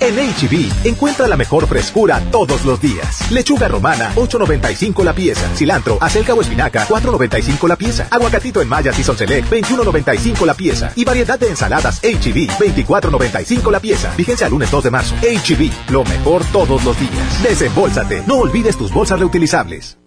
En 0.00 0.16
HB, 0.16 0.86
encuentra 0.86 1.28
la 1.28 1.36
mejor 1.36 1.66
frescura 1.66 2.22
todos 2.30 2.64
los 2.64 2.80
días. 2.80 3.30
Lechuga 3.30 3.68
romana, 3.68 4.12
8.95 4.16 5.04
la 5.04 5.12
pieza. 5.12 5.46
Cilantro, 5.54 5.98
acelga 6.00 6.32
o 6.32 6.40
espinaca, 6.40 6.86
4.95 6.88 7.68
la 7.68 7.76
pieza. 7.76 8.08
Aguacatito 8.10 8.62
en 8.62 8.68
Maya 8.68 8.94
Season 8.94 9.16
Select, 9.16 9.50
21.95 9.50 10.46
la 10.46 10.54
pieza. 10.54 10.92
Y 10.96 11.04
variedad 11.04 11.38
de 11.38 11.48
ensaladas 11.48 12.00
HB, 12.00 12.48
24.95 12.58 13.70
la 13.70 13.80
pieza. 13.80 14.14
Vigencia 14.16 14.46
al 14.46 14.52
lunes 14.52 14.70
2 14.70 14.84
de 14.84 14.90
marzo. 14.90 15.14
HB, 15.16 15.92
lo 15.92 16.02
mejor 16.04 16.44
todos 16.50 16.82
los 16.82 16.98
días. 16.98 17.42
Desembolsate. 17.42 18.24
No 18.26 18.36
olvides 18.36 18.78
tus 18.78 18.90
bolsas 18.92 19.18
reutilizables. 19.20 19.99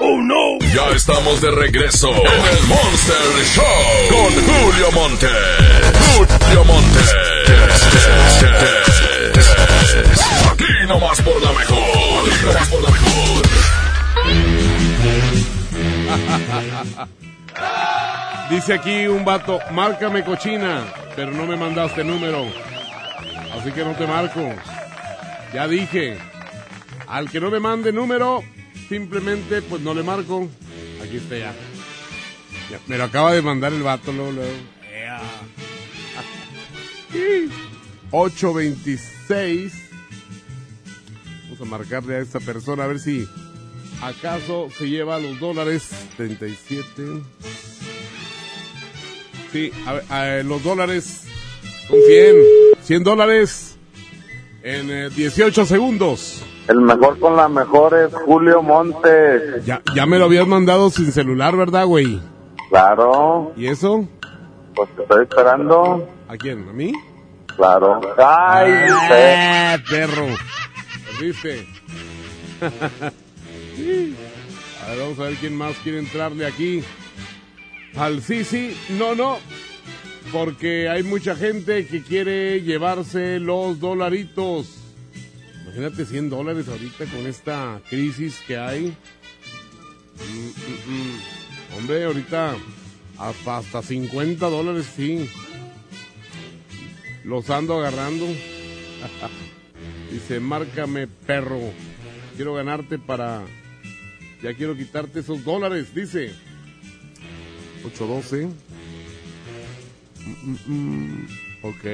¡Oh, 0.00 0.20
no! 0.22 0.58
Ya 0.74 0.90
estamos 0.94 1.40
de 1.40 1.50
regreso 1.50 2.10
en 2.10 2.56
el 2.56 2.62
Monster 2.66 3.44
Show 3.54 4.08
con 4.10 4.32
Julio 4.44 4.92
Monte. 4.92 5.28
Julio 6.16 6.64
Monte. 6.64 7.00
Aquí 10.52 10.86
nomás 10.86 11.20
por 11.22 11.42
la 11.42 11.52
mejor. 11.52 11.78
Aquí 11.78 12.46
nomás 12.46 12.68
por 12.68 12.82
la 12.82 12.90
mejor. 12.90 13.48
Dice 18.50 18.72
aquí 18.74 19.06
un 19.06 19.24
vato, 19.24 19.58
márcame 19.72 20.24
cochina, 20.24 20.84
pero 21.14 21.30
no 21.30 21.46
me 21.46 21.56
mandaste 21.56 22.02
número. 22.02 22.46
Así 23.58 23.72
que 23.72 23.84
no 23.84 23.92
te 23.92 24.06
marco. 24.06 24.54
Ya 25.52 25.66
dije, 25.66 26.18
al 27.06 27.30
que 27.30 27.40
no 27.40 27.50
me 27.50 27.60
mande 27.60 27.92
número, 27.92 28.42
simplemente 28.88 29.62
pues 29.62 29.82
no 29.82 29.94
le 29.94 30.02
marco. 30.02 30.48
Aquí 31.02 31.16
está 31.16 31.38
ya. 31.38 31.54
Ya, 32.70 32.80
me 32.86 32.98
lo 32.98 33.04
acaba 33.04 33.32
de 33.32 33.42
mandar 33.42 33.72
el 33.72 33.82
vato 33.82 34.12
luego. 34.12 34.32
luego. 34.32 34.52
Ea. 34.92 35.20
826. 38.10 39.72
Vamos 41.44 41.60
a 41.60 41.64
marcarle 41.64 42.16
a 42.16 42.18
esta 42.20 42.40
persona 42.40 42.84
a 42.84 42.86
ver 42.86 43.00
si 43.00 43.26
acaso 44.02 44.68
se 44.76 44.88
lleva 44.88 45.18
los 45.18 45.38
dólares. 45.40 45.88
37. 46.16 47.22
Sí, 49.52 49.72
a 49.86 49.92
ver, 49.94 50.04
a 50.10 50.22
ver, 50.22 50.44
los 50.44 50.62
dólares 50.62 51.22
son 51.86 51.98
100. 52.06 52.36
100 52.82 53.04
dólares 53.04 53.76
en 54.62 54.90
eh, 54.90 55.10
18 55.10 55.64
segundos. 55.66 56.42
El 56.68 56.80
mejor 56.82 57.18
con 57.18 57.36
la 57.36 57.48
mejor 57.48 57.94
es 57.94 58.12
Julio 58.14 58.62
Montes. 58.62 59.64
Ya, 59.64 59.80
ya 59.94 60.04
me 60.06 60.18
lo 60.18 60.26
habías 60.26 60.46
mandado 60.46 60.90
sin 60.90 61.10
celular, 61.12 61.56
¿verdad, 61.56 61.86
güey? 61.86 62.20
Claro. 62.68 63.52
¿Y 63.56 63.66
eso? 63.68 64.06
Pues 64.74 64.90
te 64.94 65.02
estoy 65.02 65.22
esperando. 65.22 66.06
¿A 66.28 66.36
quién? 66.36 66.68
¿A 66.68 66.72
mí? 66.72 66.92
Claro. 67.56 68.00
Ay, 68.18 68.72
Ah, 69.10 69.76
perro. 69.88 70.26
Perdiste. 71.18 71.66
a 74.84 74.90
ver, 74.90 74.98
vamos 75.00 75.18
a 75.18 75.22
ver 75.22 75.34
quién 75.36 75.56
más 75.56 75.74
quiere 75.82 75.98
entrarle 76.00 76.46
aquí. 76.46 76.82
Al 77.96 78.20
Sisi, 78.22 78.76
no, 78.98 79.14
no. 79.14 79.38
Porque 80.32 80.88
hay 80.90 81.02
mucha 81.02 81.34
gente 81.34 81.86
que 81.86 82.02
quiere 82.02 82.60
llevarse 82.60 83.40
los 83.40 83.80
dolaritos. 83.80 84.77
Imagínate 85.68 86.06
100 86.06 86.30
dólares 86.30 86.66
ahorita 86.66 87.04
con 87.04 87.26
esta 87.26 87.82
crisis 87.90 88.40
que 88.46 88.56
hay. 88.56 88.96
Mm, 90.16 90.46
mm, 90.46 90.94
mm. 90.94 91.76
Hombre, 91.76 92.04
ahorita 92.04 92.56
hasta, 93.18 93.58
hasta 93.58 93.82
50 93.82 94.48
dólares, 94.48 94.86
sí. 94.96 95.28
Los 97.22 97.50
ando 97.50 97.78
agarrando. 97.78 98.24
Dice, 100.10 100.40
márcame, 100.40 101.06
perro. 101.06 101.60
Quiero 102.36 102.54
ganarte 102.54 102.98
para... 102.98 103.44
Ya 104.42 104.54
quiero 104.54 104.74
quitarte 104.74 105.20
esos 105.20 105.44
dólares, 105.44 105.94
dice. 105.94 106.32
812. 107.84 108.46
Mm, 110.24 110.50
mm, 110.50 110.58
mm. 110.66 111.28
Ok. 111.60 111.84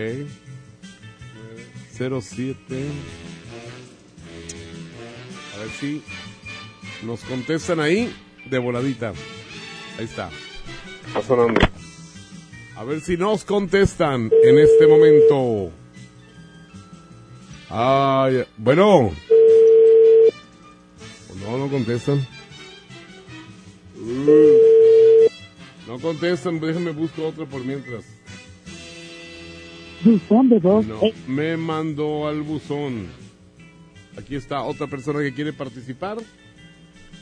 07. 1.99 3.34
A 5.55 5.59
ver 5.59 5.69
si 5.71 6.03
nos 7.03 7.21
contestan 7.21 7.81
ahí 7.81 8.13
de 8.51 8.59
voladita. 8.59 9.13
Ahí 9.99 10.05
está. 10.05 10.31
Está 11.07 11.23
sonando. 11.23 11.61
A 12.77 12.85
ver 12.85 13.01
si 13.01 13.17
nos 13.17 13.45
contestan 13.45 14.31
en 14.43 14.59
este 14.59 14.87
momento. 14.87 15.71
Ay, 17.71 18.45
bueno. 18.57 19.13
No, 21.41 21.59
no 21.59 21.69
contestan. 21.69 22.27
Uh, 23.97 25.29
No 25.87 25.99
contestan, 26.01 26.59
déjenme 26.61 26.91
busco 26.93 27.27
otro 27.29 27.47
por 27.47 27.63
mientras. 27.65 28.05
buzón 30.05 30.49
de 30.49 30.59
voz. 30.59 30.87
No, 30.87 31.01
me 31.29 31.57
mandó 31.57 32.27
al 32.29 32.43
buzón. 32.43 33.07
Aquí 34.17 34.37
está 34.37 34.63
otra 34.63 34.87
persona 34.87 35.21
que 35.21 35.35
quiere 35.35 35.53
participar. 35.53 36.19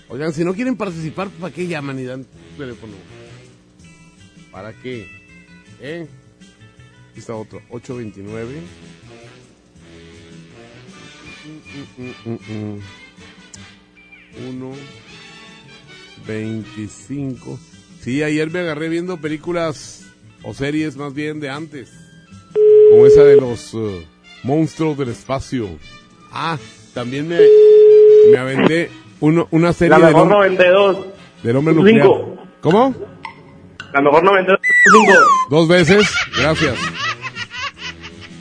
Oigan, 0.09 0.33
si 0.33 0.45
no 0.45 0.55
quieren 0.55 0.77
participar, 0.77 1.29
¿para 1.29 1.55
qué 1.55 1.67
llaman 1.67 1.99
y 1.99 2.05
dan 2.05 2.27
teléfono? 2.57 2.93
¿Para 4.51 4.73
qué? 4.75 5.09
¿Eh? 5.81 6.07
Aquí 7.11 7.21
está 7.21 7.35
otro, 7.35 7.63
829. 7.71 8.61
Mm, 11.97 12.31
mm, 12.31 12.77
mm. 12.77 12.81
1 14.49 14.73
25. 16.27 17.59
Sí, 18.01 18.23
ayer 18.23 18.51
me 18.51 18.61
agarré 18.61 18.89
viendo 18.89 19.21
películas 19.21 20.05
o 20.43 20.55
series 20.55 20.97
más 20.97 21.15
bien 21.15 21.41
de 21.41 21.51
antes. 21.51 21.91
Como 22.91 23.07
esa 23.07 23.25
de 23.25 23.37
los 23.37 23.75
eh, 23.75 24.07
monstruos 24.43 24.99
del 24.99 25.11
espacio. 25.11 25.69
Ah, 26.31 26.59
también 26.95 27.29
me, 27.29 27.39
me 28.31 28.39
aventé 28.39 28.91
uno, 29.21 29.49
una 29.51 29.73
serie 29.73 29.91
La 29.91 29.99
del, 30.07 30.15
mejor 30.15 30.29
hom- 30.29 30.31
92. 30.31 31.07
del 31.43 31.57
hombre 31.57 31.75
Cinco. 31.75 31.85
nuclear. 31.85 32.47
¿Cómo? 32.61 32.95
La 33.93 34.01
mejor 34.01 34.23
92. 34.25 34.61
Cinco. 34.93 35.19
Dos 35.51 35.69
veces, 35.69 36.09
gracias. 36.39 36.77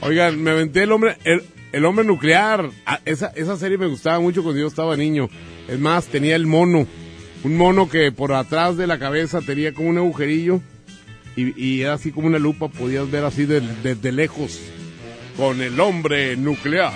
Oigan, 0.02 0.42
me 0.42 0.52
aventé 0.52 0.84
el 0.84 0.92
hombre, 0.92 1.18
el, 1.24 1.44
el 1.72 1.86
hombre 1.86 2.06
nuclear. 2.06 2.70
Ah, 2.86 3.00
esa, 3.06 3.28
esa 3.36 3.56
serie 3.58 3.78
me 3.78 3.88
gustaba 3.88 4.20
mucho 4.20 4.42
cuando 4.44 4.60
yo 4.62 4.68
estaba 4.68 4.96
niño. 4.98 5.30
Es 5.68 5.80
más, 5.80 6.08
tenía 6.08 6.36
el 6.36 6.48
mono. 6.48 6.88
Un 7.44 7.58
mono 7.58 7.90
que 7.90 8.12
por 8.12 8.34
atrás 8.34 8.78
de 8.78 8.88
la 8.88 9.00
cabeza 9.00 9.42
tenía 9.42 9.74
como 9.74 9.90
un 9.90 9.98
agujerillo. 9.98 10.60
Y, 11.36 11.54
y 11.62 11.82
era 11.82 11.94
así 11.94 12.12
como 12.12 12.28
una 12.28 12.40
lupa, 12.40 12.68
podías 12.68 13.10
ver 13.10 13.24
así 13.26 13.46
de- 13.46 13.62
desde 13.84 14.12
lejos. 14.12 14.60
Con 15.38 15.62
el 15.62 15.80
hombre 15.80 16.36
nuclear. 16.36 16.94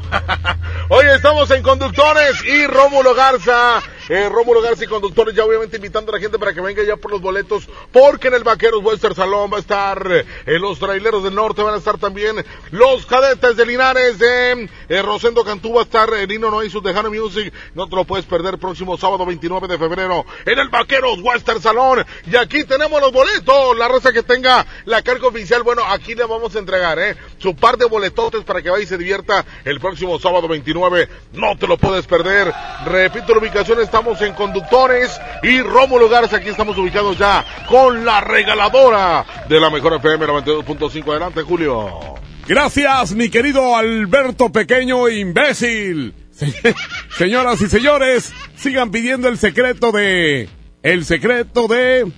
Hoy 0.90 1.06
estamos 1.16 1.50
en 1.52 1.64
Conductores 1.64 2.44
y 2.44 2.68
Rómulo 2.68 3.16
Garza. 3.16 3.82
Eh, 4.10 4.30
Rómulo 4.30 4.62
Garza 4.62 4.84
y 4.84 4.88
Conductores 4.88 5.36
ya 5.36 5.44
obviamente 5.46 5.78
invitando 5.78 6.12
a 6.12 6.16
la 6.16 6.22
gente 6.22 6.38
para 6.38 6.54
que 6.54 6.62
venga 6.62 6.84
ya 6.84 6.96
por 6.96 7.12
los 7.12 7.22
boletos, 7.22 7.68
porque 7.92 8.28
en 8.28 8.36
el 8.36 8.44
Vaqueros 8.44 8.84
Western 8.84 9.16
Salón 9.16 9.52
va 9.52 9.58
a 9.58 9.62
estar 9.62 10.08
eh, 10.12 10.26
los 10.60 10.80
traileros 10.80 11.24
del 11.24 11.36
norte, 11.36 11.64
van 11.64 11.74
a 11.74 11.78
estar 11.78 11.98
también 11.98 12.46
los 12.72 13.06
cadetes 13.06 13.56
de 13.58 13.66
Linares 13.66 14.20
de 14.20 14.70
eh, 14.90 15.02
Rosendo 15.02 15.44
Cantú, 15.44 15.74
va 15.74 15.82
a 15.82 15.84
estar 15.84 16.14
eh, 16.14 16.28
Nino 16.28 16.52
Noy, 16.52 16.70
sus 16.70 16.84
Tejano 16.84 17.10
Music, 17.10 17.54
no 17.74 17.88
te 17.88 17.96
lo 17.96 18.06
puedes 18.06 18.26
perder 18.26 18.58
próximo 18.58 18.98
sábado 18.98 19.26
29 19.26 19.68
de 19.68 19.78
febrero 19.78 20.26
en 20.46 20.60
el 20.60 20.70
Vaqueros 20.70 21.20
Western 21.22 21.62
Salón. 21.62 22.06
Y 22.32 22.36
aquí 22.36 22.64
tenemos 22.64 23.02
los 23.02 23.12
boletos, 23.12 23.78
la 23.78 23.88
raza 23.88 24.12
que 24.12 24.24
tenga 24.24 24.66
la 24.86 25.02
carga 25.02 25.28
oficial, 25.28 25.64
bueno, 25.64 25.84
aquí 25.86 26.16
le 26.16 26.26
vamos 26.26 26.56
a 26.56 26.60
entregar, 26.60 27.00
eh, 27.00 27.16
su 27.38 27.56
par 27.56 27.78
de 27.78 27.86
boletotes 27.86 28.44
para 28.44 28.62
que 28.62 28.70
vaya 28.70 28.84
y 28.84 28.88
se 28.88 28.98
divierta 28.98 29.46
el 29.64 29.80
próximo 29.80 30.20
sábado 30.20 30.48
29, 30.48 31.10
no 31.34 31.58
te 31.58 31.68
lo 31.68 31.78
puedes 31.78 32.06
perder. 32.06 32.54
Repito 32.86 33.34
la 33.34 33.40
ubicación, 33.40 33.80
estamos 33.98 34.22
en 34.24 34.34
Conductores 34.34 35.22
y 35.42 35.62
Rómulo 35.62 36.10
Garza, 36.10 36.36
aquí 36.36 36.50
estamos 36.50 36.78
ubicados 36.78 37.18
ya 37.18 37.46
con 37.70 38.04
la 38.04 38.20
regaladora 38.20 39.26
de 39.48 39.58
la 39.58 39.70
mejor 39.70 39.94
FM 39.94 40.26
92.5. 40.28 41.12
Adelante, 41.12 41.44
Julio. 41.44 41.98
Gracias, 42.46 43.14
mi 43.16 43.30
querido 43.30 43.74
Alberto 43.78 44.52
Pequeño 44.52 45.08
imbécil. 45.08 46.14
Se- 46.30 46.52
Señoras 47.18 47.62
y 47.62 47.70
señores, 47.70 48.34
sigan 48.58 48.92
pidiendo 48.92 49.30
el 49.30 49.38
secreto 49.38 49.94
de... 49.94 50.50
El 50.84 51.06
secreto 51.06 51.70
de... 51.70 52.12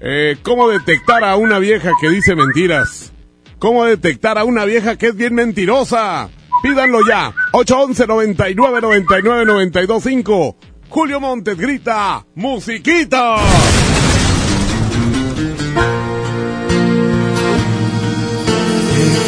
eh, 0.00 0.36
cómo 0.42 0.68
detectar 0.68 1.24
a 1.24 1.36
una 1.36 1.58
vieja 1.58 1.92
que 1.98 2.10
dice 2.10 2.36
mentiras. 2.36 3.10
Cómo 3.58 3.86
detectar 3.86 4.36
a 4.36 4.44
una 4.44 4.66
vieja 4.66 4.96
que 4.98 5.06
es 5.06 5.16
bien 5.16 5.34
mentirosa. 5.34 6.28
Pídanlo 6.62 6.98
ya. 7.08 7.32
811 7.52 8.06
99 8.06 8.80
99 8.82 9.44
92 9.46 10.02
5. 10.02 10.56
Julio 10.88 11.20
Montes 11.20 11.56
grita, 11.56 12.24
musiquita. 12.34 13.36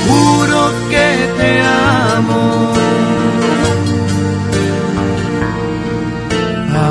Juro 0.06 0.72
que 0.90 1.28
te 1.38 1.60
amo. 1.60 2.72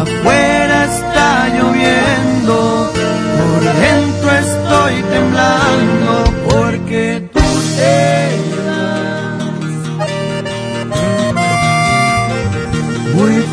Afuera 0.01 0.85
está 0.85 1.49
lloviendo, 1.57 2.91
por 3.37 3.63
dentro 3.63 4.31
estoy 4.31 5.01
temblando 5.11 6.11
porque 6.49 7.27
tú 7.33 7.39
te 7.77 8.36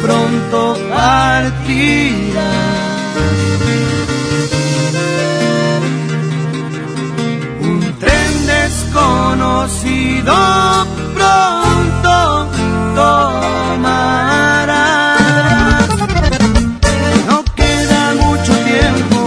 pronto 0.04 0.76
partirás. 0.90 2.44
Un 7.62 7.80
tren 7.98 8.32
desconocido 8.46 10.34
pronto 11.16 12.16
tomarás. 12.94 13.88
No 17.28 17.38
queda 17.56 18.02
mucho 18.24 18.52
tiempo. 18.70 19.18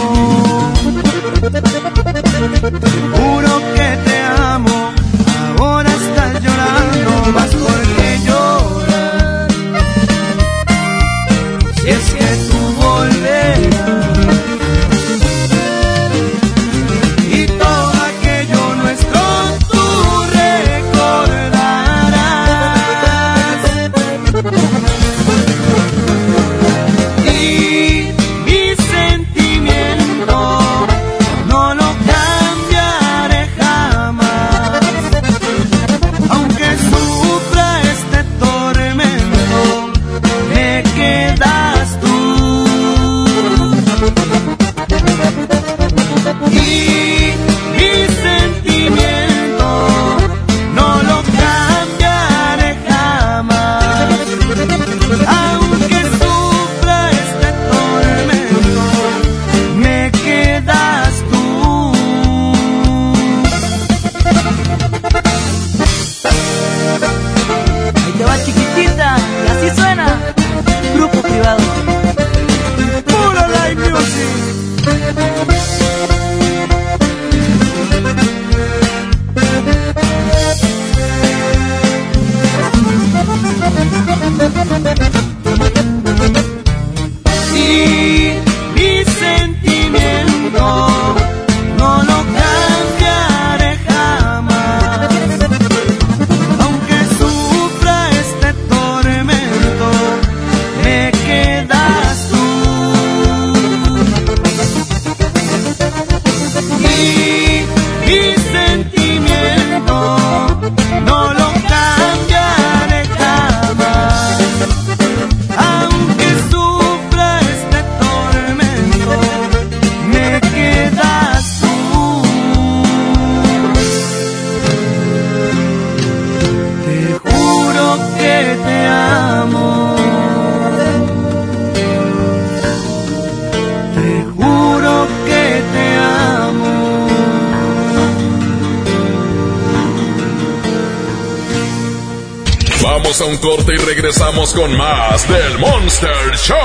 Vamos 143.18 143.22
a 143.22 143.48
un 143.48 143.57
corte 143.57 143.73
y 143.73 143.77
regresamos 143.77 144.53
con 144.53 144.77
más 144.77 145.27
del 145.27 145.57
Monster 145.57 146.35
Show. 146.35 146.57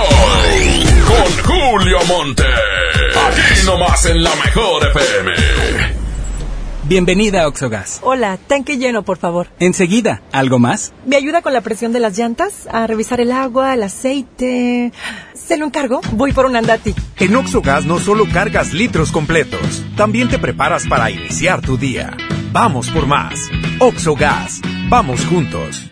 Con 1.07 1.45
Julio 1.45 1.99
Monte. 2.07 2.43
Aquí 2.43 3.65
nomás 3.65 4.05
en 4.05 4.23
la 4.23 4.35
mejor 4.37 4.87
FM. 4.89 5.33
Bienvenida 6.85 7.45
a 7.45 7.49
Oxogas. 7.49 8.01
Hola, 8.03 8.37
tanque 8.37 8.77
lleno, 8.77 9.03
por 9.03 9.17
favor. 9.17 9.49
Enseguida, 9.61 10.21
¿algo 10.31 10.59
más? 10.59 10.93
¿Me 11.07 11.17
ayuda 11.17 11.41
con 11.41 11.55
la 11.55 11.63
presión 11.63 11.93
de 11.93 12.01
las 12.01 12.19
llantas? 12.19 12.69
A 12.71 12.87
revisar 12.87 13.21
el 13.23 13.33
agua, 13.33 13.73
el 13.73 13.85
aceite. 13.85 14.93
¿Se 15.33 15.57
lo 15.57 15.65
encargo? 15.65 16.03
Voy 16.13 16.33
por 16.33 16.45
un 16.45 16.57
andati. 16.57 16.95
En 17.19 17.35
Oxogas 17.35 17.87
no 17.87 17.99
solo 17.99 18.27
cargas 18.31 18.75
litros 18.75 19.11
completos, 19.11 19.83
también 19.97 20.29
te 20.29 20.39
preparas 20.39 20.87
para 20.87 21.11
iniciar 21.11 21.63
tu 21.63 21.79
día. 21.79 22.15
Vamos 22.53 22.91
por 22.91 23.07
más. 23.07 23.49
Oxogas. 23.79 24.61
Vamos 24.91 25.25
juntos. 25.25 25.92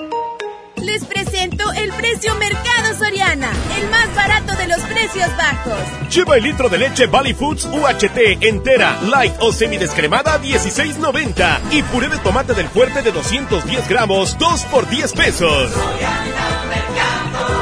Les 0.81 1.05
presento 1.05 1.71
el 1.73 1.91
precio 1.93 2.33
Mercado 2.35 2.95
Soriana, 2.97 3.51
el 3.79 3.89
más 3.91 4.15
barato 4.15 4.55
de 4.55 4.67
los 4.67 4.79
precios 4.81 5.29
bajos. 5.37 5.77
Lleva 6.11 6.37
el 6.37 6.43
litro 6.43 6.69
de 6.69 6.79
leche 6.79 7.05
Valley 7.05 7.35
Foods 7.35 7.65
UHT 7.65 8.41
entera, 8.41 8.99
light 9.03 9.33
o 9.41 9.53
semidescremada 9.53 10.41
16.90 10.41 11.59
y 11.71 11.83
puré 11.83 12.09
de 12.09 12.17
tomate 12.17 12.55
del 12.55 12.67
fuerte 12.67 13.03
de 13.03 13.11
210 13.11 13.87
gramos 13.87 14.35
2 14.39 14.63
por 14.65 14.89
10 14.89 15.13
pesos. 15.13 15.71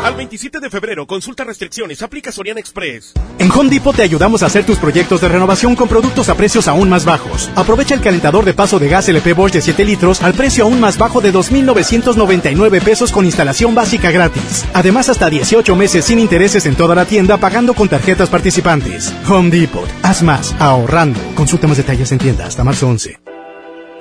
Al 0.04 0.16
27 0.16 0.62
de 0.62 0.70
febrero, 0.70 1.06
consulta 1.06 1.44
restricciones, 1.44 2.02
aplica 2.02 2.32
Soriana 2.32 2.62
Express. 2.62 3.14
En 3.38 3.52
Home 3.52 3.70
Depot 3.70 3.94
te 3.94 4.02
ayudamos 4.02 4.42
a 4.42 4.46
hacer 4.46 4.66
tus 4.66 4.78
proyectos 4.78 5.20
de 5.20 5.28
renovación 5.28 5.76
con 5.76 5.90
productos 5.90 6.30
a 6.30 6.36
precios 6.36 6.70
aún 6.70 6.90
más 6.90 7.04
bajos. 7.04 7.50
Aprovecha 7.56 7.96
el 7.96 8.02
calentador 8.02 8.46
de 8.46 8.54
paso 8.54 8.80
de 8.80 8.88
gas 8.88 9.10
LP 9.10 9.34
Bosch 9.34 9.52
de 9.52 9.62
7 9.62 9.84
litros 9.84 10.24
al 10.24 10.34
precio 10.34 10.64
aún 10.64 10.80
más 10.80 10.98
bajo 10.98 11.20
de 11.20 11.34
2.999 11.34 12.82
pesos 12.82 13.12
con 13.12 13.26
instalación 13.26 13.76
básica 13.76 14.10
gratis. 14.10 14.66
Además, 14.74 15.10
hasta 15.10 15.30
18 15.30 15.76
meses 15.76 16.06
sin 16.06 16.20
intereses 16.20 16.66
en 16.66 16.76
toda 16.76 16.96
la 16.96 17.06
tienda 17.06 17.36
pagando 17.38 17.74
con 17.74 17.90
tarjetas 17.90 18.30
participantes. 18.30 19.14
Home 19.28 19.50
Depot. 19.50 19.90
Haz 20.02 20.24
más, 20.24 20.56
ahorrando. 20.60 21.20
Consulta 21.36 21.68
más 21.68 21.78
detalles 21.78 22.10
en 22.14 22.20
tienda 22.20 22.46
hasta 22.46 22.64
marzo 22.64 22.88
11. 22.88 23.20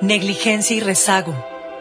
Negligencia 0.01 0.77
y 0.77 0.79
rezago. 0.79 1.58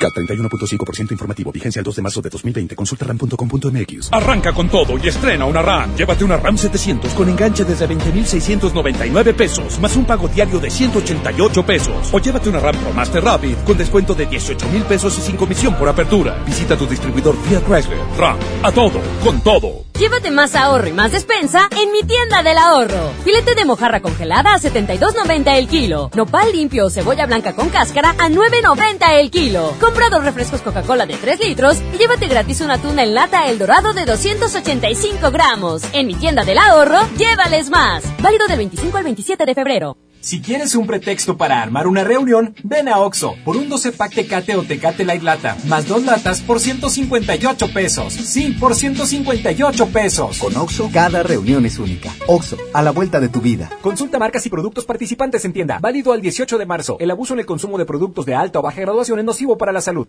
K31.5% 0.00 1.12
informativo. 1.12 1.52
Vigencia 1.52 1.80
el 1.80 1.84
2 1.84 1.96
de 1.96 2.02
marzo 2.02 2.22
de 2.22 2.30
2020. 2.30 2.74
Consulta 2.74 3.04
ram.com.mx. 3.04 4.08
Arranca 4.12 4.52
con 4.52 4.68
todo 4.68 4.98
y 4.98 5.08
estrena 5.08 5.44
una 5.44 5.62
RAM. 5.62 5.94
Llévate 5.96 6.24
una 6.24 6.36
RAM 6.36 6.56
700 6.56 7.12
con 7.12 7.28
enganche 7.28 7.64
desde 7.64 7.86
20,699 7.86 9.34
pesos, 9.34 9.78
más 9.78 9.94
un 9.96 10.04
pago 10.04 10.28
diario 10.28 10.58
de 10.58 10.70
188 10.70 11.66
pesos. 11.66 12.08
O 12.12 12.18
llévate 12.18 12.48
una 12.48 12.60
RAM 12.60 12.76
Pro 12.76 12.92
Master 12.92 13.22
Rapid 13.22 13.56
con 13.66 13.76
descuento 13.76 14.14
de 14.14 14.26
18 14.26 14.68
mil 14.70 14.82
pesos 14.84 15.16
y 15.18 15.20
sin 15.20 15.36
comisión 15.36 15.74
por 15.76 15.88
apertura. 15.88 16.42
Visita 16.46 16.76
tu 16.76 16.86
distribuidor 16.86 17.36
Fiat 17.44 17.64
Chrysler. 17.64 17.98
RAM. 18.18 18.38
A 18.62 18.72
todo, 18.72 19.00
con 19.22 19.40
todo. 19.42 19.84
Llévate 20.00 20.30
más 20.30 20.54
ahorro 20.54 20.88
y 20.88 20.92
más 20.92 21.12
despensa 21.12 21.68
en 21.78 21.92
mi 21.92 22.02
tienda 22.02 22.42
del 22.42 22.56
ahorro. 22.56 23.12
Filete 23.22 23.54
de 23.54 23.66
mojarra 23.66 24.00
congelada 24.00 24.54
a 24.54 24.58
72.90 24.58 25.58
el 25.58 25.68
kilo. 25.68 26.10
Nopal 26.14 26.52
limpio 26.52 26.86
o 26.86 26.90
cebolla 26.90 27.26
blanca 27.26 27.54
con 27.54 27.68
cáscara 27.68 28.14
a 28.16 28.30
9.90 28.30 29.20
el 29.20 29.30
kilo. 29.30 29.74
Compra 29.90 30.08
dos 30.08 30.22
refrescos 30.22 30.62
Coca-Cola 30.62 31.04
de 31.04 31.16
3 31.16 31.40
litros 31.40 31.82
y 31.92 31.98
llévate 31.98 32.28
gratis 32.28 32.60
una 32.60 32.80
tuna 32.80 33.02
en 33.02 33.12
lata 33.12 33.48
El 33.48 33.58
Dorado 33.58 33.92
de 33.92 34.04
285 34.04 35.32
gramos. 35.32 35.82
En 35.92 36.06
mi 36.06 36.14
tienda 36.14 36.44
del 36.44 36.58
ahorro, 36.58 37.00
llévales 37.18 37.70
más. 37.70 38.04
Válido 38.22 38.46
del 38.46 38.58
25 38.58 38.96
al 38.96 39.02
27 39.02 39.44
de 39.44 39.54
febrero. 39.56 39.96
Si 40.20 40.42
quieres 40.42 40.74
un 40.74 40.86
pretexto 40.86 41.38
para 41.38 41.62
armar 41.62 41.86
una 41.86 42.04
reunión, 42.04 42.54
ven 42.62 42.88
a 42.88 42.98
Oxo 42.98 43.36
por 43.42 43.56
un 43.56 43.70
12 43.70 43.92
pack 43.92 44.14
Tecate 44.14 44.54
o 44.54 44.62
Tecate 44.62 45.06
Light 45.06 45.22
Lata, 45.22 45.56
más 45.64 45.88
dos 45.88 46.04
latas 46.04 46.42
por 46.42 46.60
158 46.60 47.72
pesos. 47.72 48.12
Sí, 48.12 48.54
por 48.60 48.74
158 48.74 49.86
pesos. 49.86 50.38
Con 50.38 50.54
Oxo, 50.58 50.90
cada 50.92 51.22
reunión 51.22 51.64
es 51.64 51.78
única. 51.78 52.12
Oxo, 52.26 52.58
a 52.74 52.82
la 52.82 52.90
vuelta 52.90 53.18
de 53.18 53.30
tu 53.30 53.40
vida. 53.40 53.70
Consulta 53.80 54.18
marcas 54.18 54.44
y 54.44 54.50
productos 54.50 54.84
participantes 54.84 55.42
en 55.46 55.54
tienda. 55.54 55.78
Válido 55.80 56.12
al 56.12 56.20
18 56.20 56.58
de 56.58 56.66
marzo. 56.66 56.98
El 57.00 57.10
abuso 57.10 57.32
en 57.32 57.40
el 57.40 57.46
consumo 57.46 57.78
de 57.78 57.86
productos 57.86 58.26
de 58.26 58.34
alta 58.34 58.58
o 58.58 58.62
baja 58.62 58.82
graduación 58.82 59.20
es 59.20 59.24
nocivo 59.24 59.56
para 59.56 59.72
la 59.72 59.80
salud. 59.80 60.06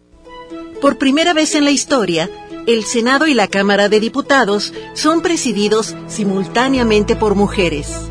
Por 0.82 0.98
primera 0.98 1.34
vez 1.34 1.56
en 1.56 1.64
la 1.64 1.72
historia, 1.72 2.30
el 2.68 2.84
Senado 2.84 3.28
y 3.28 3.34
la 3.34 3.48
Cámara 3.48 3.88
de 3.88 4.02
Diputados 4.02 4.74
son 4.94 5.22
presididos 5.22 5.96
simultáneamente 6.08 7.16
por 7.16 7.36
mujeres. 7.36 8.11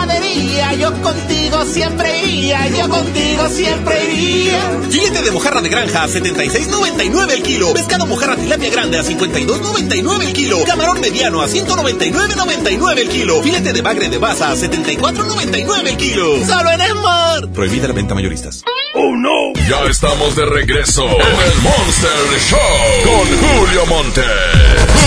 iría, 0.33 0.73
yo 0.73 0.93
contigo 1.01 1.65
siempre 1.65 2.23
iría, 2.23 2.67
yo 2.69 2.89
contigo 2.89 3.47
siempre 3.49 4.13
iría. 4.13 4.79
Filete 4.89 5.21
de 5.21 5.31
mojarra 5.31 5.61
de 5.61 5.69
granja 5.69 6.03
a 6.03 6.07
76.99 6.07 7.31
el 7.31 7.43
kilo. 7.43 7.73
Pescado 7.73 8.05
mojarra 8.05 8.35
tilapia 8.35 8.69
grande 8.69 8.99
a 8.99 9.03
52.99 9.03 10.21
el 10.23 10.33
kilo. 10.33 10.63
Camarón 10.65 10.99
mediano 11.01 11.41
a 11.41 11.47
199.99 11.47 12.97
el 12.99 13.09
kilo. 13.09 13.41
Filete 13.41 13.73
de 13.73 13.81
bagre 13.81 14.09
de 14.09 14.17
baza 14.17 14.51
a 14.51 14.55
74.99 14.55 15.87
el 15.87 15.97
kilo. 15.97 16.45
Solo 16.45 16.71
en 16.71 16.81
Esmar. 16.81 17.49
Prohibida 17.49 17.87
la 17.87 17.93
venta 17.93 18.15
mayoristas. 18.15 18.63
¡Oh, 18.93 19.15
no! 19.15 19.53
Ya 19.69 19.85
estamos 19.89 20.35
de 20.35 20.45
regreso 20.45 21.05
en 21.05 21.11
el 21.11 21.61
Monster 21.61 22.39
Show 22.49 22.59
con 23.05 23.25
Julio 23.37 23.85
Monte. 23.85 24.21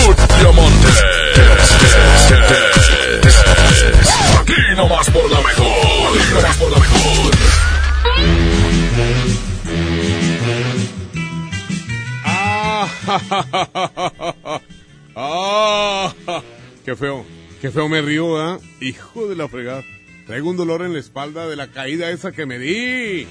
Julio 0.03 0.53
Monte. 0.53 0.87
Aquí 4.39 4.61
nomás 4.75 5.09
por 5.09 5.31
la 5.31 5.41
mejor. 5.41 6.19
Aquí 6.19 6.33
nomás 6.33 6.57
por 6.57 6.71
la 6.71 6.79
mejor. 6.79 7.35
Ah, 12.23 12.89
ah, 15.15 16.13
qué 16.85 16.95
feo, 16.95 17.25
qué 17.61 17.71
feo 17.71 17.87
me 17.87 18.01
río, 18.01 18.39
¿ah? 18.39 18.59
Hijo 18.81 19.27
de 19.27 19.35
la 19.35 19.47
fregada. 19.47 19.83
Traigo 20.25 20.49
un 20.49 20.57
dolor 20.57 20.81
en 20.81 20.93
la 20.93 20.99
espalda 20.99 21.47
de 21.47 21.55
la 21.55 21.67
caída 21.67 22.09
esa 22.09 22.31
que 22.31 22.45
me 22.45 22.57
di. 22.57 23.27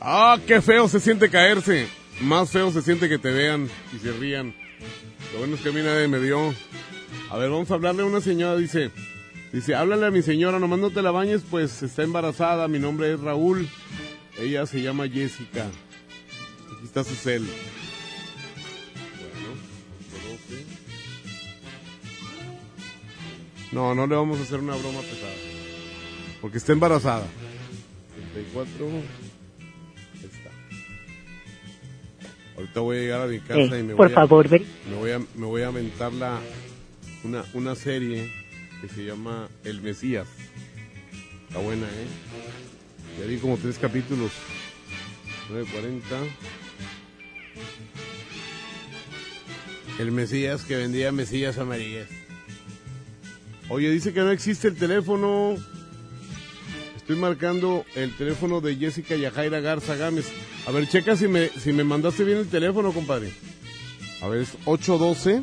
Ah, 0.00 0.38
qué 0.46 0.60
feo 0.60 0.88
se 0.88 1.00
siente 1.00 1.30
caerse. 1.30 1.88
Más 2.20 2.50
feo 2.50 2.70
se 2.72 2.82
siente 2.82 3.08
que 3.08 3.18
te 3.18 3.30
vean 3.30 3.68
y 3.94 3.98
se 3.98 4.12
rían. 4.12 4.54
Lo 5.32 5.38
bueno 5.40 5.54
es 5.56 5.62
que 5.62 5.68
a 5.68 5.72
mí 5.72 5.82
nadie 5.82 6.08
me 6.08 6.18
dio. 6.18 6.54
A 7.34 7.36
ver, 7.36 7.50
vamos 7.50 7.68
a 7.72 7.74
hablarle 7.74 8.02
a 8.02 8.06
una 8.06 8.20
señora, 8.20 8.56
dice. 8.56 8.92
Dice, 9.52 9.74
háblale 9.74 10.06
a 10.06 10.12
mi 10.12 10.22
señora, 10.22 10.60
nomás 10.60 10.78
no 10.78 10.90
te 10.90 11.02
la 11.02 11.10
bañes, 11.10 11.42
pues 11.50 11.82
está 11.82 12.04
embarazada. 12.04 12.68
Mi 12.68 12.78
nombre 12.78 13.12
es 13.12 13.18
Raúl. 13.18 13.68
Ella 14.38 14.66
se 14.66 14.80
llama 14.80 15.08
Jessica. 15.08 15.64
Aquí 15.64 16.84
está 16.84 17.02
su 17.02 17.16
cel. 17.16 17.44
No, 23.72 23.94
no 23.94 24.06
le 24.06 24.14
vamos 24.14 24.38
a 24.38 24.42
hacer 24.42 24.60
una 24.60 24.76
broma 24.76 25.00
pesada. 25.00 25.32
Porque 26.40 26.58
está 26.58 26.72
embarazada. 26.72 27.26
34. 28.34 28.86
Ahí 28.86 29.02
está. 30.22 30.50
Ahorita 32.56 32.80
voy 32.80 32.96
a 32.96 33.00
llegar 33.00 33.20
a 33.22 33.26
mi 33.26 33.40
casa 33.40 33.76
Eh, 33.76 33.80
y 33.80 33.82
me 33.82 33.94
por 33.94 34.06
voy 34.06 34.12
a, 34.12 34.14
favor, 34.14 34.48
ven. 34.48 34.64
me 34.90 34.96
voy 34.96 35.10
a 35.10 35.18
me 35.18 35.46
voy 35.46 35.62
a 35.62 35.68
aventar 35.68 36.12
la 36.12 36.38
una 37.24 37.44
una 37.54 37.74
serie 37.74 38.30
que 38.80 38.88
se 38.88 39.04
llama 39.04 39.48
El 39.64 39.80
Mesías. 39.80 40.28
Está 41.48 41.58
buena, 41.58 41.86
¿eh? 41.86 43.20
Ya 43.20 43.26
vi 43.26 43.38
como 43.38 43.56
tres 43.56 43.78
capítulos. 43.78 44.30
9.40. 45.50 46.00
El 50.00 50.12
Mesías 50.12 50.64
que 50.64 50.76
vendía 50.76 51.12
Mesías 51.12 51.58
amarillas. 51.58 52.08
Oye, 53.68 53.90
dice 53.90 54.12
que 54.12 54.20
no 54.20 54.30
existe 54.30 54.68
el 54.68 54.76
teléfono. 54.76 55.56
Estoy 56.96 57.16
marcando 57.16 57.84
el 57.94 58.14
teléfono 58.16 58.60
de 58.60 58.76
Jessica 58.76 59.16
Yajaira 59.16 59.60
Garza 59.60 59.94
Gámez. 59.94 60.26
A 60.66 60.70
ver, 60.72 60.88
checa 60.88 61.16
si 61.16 61.28
me, 61.28 61.48
si 61.48 61.72
me 61.72 61.84
mandaste 61.84 62.24
bien 62.24 62.38
el 62.38 62.48
teléfono, 62.48 62.92
compadre. 62.92 63.30
A 64.22 64.28
ver, 64.28 64.40
es 64.40 64.56
812 64.64 65.42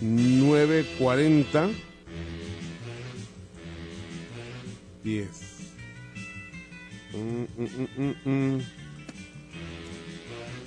940 0.00 1.70
10. 5.04 5.28
Mm, 7.12 7.46
mm, 7.58 7.88
mm, 7.96 8.14
mm. 8.24 8.60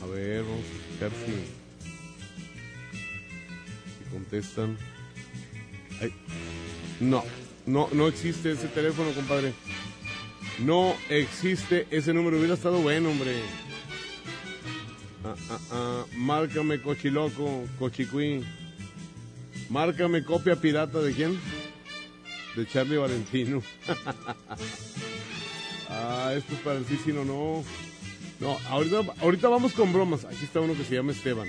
A 0.01 0.05
ver, 0.05 0.43
vamos 0.43 0.63
a 1.01 1.09
si, 1.09 1.33
contestan. 4.11 4.77
No, 6.99 7.23
no, 7.65 7.89
no 7.91 8.07
existe 8.07 8.51
ese 8.51 8.67
teléfono, 8.67 9.11
compadre. 9.11 9.53
No 10.59 10.95
existe 11.09 11.87
ese 11.91 12.13
número. 12.13 12.37
Hubiera 12.37 12.53
estado 12.53 12.79
bueno, 12.79 13.09
hombre. 13.09 13.41
Ah, 15.23 15.35
ah, 15.49 15.59
ah. 15.71 16.05
Márcame, 16.15 16.79
cochiloco, 16.81 17.65
cochicuí. 17.77 18.43
Márcame 19.69 20.23
copia 20.23 20.55
pirata 20.55 20.99
de 20.99 21.13
quién? 21.13 21.39
De 22.55 22.65
Charlie 22.67 22.97
Valentino. 22.97 23.61
ah, 25.89 26.33
esto 26.35 26.53
es 26.53 26.59
para 26.61 26.79
el 26.79 26.85
sí, 26.85 27.11
no, 27.13 27.25
no. 27.25 27.63
Ahorita, 28.69 29.01
ahorita 29.21 29.49
vamos 29.49 29.73
con 29.73 29.91
bromas. 29.91 30.25
Aquí 30.25 30.43
está 30.43 30.59
uno 30.59 30.73
que 30.73 30.83
se 30.83 30.95
llama 30.95 31.11
Esteban. 31.11 31.47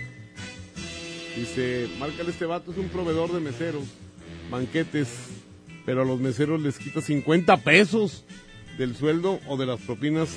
Dice, 1.36 1.88
márcale 1.98 2.30
este 2.30 2.46
vato, 2.46 2.72
es 2.72 2.78
un 2.78 2.88
proveedor 2.88 3.32
de 3.32 3.40
meseros, 3.40 3.84
banquetes, 4.50 5.08
pero 5.86 6.02
a 6.02 6.04
los 6.04 6.18
meseros 6.18 6.60
les 6.60 6.78
quita 6.78 7.00
50 7.00 7.58
pesos 7.58 8.24
del 8.76 8.96
sueldo 8.96 9.38
o 9.46 9.56
de 9.56 9.66
las 9.66 9.80
propinas, 9.80 10.36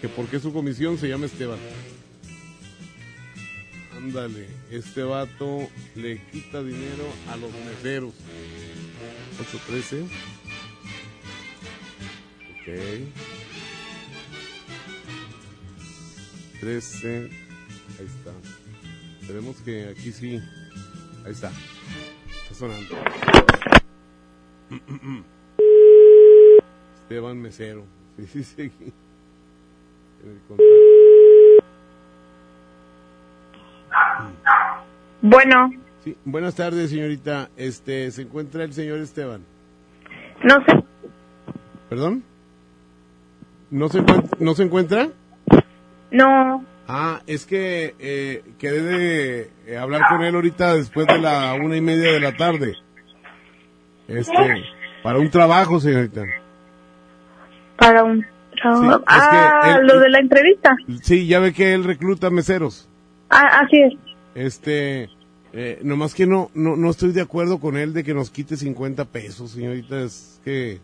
que 0.00 0.08
porque 0.08 0.40
su 0.40 0.52
comisión 0.52 0.98
se 0.98 1.08
llama 1.08 1.26
Esteban. 1.26 1.58
Ándale, 3.96 4.48
este 4.70 5.02
vato 5.02 5.68
le 5.96 6.20
quita 6.28 6.62
dinero 6.62 7.04
a 7.28 7.36
los 7.36 7.50
meseros. 7.64 8.14
813. 9.40 10.02
Ok. 12.52 12.68
13. 16.60 17.30
Ahí 17.98 18.06
está. 18.06 18.32
Esperemos 19.20 19.56
que 19.62 19.88
aquí 19.88 20.12
sí. 20.12 20.40
Ahí 21.24 21.32
está. 21.32 21.50
Está 22.42 22.54
sonando. 22.54 22.96
Esteban 27.02 27.38
Mesero. 27.40 27.84
Sí, 28.20 28.26
sí, 28.26 28.44
sí. 28.44 28.62
En 30.22 30.30
el 30.30 30.40
contacto. 30.46 30.89
Bueno, 35.22 35.70
Sí, 36.02 36.16
buenas 36.24 36.54
tardes, 36.54 36.88
señorita. 36.90 37.50
Este, 37.58 38.10
¿se 38.10 38.22
encuentra 38.22 38.64
el 38.64 38.72
señor 38.72 39.00
Esteban? 39.00 39.42
no 40.42 40.54
sé, 40.64 40.82
¿Perdón? 41.90 42.22
¿No 43.70 43.88
se, 43.90 44.02
¿no 44.38 44.54
se 44.54 44.62
encuentra? 44.62 45.08
no, 46.10 46.64
Ah, 46.92 47.20
es 47.26 47.44
que 47.46 47.94
eh, 48.00 48.42
quedé 48.58 48.82
de 48.82 49.50
eh, 49.66 49.76
hablar 49.78 50.02
con 50.08 50.22
él 50.22 50.34
ahorita 50.34 50.74
después 50.74 51.06
de 51.06 51.18
la 51.20 51.54
una 51.54 51.76
y 51.76 51.80
media 51.80 52.10
de 52.12 52.18
la 52.20 52.34
tarde. 52.36 52.74
Este, 54.08 54.64
para 55.04 55.18
un 55.20 55.30
trabajo, 55.30 55.78
señorita. 55.78 56.24
para 57.76 58.02
un 58.02 58.26
trabajo. 58.60 58.98
Sí, 58.98 59.04
ah, 59.06 59.76
él- 59.78 59.86
lo 59.86 60.00
de 60.00 60.08
la 60.10 60.18
entrevista. 60.18 60.74
Sí, 61.02 61.28
ya 61.28 61.38
ve 61.38 61.52
que 61.52 61.74
él 61.74 61.84
recluta 61.84 62.28
meseros. 62.30 62.88
Ah, 63.28 63.60
así 63.62 63.76
es. 63.82 63.92
Este, 64.34 65.08
eh, 65.52 65.80
nomás 65.82 66.14
que 66.14 66.26
no, 66.26 66.50
no, 66.54 66.76
no 66.76 66.90
estoy 66.90 67.12
de 67.12 67.20
acuerdo 67.20 67.58
con 67.58 67.76
él 67.76 67.92
de 67.92 68.04
que 68.04 68.14
nos 68.14 68.30
quite 68.30 68.56
50 68.56 69.04
pesos, 69.06 69.50
señorita. 69.50 70.02
Es 70.02 70.40
que 70.44 70.80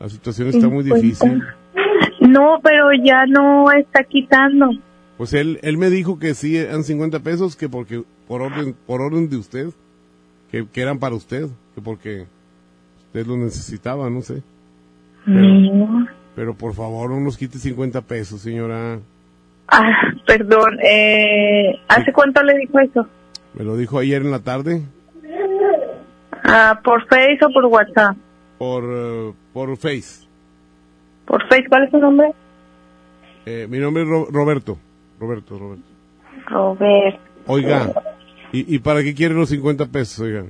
la 0.00 0.08
situación 0.08 0.48
está 0.48 0.68
muy 0.68 0.84
50. 0.84 0.94
difícil. 1.04 1.42
No, 2.20 2.58
pero 2.62 2.88
ya 3.04 3.26
no 3.26 3.70
está 3.72 4.04
quitando. 4.04 4.70
Pues 5.16 5.32
él, 5.32 5.58
él 5.62 5.78
me 5.78 5.90
dijo 5.90 6.18
que 6.18 6.34
sí 6.34 6.56
eran 6.56 6.84
50 6.84 7.20
pesos, 7.20 7.56
que 7.56 7.68
porque 7.68 8.02
por 8.26 8.42
orden, 8.42 8.74
por 8.86 9.00
orden 9.00 9.28
de 9.28 9.36
usted, 9.36 9.68
que, 10.50 10.66
que 10.66 10.80
eran 10.80 10.98
para 10.98 11.14
usted, 11.14 11.48
que 11.74 11.80
porque 11.80 12.26
usted 13.06 13.26
lo 13.26 13.36
necesitaba, 13.36 14.10
no 14.10 14.22
sé. 14.22 14.42
No. 15.24 16.06
Pero 16.34 16.54
por 16.54 16.74
favor 16.74 17.10
no 17.10 17.20
nos 17.20 17.36
quite 17.36 17.58
50 17.58 18.02
pesos, 18.02 18.40
señora. 18.42 19.00
Ah, 19.68 20.12
perdón. 20.26 20.78
Eh, 20.82 21.78
¿Hace 21.88 22.12
cuánto 22.12 22.42
le 22.42 22.56
dijo 22.58 22.78
eso? 22.80 23.06
Me 23.54 23.64
lo 23.64 23.76
dijo 23.76 23.98
ayer 23.98 24.22
en 24.22 24.30
la 24.30 24.40
tarde 24.40 24.82
Ah, 26.44 26.80
¿Por 26.84 27.06
Face 27.08 27.38
o 27.44 27.50
por 27.52 27.64
WhatsApp? 27.66 28.16
por, 28.58 28.84
eh, 28.84 29.32
por 29.52 29.76
Face. 29.76 30.26
¿Por 31.26 31.42
Face? 31.48 31.64
¿Cuál 31.68 31.84
es 31.84 31.90
su 31.90 31.98
nombre? 31.98 32.32
Eh, 33.44 33.66
mi 33.68 33.78
nombre 33.78 34.02
es 34.04 34.08
Ro- 34.08 34.28
Roberto. 34.30 34.78
Roberto, 35.20 35.58
Roberto. 35.58 35.84
Robert. 36.46 37.18
Oiga, 37.46 37.92
¿y, 38.52 38.74
¿y 38.76 38.78
para 38.78 39.02
qué 39.02 39.14
quiere 39.14 39.34
los 39.34 39.48
50 39.48 39.86
pesos, 39.86 40.20
oiga? 40.20 40.44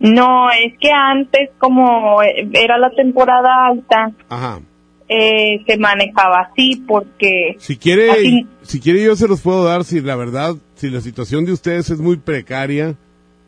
No, 0.00 0.48
es 0.50 0.74
que 0.80 0.90
antes, 0.92 1.50
como 1.58 2.22
eh, 2.22 2.48
era 2.52 2.78
la 2.78 2.90
temporada 2.90 3.66
alta, 3.68 4.12
Ajá. 4.28 4.60
Eh, 5.08 5.62
se 5.66 5.76
manejaba 5.78 6.48
así 6.50 6.82
porque... 6.86 7.56
Si 7.58 7.76
quiere, 7.76 8.10
Así- 8.10 8.46
si 8.62 8.80
quiere 8.80 9.02
yo 9.02 9.16
se 9.16 9.28
los 9.28 9.40
puedo 9.40 9.64
dar 9.64 9.84
si 9.84 10.00
la 10.00 10.16
verdad, 10.16 10.56
si 10.74 10.90
la 10.90 11.00
situación 11.00 11.44
de 11.44 11.52
ustedes 11.52 11.90
es 11.90 11.98
muy 12.00 12.16
precaria 12.16 12.94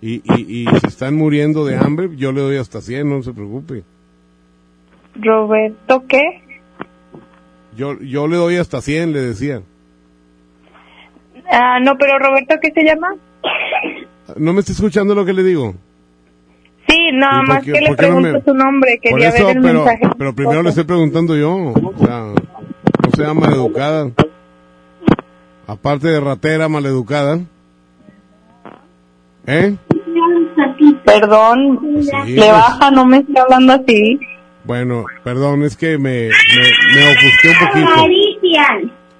y, 0.00 0.16
y, 0.34 0.62
y 0.62 0.66
se 0.80 0.86
están 0.88 1.16
muriendo 1.16 1.64
de 1.64 1.76
hambre, 1.76 2.10
yo 2.16 2.32
le 2.32 2.40
doy 2.42 2.56
hasta 2.58 2.80
100, 2.80 3.08
no 3.08 3.22
se 3.22 3.32
preocupe. 3.32 3.82
Roberto, 5.14 6.04
¿qué? 6.08 6.42
Yo, 7.76 7.98
yo 8.00 8.26
le 8.28 8.36
doy 8.36 8.56
hasta 8.56 8.80
100, 8.82 9.12
le 9.12 9.20
decía. 9.20 9.62
Ah, 11.50 11.78
no, 11.80 11.96
pero 11.98 12.18
Roberto, 12.18 12.56
¿qué 12.60 12.70
se 12.72 12.82
llama? 12.84 13.14
¿No 14.36 14.52
me 14.52 14.60
está 14.60 14.72
escuchando 14.72 15.14
lo 15.14 15.24
que 15.24 15.32
le 15.32 15.42
digo? 15.42 15.74
Sí, 16.88 17.10
nada 17.14 17.42
¿Y 17.42 17.46
por 17.46 17.54
más 17.54 17.64
que 17.64 17.70
le 17.72 17.90
no 17.90 17.96
pregunto 17.96 18.32
me- 18.32 18.42
su 18.42 18.54
nombre, 18.54 18.98
quería 19.02 19.28
eso, 19.28 19.46
ver 19.46 19.56
el 19.56 19.62
pero, 19.62 19.84
mensaje. 19.84 20.14
pero 20.18 20.34
primero 20.34 20.62
le 20.62 20.68
estoy 20.70 20.84
preguntando 20.84 21.36
yo. 21.36 21.52
O 21.54 21.94
sea, 22.04 22.20
no 22.28 23.10
sea 23.16 23.34
maleducada. 23.34 24.10
Aparte 25.66 26.08
de 26.08 26.20
ratera, 26.20 26.68
maleducada. 26.68 27.40
¿Eh? 29.46 29.74
Perdón, 31.04 31.80
Sí, 32.02 32.32
le 32.32 32.36
pues. 32.36 32.50
baja, 32.52 32.90
no 32.90 33.04
me 33.06 33.18
está 33.18 33.42
hablando 33.42 33.72
así. 33.74 34.18
Bueno, 34.64 35.04
perdón, 35.22 35.62
es 35.62 35.76
que 35.76 35.96
me, 35.98 36.28
me, 36.28 36.94
me 36.94 37.12
ofusqué 37.12 37.48
un 37.50 37.66
poquito. 37.68 38.02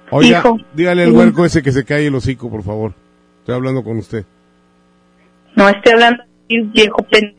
Oiga, 0.09 0.39
Hijo. 0.39 0.57
dígale 0.73 1.03
al 1.03 1.11
huerco 1.11 1.45
ese 1.45 1.61
que 1.61 1.71
se 1.71 1.83
calle 1.85 2.07
el 2.07 2.15
hocico, 2.15 2.49
por 2.49 2.63
favor. 2.63 2.93
Estoy 3.39 3.55
hablando 3.55 3.83
con 3.83 3.97
usted. 3.97 4.25
No 5.55 5.67
estoy 5.69 5.93
hablando 5.93 6.23
viejo 6.49 6.97
pen... 7.09 7.35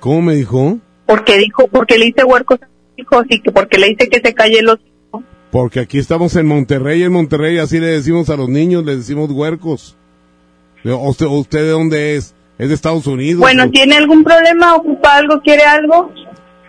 ¿Cómo 0.00 0.22
me 0.22 0.34
dijo? 0.34 0.78
Porque 1.06 1.38
dijo, 1.38 1.68
porque 1.68 1.98
le 1.98 2.06
hice 2.06 2.24
huercos 2.24 2.58
hijos 2.96 3.24
y 3.28 3.40
que 3.40 3.50
porque 3.52 3.78
le 3.78 3.88
dice 3.88 4.08
que 4.08 4.20
se 4.20 4.34
calle 4.34 4.62
los... 4.62 4.78
Porque 5.50 5.80
aquí 5.80 5.98
estamos 5.98 6.34
en 6.36 6.46
Monterrey, 6.46 7.02
en 7.02 7.12
Monterrey 7.12 7.58
así 7.58 7.78
le 7.78 7.86
decimos 7.86 8.28
a 8.30 8.36
los 8.36 8.48
niños, 8.48 8.84
le 8.84 8.96
decimos 8.96 9.30
huercos. 9.30 9.96
¿O 10.84 11.08
¿Usted, 11.08 11.26
usted 11.26 11.60
de 11.60 11.70
dónde 11.70 12.16
es? 12.16 12.34
Es 12.58 12.68
de 12.68 12.74
Estados 12.74 13.06
Unidos. 13.06 13.40
Bueno, 13.40 13.66
¿no? 13.66 13.70
¿tiene 13.70 13.96
algún 13.96 14.24
problema? 14.24 14.74
¿Ocupa 14.76 15.16
algo? 15.16 15.40
¿Quiere 15.42 15.62
algo? 15.64 16.12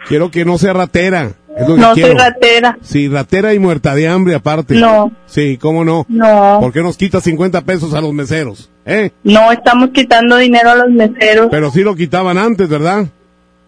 Quiero 0.08 0.32
que 0.32 0.46
no 0.46 0.58
sea 0.58 0.74
ratera. 0.74 1.34
Es 1.58 1.68
lo 1.68 1.76
que 1.76 1.82
No 1.82 1.94
quiero. 1.94 2.10
soy 2.10 2.18
ratera. 2.18 2.78
Sí, 2.82 3.08
ratera 3.08 3.54
y 3.54 3.60
muerta 3.60 3.96
de 3.96 4.08
hambre 4.08 4.36
aparte. 4.36 4.76
No. 4.76 5.12
Sí, 5.26 5.58
¿cómo 5.58 5.84
no? 5.84 6.06
No. 6.08 6.60
¿Por 6.62 6.72
qué 6.72 6.82
nos 6.82 6.98
quita 6.98 7.20
50 7.20 7.62
pesos 7.62 7.94
a 7.94 8.02
los 8.02 8.14
meseros? 8.14 8.70
¿Eh? 8.86 9.12
No 9.24 9.52
estamos 9.52 9.90
quitando 9.90 10.38
dinero 10.38 10.72
a 10.72 10.76
los 10.76 10.90
meseros. 10.92 11.48
Pero 11.50 11.72
sí 11.72 11.82
lo 11.82 11.96
quitaban 11.96 12.38
antes, 12.38 12.70
¿verdad? 12.70 13.08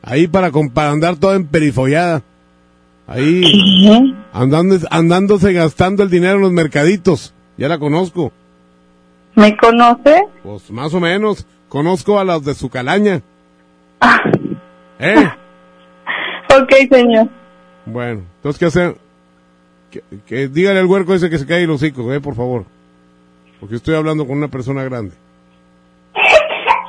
Ahí 0.02 0.28
para, 0.28 0.52
para 0.52 0.92
andar 0.92 1.18
toda 1.18 1.36
emperifollada. 1.36 2.22
Ahí. 3.08 4.16
Andando, 4.32 4.78
andándose 4.92 5.52
gastando 5.54 6.04
el 6.04 6.10
dinero 6.10 6.36
en 6.36 6.42
los 6.42 6.52
mercaditos. 6.52 7.34
Ya 7.58 7.68
la 7.68 7.80
conozco. 7.80 8.32
¿Me 9.36 9.58
conoce? 9.58 10.26
Pues 10.44 10.70
más 10.72 10.94
o 10.94 11.00
menos. 11.00 11.46
Conozco 11.68 12.20
a 12.20 12.24
las 12.24 12.44
de 12.44 12.56
su 12.56 12.70
calaña. 12.70 13.22
¿Eh? 15.00 15.30
Ok, 16.50 16.72
señor. 16.92 17.30
Bueno, 17.86 18.22
entonces, 18.36 18.60
¿qué 18.60 18.66
hacer? 18.66 18.98
Que, 19.92 20.04
que 20.26 20.48
dígale 20.48 20.80
al 20.80 20.86
huerco 20.86 21.14
ese 21.14 21.30
que 21.30 21.40
se 21.40 21.46
cae 21.46 21.64
el 21.64 21.72
hocico, 21.72 22.12
eh, 22.14 22.22
por 22.22 22.36
favor. 22.36 22.66
Porque 23.60 23.76
estoy 23.76 23.96
hablando 23.96 24.26
con 24.26 24.38
una 24.38 24.48
persona 24.48 24.84
grande. 24.84 25.14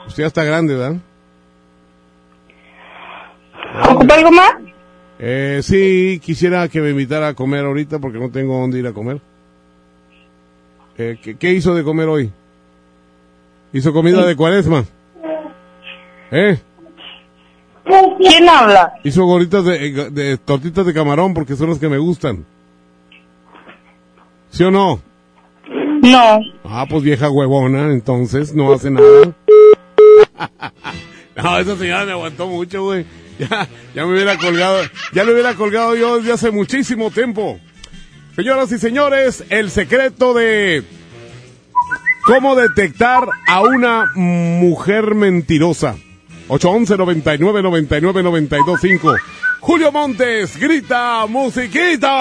Usted 0.07 0.25
ya 0.25 0.27
está 0.27 0.45
grande, 0.45 0.75
¿verdad? 0.75 1.01
¿Ocupa 3.91 4.15
algo 4.15 4.31
más? 4.31 4.55
Eh, 5.19 5.61
sí, 5.63 6.21
quisiera 6.23 6.69
que 6.69 6.81
me 6.81 6.91
invitara 6.91 7.29
a 7.29 7.35
comer 7.35 7.65
ahorita 7.65 7.99
porque 7.99 8.19
no 8.19 8.31
tengo 8.31 8.59
dónde 8.59 8.79
ir 8.79 8.87
a 8.87 8.93
comer. 8.93 9.21
Eh, 10.97 11.19
¿qué, 11.23 11.37
qué 11.37 11.53
hizo 11.53 11.75
de 11.75 11.85
comer 11.85 12.09
hoy? 12.09 12.31
¿Hizo 13.73 13.93
comida 13.93 14.27
de 14.27 14.37
cuaresma? 14.37 14.85
¿Eh? 16.31 16.59
¿Quién 18.19 18.49
habla? 18.49 18.95
Hizo 19.03 19.25
gorditas 19.25 19.65
de, 19.65 20.11
de 20.11 20.39
tortitas 20.39 20.87
de 20.87 20.95
camarón 20.95 21.35
porque 21.35 21.57
son 21.57 21.71
las 21.71 21.79
que 21.79 21.89
me 21.89 21.99
gustan. 21.99 22.45
¿Sí 24.51 24.65
o 24.65 24.71
no? 24.71 25.01
No. 26.03 26.41
Ah, 26.65 26.87
pues 26.89 27.03
vieja 27.03 27.31
huevona, 27.31 27.93
entonces 27.93 28.55
no 28.55 28.73
hace 28.73 28.91
nada. 28.91 29.07
no, 31.37 31.59
esa 31.59 31.77
señora 31.77 32.05
me 32.05 32.13
aguantó 32.13 32.47
mucho, 32.47 32.85
güey. 32.85 33.05
Ya, 33.41 33.67
ya 33.95 34.05
me 34.05 34.13
hubiera 34.13 34.37
colgado, 34.37 34.83
ya 35.15 35.25
lo 35.25 35.33
hubiera 35.33 35.55
colgado 35.55 35.97
yo 35.97 36.19
desde 36.19 36.33
hace 36.33 36.51
muchísimo 36.51 37.11
tiempo. 37.11 37.59
Señoras 38.37 38.71
y 38.71 38.79
señores, 38.79 39.45
el 39.49 39.71
secreto 39.71 40.35
de 40.35 40.85
cómo 42.27 42.55
detectar 42.55 43.27
a 43.47 43.63
una 43.63 44.05
mujer 44.15 45.15
mentirosa. 45.15 45.97
811 46.49 46.97
99 46.99 47.63
99 47.63 48.23
92 48.23 48.81
5. 48.81 49.15
Julio 49.61 49.91
Montes 49.91 50.59
grita 50.59 51.25
musiquita. 51.27 52.21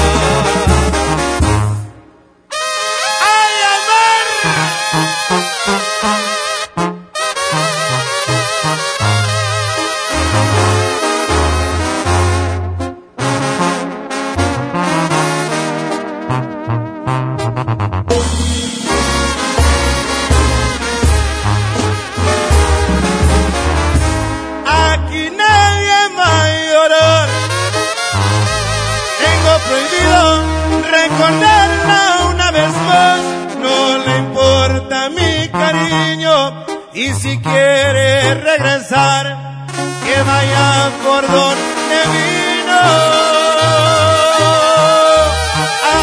Y 36.93 37.13
si 37.13 37.39
quiere 37.39 38.33
regresar, 38.33 39.65
que 40.03 40.23
vaya 40.23 40.91
por 41.05 41.21
donde 41.25 41.99
vino. 42.11 42.81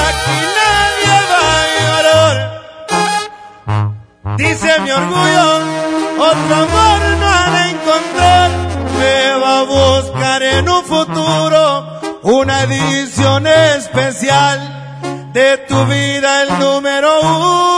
Aquí 0.07 0.39
nadie 0.59 1.17
va 1.31 1.45
a 1.61 1.67
llorar. 1.83 2.37
Dice 4.39 4.81
mi 4.81 4.91
orgullo, 4.93 5.47
otro 6.19 6.55
amor 6.55 7.01
no 7.21 7.27
ha 7.27 7.51
de 7.51 7.63
encontrar. 7.69 8.51
Me 8.99 9.39
va 9.43 9.59
a 9.59 9.63
buscar 9.65 10.43
en 10.43 10.69
un 10.71 10.85
futuro 10.85 12.01
una 12.23 12.63
edición 12.63 13.47
especial 13.47 14.59
de 15.35 15.59
tu 15.69 15.85
vida, 15.85 16.45
el 16.45 16.59
número 16.59 17.21
uno. 17.21 17.78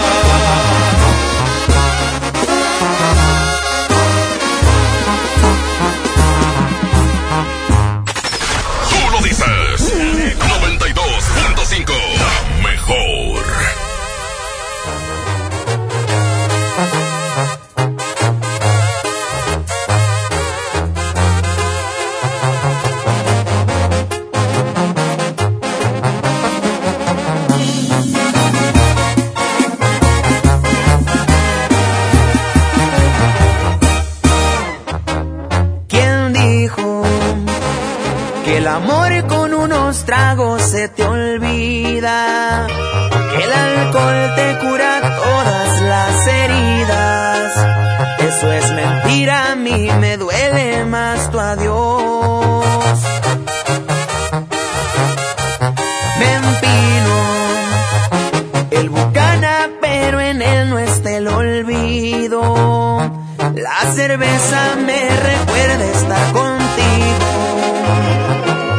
Me 64.85 65.09
recuerda 65.09 65.85
estar 65.85 66.33
contigo. 66.33 67.27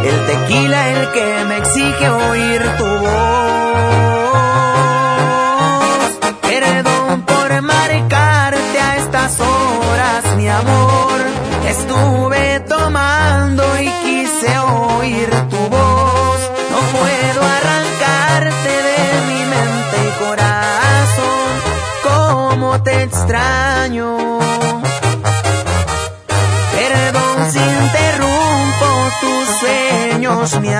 El 0.04 0.26
tequila 0.26 0.88
el 0.90 1.12
que 1.12 1.44
me 1.48 1.56
exige 1.58 2.10
oír 2.10 2.62
tu 2.76 2.84
voz. 2.84 3.12
Perdón 6.42 7.22
por 7.22 7.62
marcarte 7.62 8.80
a 8.80 8.96
estas 8.98 9.40
horas, 9.40 10.36
mi 10.36 10.48
amor. 10.48 11.20
Estuve 11.68 12.60
tomando 12.68 13.62
y 13.80 13.86
quise 14.04 14.58
oír 14.58 15.30
tu 15.48 15.56
voz. 15.56 16.40
No 16.70 16.80
puedo 16.98 17.40
arrancarte 17.56 18.72
de 18.88 19.00
mi 19.28 19.40
mente 19.54 19.96
y 20.06 20.10
corazón. 20.22 21.50
Cómo 22.02 22.82
te 22.82 23.04
extraño. 23.04 23.71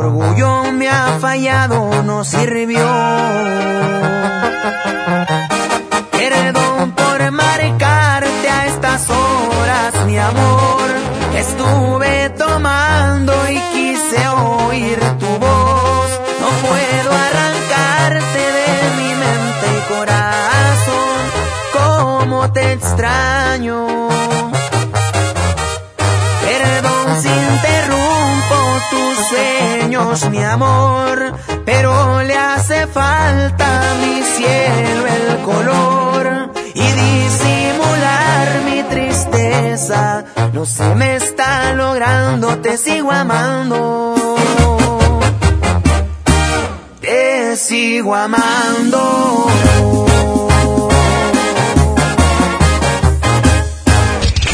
Orgullo 0.00 0.72
me 0.72 0.88
ha 0.88 1.18
fallado, 1.20 2.02
no 2.02 2.24
sirvió. 2.24 2.86
Perdón 6.10 6.92
por 6.92 7.30
marcarte 7.30 8.48
a 8.48 8.66
estas 8.66 9.02
horas, 9.10 10.06
mi 10.06 10.16
amor. 10.18 10.88
Estuve 11.36 12.30
tomando 12.30 13.32
y 13.50 13.58
quise 13.74 14.20
oír 14.28 14.98
tu 15.18 15.30
voz. 15.44 16.10
No 16.42 16.48
puedo 16.66 17.10
arrancarte 17.26 18.42
de 18.58 18.72
mi 18.98 19.10
mente 19.24 19.66
y 19.78 19.92
corazón. 19.92 21.20
Cómo 21.74 22.50
te 22.52 22.72
extraño. 22.72 23.99
Mi 30.10 30.42
amor, 30.42 31.34
pero 31.64 32.20
le 32.22 32.36
hace 32.36 32.88
falta 32.88 33.94
mi 34.00 34.20
cielo 34.22 35.06
el 35.06 35.42
color 35.42 36.50
y 36.74 36.82
disimular 36.82 38.62
mi 38.64 38.82
tristeza. 38.82 40.24
No 40.52 40.66
se 40.66 40.94
me 40.96 41.14
está 41.14 41.72
logrando, 41.74 42.58
te 42.58 42.76
sigo 42.76 43.12
amando. 43.12 44.36
Te 47.00 47.56
sigo 47.56 48.12
amando. 48.12 49.46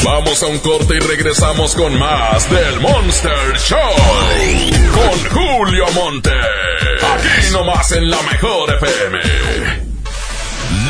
Vamos 0.04 0.42
a 0.42 0.46
un 0.46 0.58
corte 0.58 0.96
y 0.96 1.00
regresamos 1.00 1.74
con 1.74 1.98
más 1.98 2.48
del 2.48 2.80
Monster 2.80 3.58
Show. 3.58 3.78
Con 4.94 5.24
Julio 5.56 5.86
Monte. 5.94 6.30
Aquí 6.30 7.50
nomás 7.52 7.90
en 7.92 8.10
la 8.10 8.20
mejor 8.20 8.74
FM. 8.74 9.20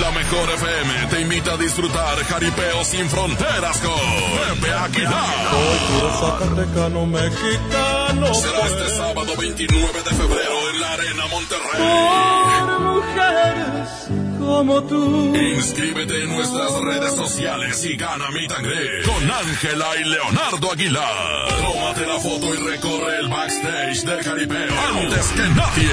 La 0.01 0.11
mejor 0.11 0.51
FM 0.55 1.07
te 1.09 1.21
invita 1.21 1.53
a 1.53 1.57
disfrutar 1.57 2.17
jaripeo 2.25 2.85
sin 2.85 3.09
fronteras 3.09 3.79
con 3.79 3.95
Pepe 3.95 4.73
Aguilar. 4.73 5.51
Puro 5.89 6.11
Zacatecano 6.19 7.07
mexicano. 7.07 8.35
Será 8.35 8.67
este 8.67 8.97
sábado 8.97 9.37
29 9.39 10.03
de 10.03 10.11
febrero 10.11 10.71
en 10.73 10.81
la 10.81 10.93
Arena 10.95 11.27
Monterrey. 11.31 12.67
Por 12.67 12.81
mujeres 12.81 14.26
como 14.47 14.83
tú. 14.85 15.35
Inscríbete 15.37 16.23
en 16.23 16.29
nuestras 16.31 16.81
redes 16.81 17.15
sociales 17.15 17.85
y 17.85 17.97
gana 17.97 18.31
mi 18.31 18.47
tangre 18.47 19.03
con 19.05 19.31
Ángela 19.31 19.87
y 20.01 20.05
Leonardo 20.05 20.73
Aguilar. 20.73 21.49
Tómate 21.49 22.07
la 22.07 22.19
foto 22.21 22.55
y 22.55 22.59
recorre 22.59 23.19
el 23.19 23.29
backstage 23.29 24.03
del 24.05 24.25
Caripeo 24.25 24.75
antes 24.95 25.27
que 25.33 25.49
nadie. 25.61 25.93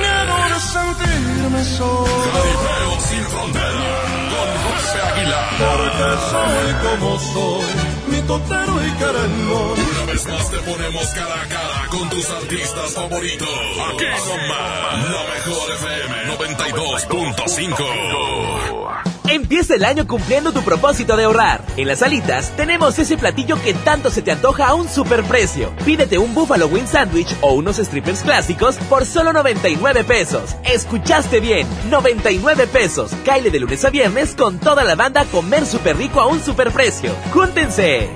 Miedo 0.00 0.36
de 0.48 0.60
sentirme 0.60 1.64
solo. 1.64 2.06
Caripeo 2.32 3.00
sin 3.08 3.24
frontera 3.24 4.20
con 4.32 4.48
José 4.64 4.98
Aguilar. 5.10 5.48
Porque 5.60 6.08
soy 6.30 6.70
como 6.84 7.18
soy 7.18 7.90
mi 8.08 8.22
totero 8.22 8.86
y 8.86 8.90
carangón. 8.92 9.78
Una 9.92 10.12
vez 10.12 10.26
más 10.26 10.50
te 10.50 10.58
ponemos 10.58 11.06
cara 11.08 11.42
a 11.42 11.46
cara 11.48 11.79
con 11.90 12.08
tus 12.08 12.30
artistas 12.30 12.94
favoritos. 12.94 13.48
Aquí 13.92 14.04
nomás, 14.04 15.10
la 15.10 15.24
mejor 15.34 15.70
FM 15.72 16.38
92.5. 16.38 19.00
Empieza 19.28 19.74
el 19.74 19.84
año 19.84 20.06
cumpliendo 20.06 20.52
tu 20.52 20.62
propósito 20.62 21.16
de 21.16 21.24
ahorrar. 21.24 21.62
En 21.76 21.88
las 21.88 22.02
alitas 22.02 22.50
tenemos 22.56 22.98
ese 22.98 23.16
platillo 23.16 23.60
que 23.62 23.74
tanto 23.74 24.10
se 24.10 24.22
te 24.22 24.32
antoja 24.32 24.68
a 24.68 24.74
un 24.74 24.88
superprecio. 24.88 25.72
Pídete 25.84 26.18
un 26.18 26.34
Buffalo 26.34 26.66
Wing 26.66 26.86
Sandwich 26.86 27.34
o 27.40 27.52
unos 27.54 27.76
strippers 27.76 28.22
clásicos 28.22 28.76
por 28.88 29.06
solo 29.06 29.32
99 29.32 30.04
pesos. 30.04 30.56
Escuchaste 30.64 31.40
bien, 31.40 31.66
99 31.90 32.66
pesos. 32.66 33.12
Caile 33.24 33.50
de 33.50 33.60
lunes 33.60 33.84
a 33.84 33.90
viernes 33.90 34.34
con 34.34 34.58
toda 34.58 34.84
la 34.84 34.94
banda 34.94 35.24
comer 35.26 35.66
súper 35.66 35.96
rico 35.96 36.20
a 36.20 36.26
un 36.26 36.42
superprecio. 36.42 37.14
¡Júntense! 37.32 38.10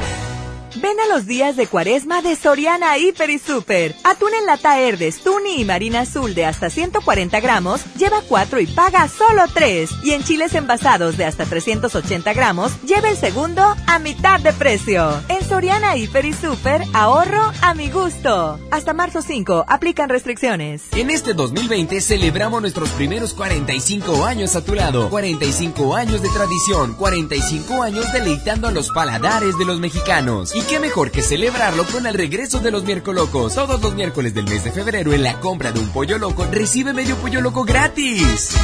Ven 0.77 0.99
a 0.99 1.15
los 1.15 1.27
días 1.27 1.55
de 1.55 1.69
cuaresma 1.69 2.21
de 2.21 2.35
Soriana 2.35 2.99
Hiper 2.99 3.31
y 3.31 3.39
Super. 3.39 3.95
Atún 4.03 4.35
en 4.35 4.45
lata 4.45 4.81
Herdes, 4.81 5.21
Tuni 5.21 5.61
y 5.61 5.65
Marina 5.65 6.01
Azul 6.01 6.35
de 6.35 6.45
hasta 6.45 6.69
140 6.69 7.39
gramos, 7.39 7.81
lleva 7.97 8.23
4 8.29 8.59
y 8.59 8.67
paga 8.67 9.07
solo 9.07 9.45
3. 9.53 9.91
Y 10.03 10.13
en 10.13 10.25
chiles 10.25 10.53
envasados 10.55 11.17
de 11.17 11.27
hasta 11.27 11.45
380 11.45 12.33
gramos, 12.33 12.73
lleva 12.83 13.09
el 13.09 13.17
segundo 13.17 13.63
a 13.87 13.99
mitad 14.01 14.41
de 14.41 14.53
precio. 14.53 15.23
En 15.29 15.49
Soriana 15.49 15.97
Hiper 15.97 16.25
y 16.25 16.33
Super, 16.33 16.83
ahorro 16.93 17.53
a 17.63 17.75
mi 17.75 17.89
gusto. 17.89 18.59
Hasta 18.73 18.93
marzo 18.93 19.23
5, 19.23 19.67
aplican 19.69 20.09
restricciones. 20.09 20.83
En 20.97 21.11
este 21.11 21.35
2020 21.35 22.01
celebramos 22.01 22.61
nuestros 22.61 22.89
primeros 22.91 23.33
45 23.35 24.25
años 24.25 24.57
a 24.57 24.65
tu 24.65 24.75
lado. 24.75 25.09
45 25.09 25.95
años 25.95 26.21
de 26.21 26.31
tradición, 26.31 26.95
45 26.95 27.83
años 27.83 28.13
deleitando 28.13 28.67
a 28.67 28.73
los 28.73 28.91
paladares 28.91 29.57
de 29.57 29.65
los 29.65 29.79
mexicanos. 29.79 30.53
Y 30.53 30.64
qué 30.67 30.81
mejor 30.81 31.11
que 31.11 31.23
celebrarlo 31.23 31.85
con 31.87 32.07
el 32.07 32.15
regreso 32.15 32.59
de 32.61 32.71
los 32.71 32.85
miércoles 32.85 33.23
locos. 33.23 33.55
Todos 33.55 33.81
los 33.81 33.95
miércoles 33.95 34.35
del 34.35 34.45
mes 34.45 34.65
de 34.65 34.73
febrero 34.73 35.13
en 35.13 35.23
la 35.23 35.41
compra 35.41 35.73
de 35.73 35.81
un 35.81 35.89
pollo 35.91 36.19
loco 36.19 36.47
recibe 36.51 36.93
medio 36.93 37.17
pollo 37.17 37.41
loco 37.41 37.65
gratis. 37.65 38.55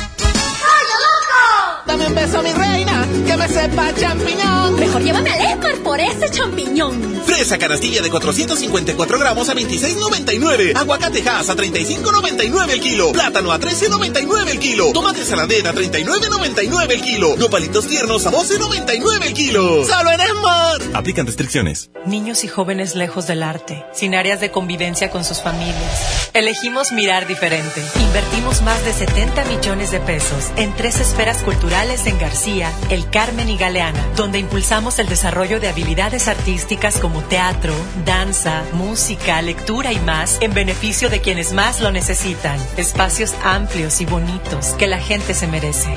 Dame 1.90 2.06
un 2.06 2.14
beso, 2.14 2.40
mi 2.40 2.52
reina, 2.52 3.04
que 3.26 3.36
me 3.36 3.48
sepa 3.48 3.92
champiñón. 3.92 4.76
Mejor 4.78 5.02
llévame 5.02 5.28
al 5.28 5.40
Esmar 5.40 5.74
por 5.78 5.98
ese 5.98 6.30
champiñón. 6.30 7.20
Fresa 7.26 7.58
canastilla 7.58 8.00
de 8.00 8.08
454 8.08 9.18
gramos 9.18 9.48
a 9.48 9.54
26.99. 9.54 10.76
Aguacate 10.76 11.28
Hass 11.28 11.50
a 11.50 11.56
35.99 11.56 12.70
el 12.70 12.80
kilo. 12.80 13.10
Plátano 13.10 13.50
a 13.50 13.58
13.99 13.58 14.50
el 14.50 14.60
kilo. 14.60 14.92
Tomate 14.92 15.24
saladera 15.24 15.70
a 15.70 15.74
39.99 15.74 16.92
el 16.92 17.00
kilo. 17.00 17.36
Nopalitos 17.36 17.88
tiernos 17.88 18.24
a 18.24 18.30
12.99 18.30 19.26
el 19.26 19.34
kilo. 19.34 19.84
¡Solo 19.84 20.12
en 20.12 20.20
Esmar! 20.20 20.80
Aplican 20.94 21.26
restricciones. 21.26 21.90
Niños 22.06 22.44
y 22.44 22.48
jóvenes 22.48 22.94
lejos 22.94 23.26
del 23.26 23.42
arte, 23.42 23.84
sin 23.92 24.14
áreas 24.14 24.40
de 24.40 24.52
convivencia 24.52 25.10
con 25.10 25.24
sus 25.24 25.40
familias. 25.40 26.30
Elegimos 26.34 26.92
mirar 26.92 27.26
diferente. 27.26 27.82
Invertimos 28.00 28.62
más 28.62 28.84
de 28.84 28.92
70 28.92 29.44
millones 29.46 29.90
de 29.90 29.98
pesos 29.98 30.52
en 30.56 30.72
tres 30.76 31.00
esferas 31.00 31.38
culturales 31.42 31.79
en 31.80 32.18
García, 32.18 32.70
El 32.90 33.08
Carmen 33.08 33.48
y 33.48 33.56
Galeana, 33.56 34.06
donde 34.14 34.38
impulsamos 34.38 34.98
el 34.98 35.08
desarrollo 35.08 35.60
de 35.60 35.68
habilidades 35.68 36.28
artísticas 36.28 36.98
como 36.98 37.22
teatro, 37.22 37.72
danza, 38.04 38.64
música, 38.74 39.40
lectura 39.40 39.90
y 39.90 39.98
más 40.00 40.36
en 40.42 40.52
beneficio 40.52 41.08
de 41.08 41.22
quienes 41.22 41.54
más 41.54 41.80
lo 41.80 41.90
necesitan. 41.90 42.60
Espacios 42.76 43.34
amplios 43.44 44.02
y 44.02 44.04
bonitos 44.04 44.74
que 44.78 44.86
la 44.88 44.98
gente 44.98 45.32
se 45.32 45.46
merece. 45.46 45.96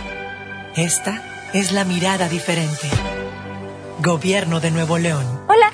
Esta 0.77 1.21
es 1.53 1.73
la 1.73 1.83
mirada 1.83 2.29
diferente. 2.29 2.87
Gobierno 3.99 4.61
de 4.61 4.71
Nuevo 4.71 4.97
León. 4.97 5.25
Hola. 5.49 5.73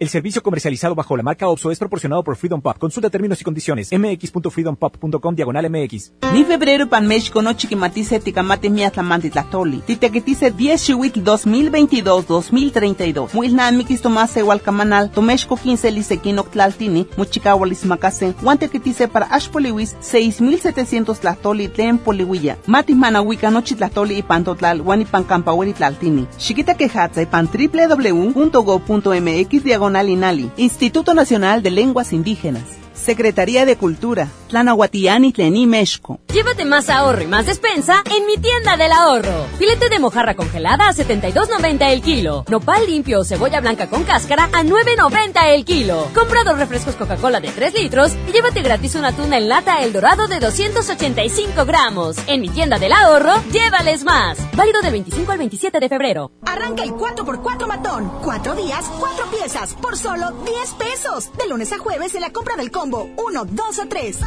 El 0.00 0.08
servicio 0.08 0.44
comercializado 0.44 0.94
bajo 0.94 1.16
la 1.16 1.24
marca 1.24 1.48
OPSO 1.48 1.72
es 1.72 1.78
proporcionado 1.80 2.22
por 2.22 2.36
Freedom 2.36 2.60
Pop. 2.60 2.78
Consulta 2.78 3.10
términos 3.10 3.40
y 3.40 3.44
condiciones. 3.44 3.90
mx.freedompop.com 3.90 5.34
diagonal 5.34 5.68
mx. 5.68 6.12
Ni 6.32 6.44
febrero 6.44 6.88
pan 6.88 7.08
México 7.08 7.42
no 7.42 7.52
chiquimatice 7.54 8.20
ticamate 8.20 8.70
miatlamanti 8.70 9.30
tlatoli. 9.30 9.78
Titequetice 9.78 10.52
10 10.52 10.84
chiwiki 10.84 11.20
2022-2032. 11.20 13.34
Muilna 13.34 13.72
mikis 13.72 14.00
tomase 14.00 14.42
hualcamanal. 14.42 15.10
Tomexco 15.10 15.56
15 15.56 15.90
lisequino 15.90 16.44
tlaltini. 16.44 17.08
Muchicahualis 17.16 17.84
macasen. 17.84 18.36
Guantequetice 18.40 19.08
para 19.08 19.26
ashpoliwis 19.26 19.96
6700 20.00 21.18
tlatoli 21.18 21.66
tlen 21.66 21.98
poliwilla. 21.98 22.56
Mati 22.68 22.94
manahuica 22.94 23.50
nochi 23.50 23.74
tlatoli 23.74 24.18
y 24.18 24.22
pantotlal. 24.22 24.80
Guanipan 24.80 25.24
campaweri 25.24 25.72
tlaltini. 25.72 26.28
Chiquita 26.36 26.76
quejatza 26.76 27.20
y 27.20 27.26
pan 27.26 27.48
www.go.mx 27.48 28.68
diagonal 29.64 29.87
Instituto 30.56 31.14
Nacional 31.14 31.62
de 31.62 31.70
Lenguas 31.70 32.12
Indígenas, 32.12 32.64
Secretaría 33.08 33.64
de 33.64 33.76
Cultura, 33.76 34.28
Tlanahuatiani 34.50 35.32
Tlení 35.32 35.66
Mexco. 35.66 36.20
Llévate 36.30 36.66
más 36.66 36.90
ahorro 36.90 37.22
y 37.22 37.26
más 37.26 37.46
despensa 37.46 38.02
en 38.14 38.26
mi 38.26 38.36
tienda 38.36 38.76
del 38.76 38.92
ahorro. 38.92 39.46
Filete 39.56 39.88
de 39.88 39.98
mojarra 39.98 40.34
congelada 40.34 40.88
a 40.88 40.92
72.90 40.92 41.90
el 41.90 42.02
kilo. 42.02 42.44
Nopal 42.48 42.84
limpio 42.86 43.20
o 43.20 43.24
cebolla 43.24 43.62
blanca 43.62 43.88
con 43.88 44.04
cáscara 44.04 44.50
a 44.52 44.62
9.90 44.62 45.54
el 45.54 45.64
kilo. 45.64 46.06
Compra 46.14 46.44
dos 46.44 46.58
refrescos 46.58 46.96
Coca-Cola 46.96 47.40
de 47.40 47.48
3 47.48 47.72
litros 47.80 48.12
y 48.28 48.32
llévate 48.32 48.60
gratis 48.60 48.94
una 48.94 49.12
tuna 49.12 49.38
en 49.38 49.48
lata 49.48 49.82
El 49.82 49.94
Dorado 49.94 50.28
de 50.28 50.38
285 50.38 51.64
gramos. 51.64 52.16
En 52.26 52.42
mi 52.42 52.50
tienda 52.50 52.78
del 52.78 52.92
ahorro, 52.92 53.42
llévales 53.50 54.04
más. 54.04 54.36
Válido 54.54 54.82
del 54.82 54.92
25 54.92 55.32
al 55.32 55.38
27 55.38 55.80
de 55.80 55.88
febrero. 55.88 56.30
Arranca 56.44 56.82
el 56.82 56.90
4x4 56.90 57.66
matón. 57.66 58.12
Cuatro 58.22 58.54
días, 58.54 58.84
cuatro 59.00 59.24
piezas, 59.30 59.72
por 59.80 59.96
solo 59.96 60.30
10 60.44 60.74
pesos. 60.74 61.32
De 61.38 61.48
lunes 61.48 61.72
a 61.72 61.78
jueves 61.78 62.14
en 62.14 62.20
la 62.20 62.34
compra 62.34 62.54
del 62.56 62.70
combo 62.70 62.97
1, 63.16 63.44
2 63.44 63.78
o 63.78 63.88
3. 63.88 64.20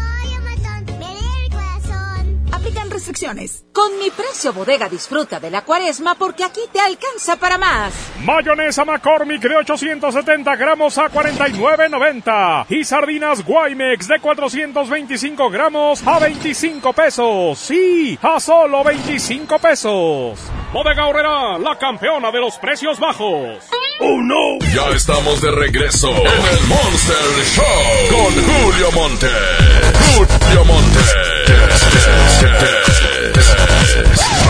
Aplican 2.51 2.91
restricciones. 2.91 3.65
Con 3.73 3.97
mi 3.97 4.11
precio 4.11 4.53
bodega 4.53 4.87
disfruta 4.87 5.39
de 5.39 5.49
la 5.49 5.63
cuaresma 5.63 6.13
porque 6.15 6.43
aquí 6.43 6.61
te 6.71 6.79
alcanza 6.79 7.37
para 7.37 7.57
más. 7.57 7.91
Mayonesa 8.23 8.85
McCormick 8.85 9.41
de 9.41 9.55
870 9.55 10.55
gramos 10.57 10.97
a 10.99 11.09
49.90 11.09 12.65
y 12.69 12.83
sardinas 12.83 13.43
Guaymex 13.43 14.07
de 14.07 14.19
425 14.19 15.49
gramos 15.49 16.05
a 16.05 16.19
25 16.19 16.93
pesos. 16.93 17.57
Sí, 17.57 18.19
a 18.21 18.39
solo 18.39 18.83
25 18.83 19.57
pesos. 19.57 20.39
Bodega 20.71 21.07
Horrera, 21.07 21.57
la 21.57 21.77
campeona 21.79 22.31
de 22.31 22.39
los 22.41 22.57
precios 22.59 22.99
bajos. 22.99 23.69
¡Oh 23.99 24.21
no! 24.21 24.57
Ya 24.73 24.95
estamos 24.95 25.41
de 25.41 25.51
regreso 25.51 26.09
en 26.09 26.25
el 26.25 26.67
Monster 26.67 27.45
Show 27.55 27.65
con 28.09 28.33
Julio 28.33 28.91
Monte. 28.93 29.27
Julio 30.15 30.65
Monte. 30.65 30.99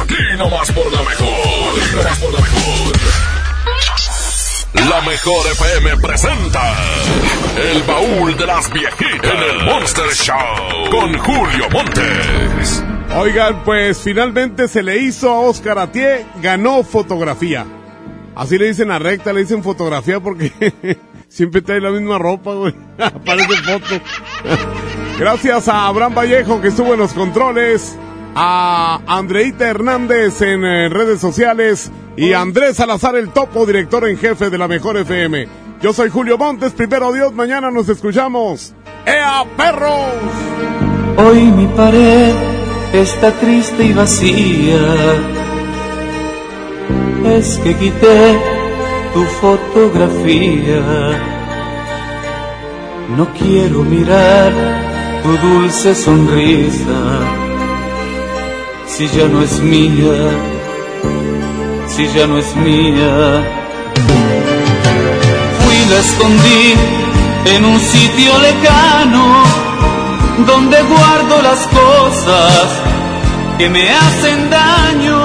Aquí 0.02 0.38
nomás 0.38 0.72
por 0.72 0.92
la 0.92 1.02
mejor. 1.02 1.28
Aquí 1.28 1.96
nomás 1.96 2.20
por 2.20 2.34
la 2.34 2.40
mejor. 2.40 2.62
La 4.90 5.02
mejor 5.02 5.46
FM 5.48 5.98
presenta 5.98 6.76
El 7.56 7.84
baúl 7.84 8.36
de 8.36 8.46
las 8.46 8.72
viejitas 8.72 9.32
en 9.32 9.60
el 9.60 9.66
Monster 9.66 10.10
Show 10.14 10.90
con 10.90 11.18
Julio 11.18 11.70
Montes. 11.72 12.84
Oigan, 13.18 13.64
pues 13.64 14.00
finalmente 14.00 14.68
se 14.68 14.82
le 14.82 14.98
hizo 14.98 15.30
a 15.30 15.40
Oscar 15.42 15.78
Atié, 15.80 16.26
ganó 16.42 16.84
fotografía. 16.84 17.66
Así 18.36 18.58
le 18.58 18.68
dicen 18.68 18.92
a 18.92 19.00
recta, 19.00 19.34
le 19.34 19.42
dicen 19.42 19.64
fotografía 19.64 20.20
porque 20.20 20.52
siempre 21.28 21.62
trae 21.62 21.82
la 21.82 21.92
misma 21.92 22.18
ropa, 22.18 22.54
güey. 22.54 22.74
Aparece 22.98 23.56
foto. 23.58 24.02
Gracias 25.20 25.68
a 25.68 25.88
Abraham 25.88 26.16
Vallejo 26.16 26.62
que 26.62 26.70
estuvo 26.70 26.94
en 26.94 27.00
los 27.00 27.14
controles, 27.14 27.98
a 28.36 29.02
Andreita 29.06 29.68
Hernández 29.68 30.42
en 30.42 30.64
eh, 30.64 30.90
redes 30.90 31.20
sociales 31.20 31.92
y 32.16 32.34
a 32.34 32.42
Andrés 32.42 32.78
Salazar 32.78 33.16
el 33.16 33.30
topo, 33.30 33.66
director 33.66 34.08
en 34.08 34.18
jefe 34.18 34.50
de 34.50 34.58
la 34.58 34.68
Mejor 34.68 34.98
FM. 34.98 35.48
Yo 35.82 35.94
soy 35.94 36.10
Julio 36.10 36.38
Montes, 36.38 36.74
primero 36.74 37.12
Dios, 37.12 37.34
mañana 37.34 37.72
nos 37.72 37.90
escuchamos. 37.90 38.74
¡Ea, 39.06 39.44
perros! 39.58 40.14
Hoy 41.18 41.42
mi 41.42 41.68
pared 41.68 42.34
está 42.94 43.32
triste 43.34 43.84
y 43.84 43.94
vacía. 43.94 44.78
Vez 47.32 47.58
que 47.64 47.72
quité 47.82 48.22
tu 49.14 49.24
fotografía, 49.42 50.84
no 53.18 53.26
quiero 53.40 53.80
mirar 53.94 54.52
tu 55.24 55.32
dulce 55.48 55.90
sonrisa, 56.06 57.02
si 58.94 59.04
ya 59.16 59.28
no 59.34 59.40
es 59.48 59.56
mía, 59.74 60.20
si 61.94 62.04
ya 62.16 62.26
no 62.32 62.38
es 62.44 62.50
mía. 62.68 63.14
Fui 65.62 65.80
la 65.92 66.00
escondí 66.06 66.66
en 67.54 67.62
un 67.72 67.80
sitio 67.94 68.32
lejano, 68.48 69.26
donde 70.52 70.78
guardo 70.94 71.36
las 71.50 71.62
cosas 71.80 72.66
que 73.58 73.70
me 73.70 73.84
hacen 73.90 74.38
daño. 74.60 75.21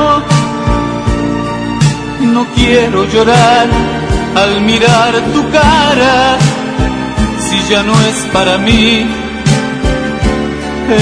No 2.36 2.46
quiero 2.54 3.04
llorar 3.04 3.66
al 4.34 4.60
mirar 4.60 5.14
tu 5.32 5.42
cara, 5.50 6.36
si 7.38 7.58
ya 7.72 7.82
no 7.82 7.94
es 8.10 8.16
para 8.30 8.58
mí 8.58 9.06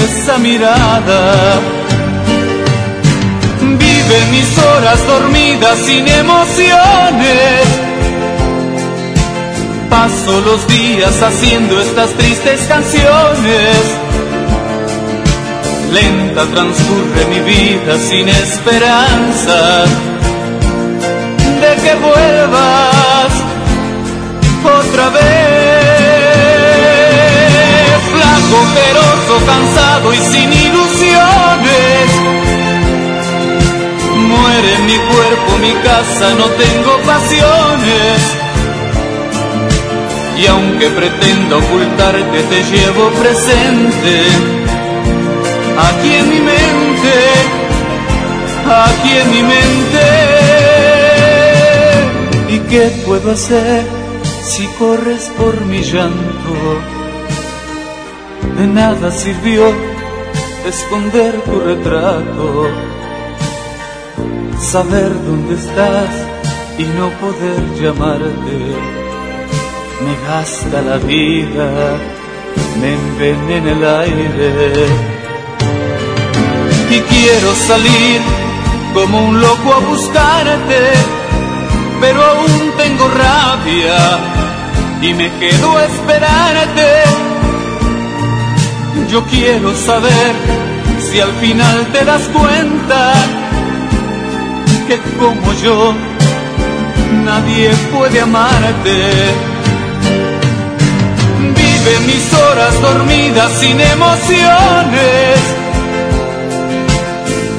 esa 0.05 0.37
mirada. 0.37 1.59
Vive 3.59 4.17
mis 4.31 4.57
horas 4.59 5.05
dormidas 5.05 5.77
sin 5.79 6.07
emociones. 6.07 7.67
Paso 9.89 10.39
los 10.39 10.65
días 10.67 11.21
haciendo 11.21 11.81
estas 11.81 12.11
tristes 12.11 12.61
canciones. 12.69 13.77
Lenta 15.91 16.45
transcurre 16.45 17.25
mi 17.29 17.41
vida 17.41 17.97
sin 18.09 18.29
esperanza 18.29 19.85
de 21.61 21.75
que 21.83 21.95
vuelvas 21.95 23.31
otra 24.63 25.09
vez. 25.09 25.25
Flaco, 28.13 28.57
feroz, 28.77 29.25
cansado 29.45 30.13
y 30.13 30.17
sin 30.17 30.51
ilusiones. 30.53 32.09
Muere 34.31 34.79
mi 34.87 34.97
cuerpo, 34.97 35.57
mi 35.61 35.73
casa, 35.83 36.33
no 36.37 36.45
tengo 36.63 36.97
pasiones. 37.05 38.19
Y 40.37 40.47
aunque 40.47 40.89
pretendo 40.89 41.57
ocultarte, 41.57 42.43
te 42.49 42.63
llevo 42.63 43.09
presente. 43.21 44.13
Aquí 45.77 46.13
en 46.13 46.29
mi 46.29 46.39
mente, 46.39 47.13
aquí 48.65 49.11
en 49.17 49.29
mi 49.31 49.43
mente. 49.43 50.14
¿Y 52.75 52.77
qué 52.77 53.03
puedo 53.05 53.31
hacer 53.31 53.85
si 54.43 54.67
corres 54.77 55.31
por 55.37 55.61
mi 55.65 55.81
llanto? 55.81 56.55
De 58.57 58.67
nada 58.67 59.11
sirvió 59.11 59.63
esconder 60.67 61.39
tu 61.43 61.57
retrato, 61.61 62.67
saber 64.59 65.09
dónde 65.25 65.55
estás 65.55 66.09
y 66.77 66.83
no 66.97 67.11
poder 67.21 67.61
llamarte. 67.81 68.57
Me 70.03 70.27
gasta 70.27 70.81
la 70.81 70.97
vida, 70.97 71.97
me 72.81 72.93
envenena 72.93 73.71
el 73.71 73.85
aire. 74.01 74.85
Y 76.89 76.99
quiero 76.99 77.55
salir 77.55 78.21
como 78.93 79.29
un 79.29 79.39
loco 79.39 79.73
a 79.73 79.79
buscarte 79.79 81.24
pero 81.99 82.23
aún 82.23 82.71
tengo 82.77 83.07
rabia 83.07 84.19
y 85.01 85.13
me 85.13 85.31
quedo 85.39 85.77
a 85.77 85.85
esperarte. 85.85 87.03
Yo 89.09 89.23
quiero 89.25 89.75
saber 89.75 90.33
si 90.99 91.19
al 91.19 91.31
final 91.33 91.87
te 91.91 92.03
das 92.03 92.23
cuenta 92.29 93.13
que 94.87 94.99
como 95.19 95.53
yo 95.63 95.93
nadie 97.23 97.69
puede 97.93 98.21
amarte. 98.21 98.97
Vive 101.55 101.99
mis 102.07 102.33
horas 102.33 102.81
dormidas 102.81 103.51
sin 103.59 103.79
emociones. 103.79 105.39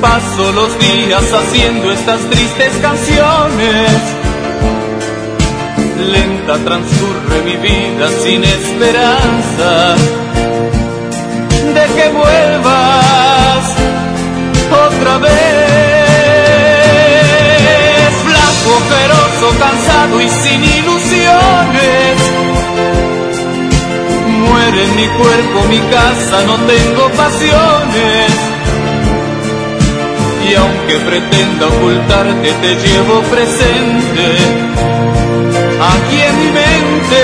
Paso 0.01 0.53
los 0.53 0.79
días 0.79 1.25
haciendo 1.33 1.91
estas 1.91 2.21
tristes 2.29 2.73
canciones 2.83 4.26
lenta 5.99 6.59
transcurre 6.65 7.43
mi 7.45 7.57
vida 7.57 8.09
sin 8.23 8.45
esperanza 8.45 9.97
de 11.75 11.85
que 11.95 12.09
vuelvas 12.09 13.65
otra 14.87 15.19
vez. 15.19 15.33
Flaco, 18.27 18.73
feroz, 18.93 19.55
cansado 19.59 20.21
y 20.21 20.29
sin 20.29 20.65
ilusiones. 20.65 22.17
Muere 24.41 24.87
mi 24.97 25.07
cuerpo, 25.09 25.59
mi 25.69 25.81
casa, 25.91 26.37
no 26.47 26.57
tengo 26.67 27.09
pasiones. 27.11 28.33
Y 30.49 30.55
aunque 30.55 30.95
pretenda 31.05 31.67
ocultarte, 31.67 32.53
te 32.63 32.75
llevo 32.77 33.21
presente 33.23 34.27
aquí 35.81 36.21
en 36.21 36.39
mi 36.39 36.51
mente, 36.53 37.23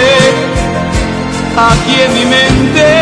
aquí 1.56 2.00
en 2.00 2.14
mi 2.14 2.24
mente. 2.24 3.01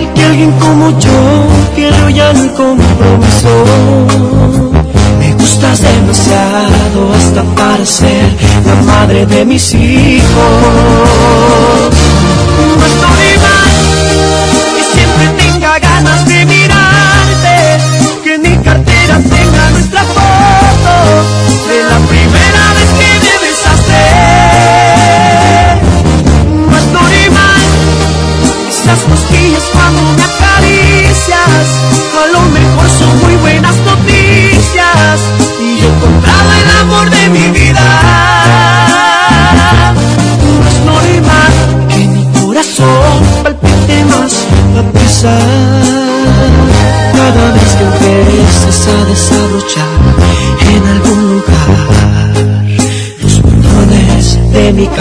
que 0.15 0.23
alguien 0.23 0.51
como 0.59 0.89
yo 0.99 1.47
quiera 1.75 2.09
ya 2.09 2.31
el 2.31 2.51
compromiso. 2.53 3.65
Me 5.19 5.33
gustas 5.33 5.81
demasiado 5.81 7.13
hasta 7.13 7.43
parecer 7.55 8.25
la 8.65 8.75
madre 8.83 9.25
de 9.25 9.45
mis 9.45 9.73
hijos. 9.73 10.31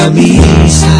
Camisa. 0.00 0.99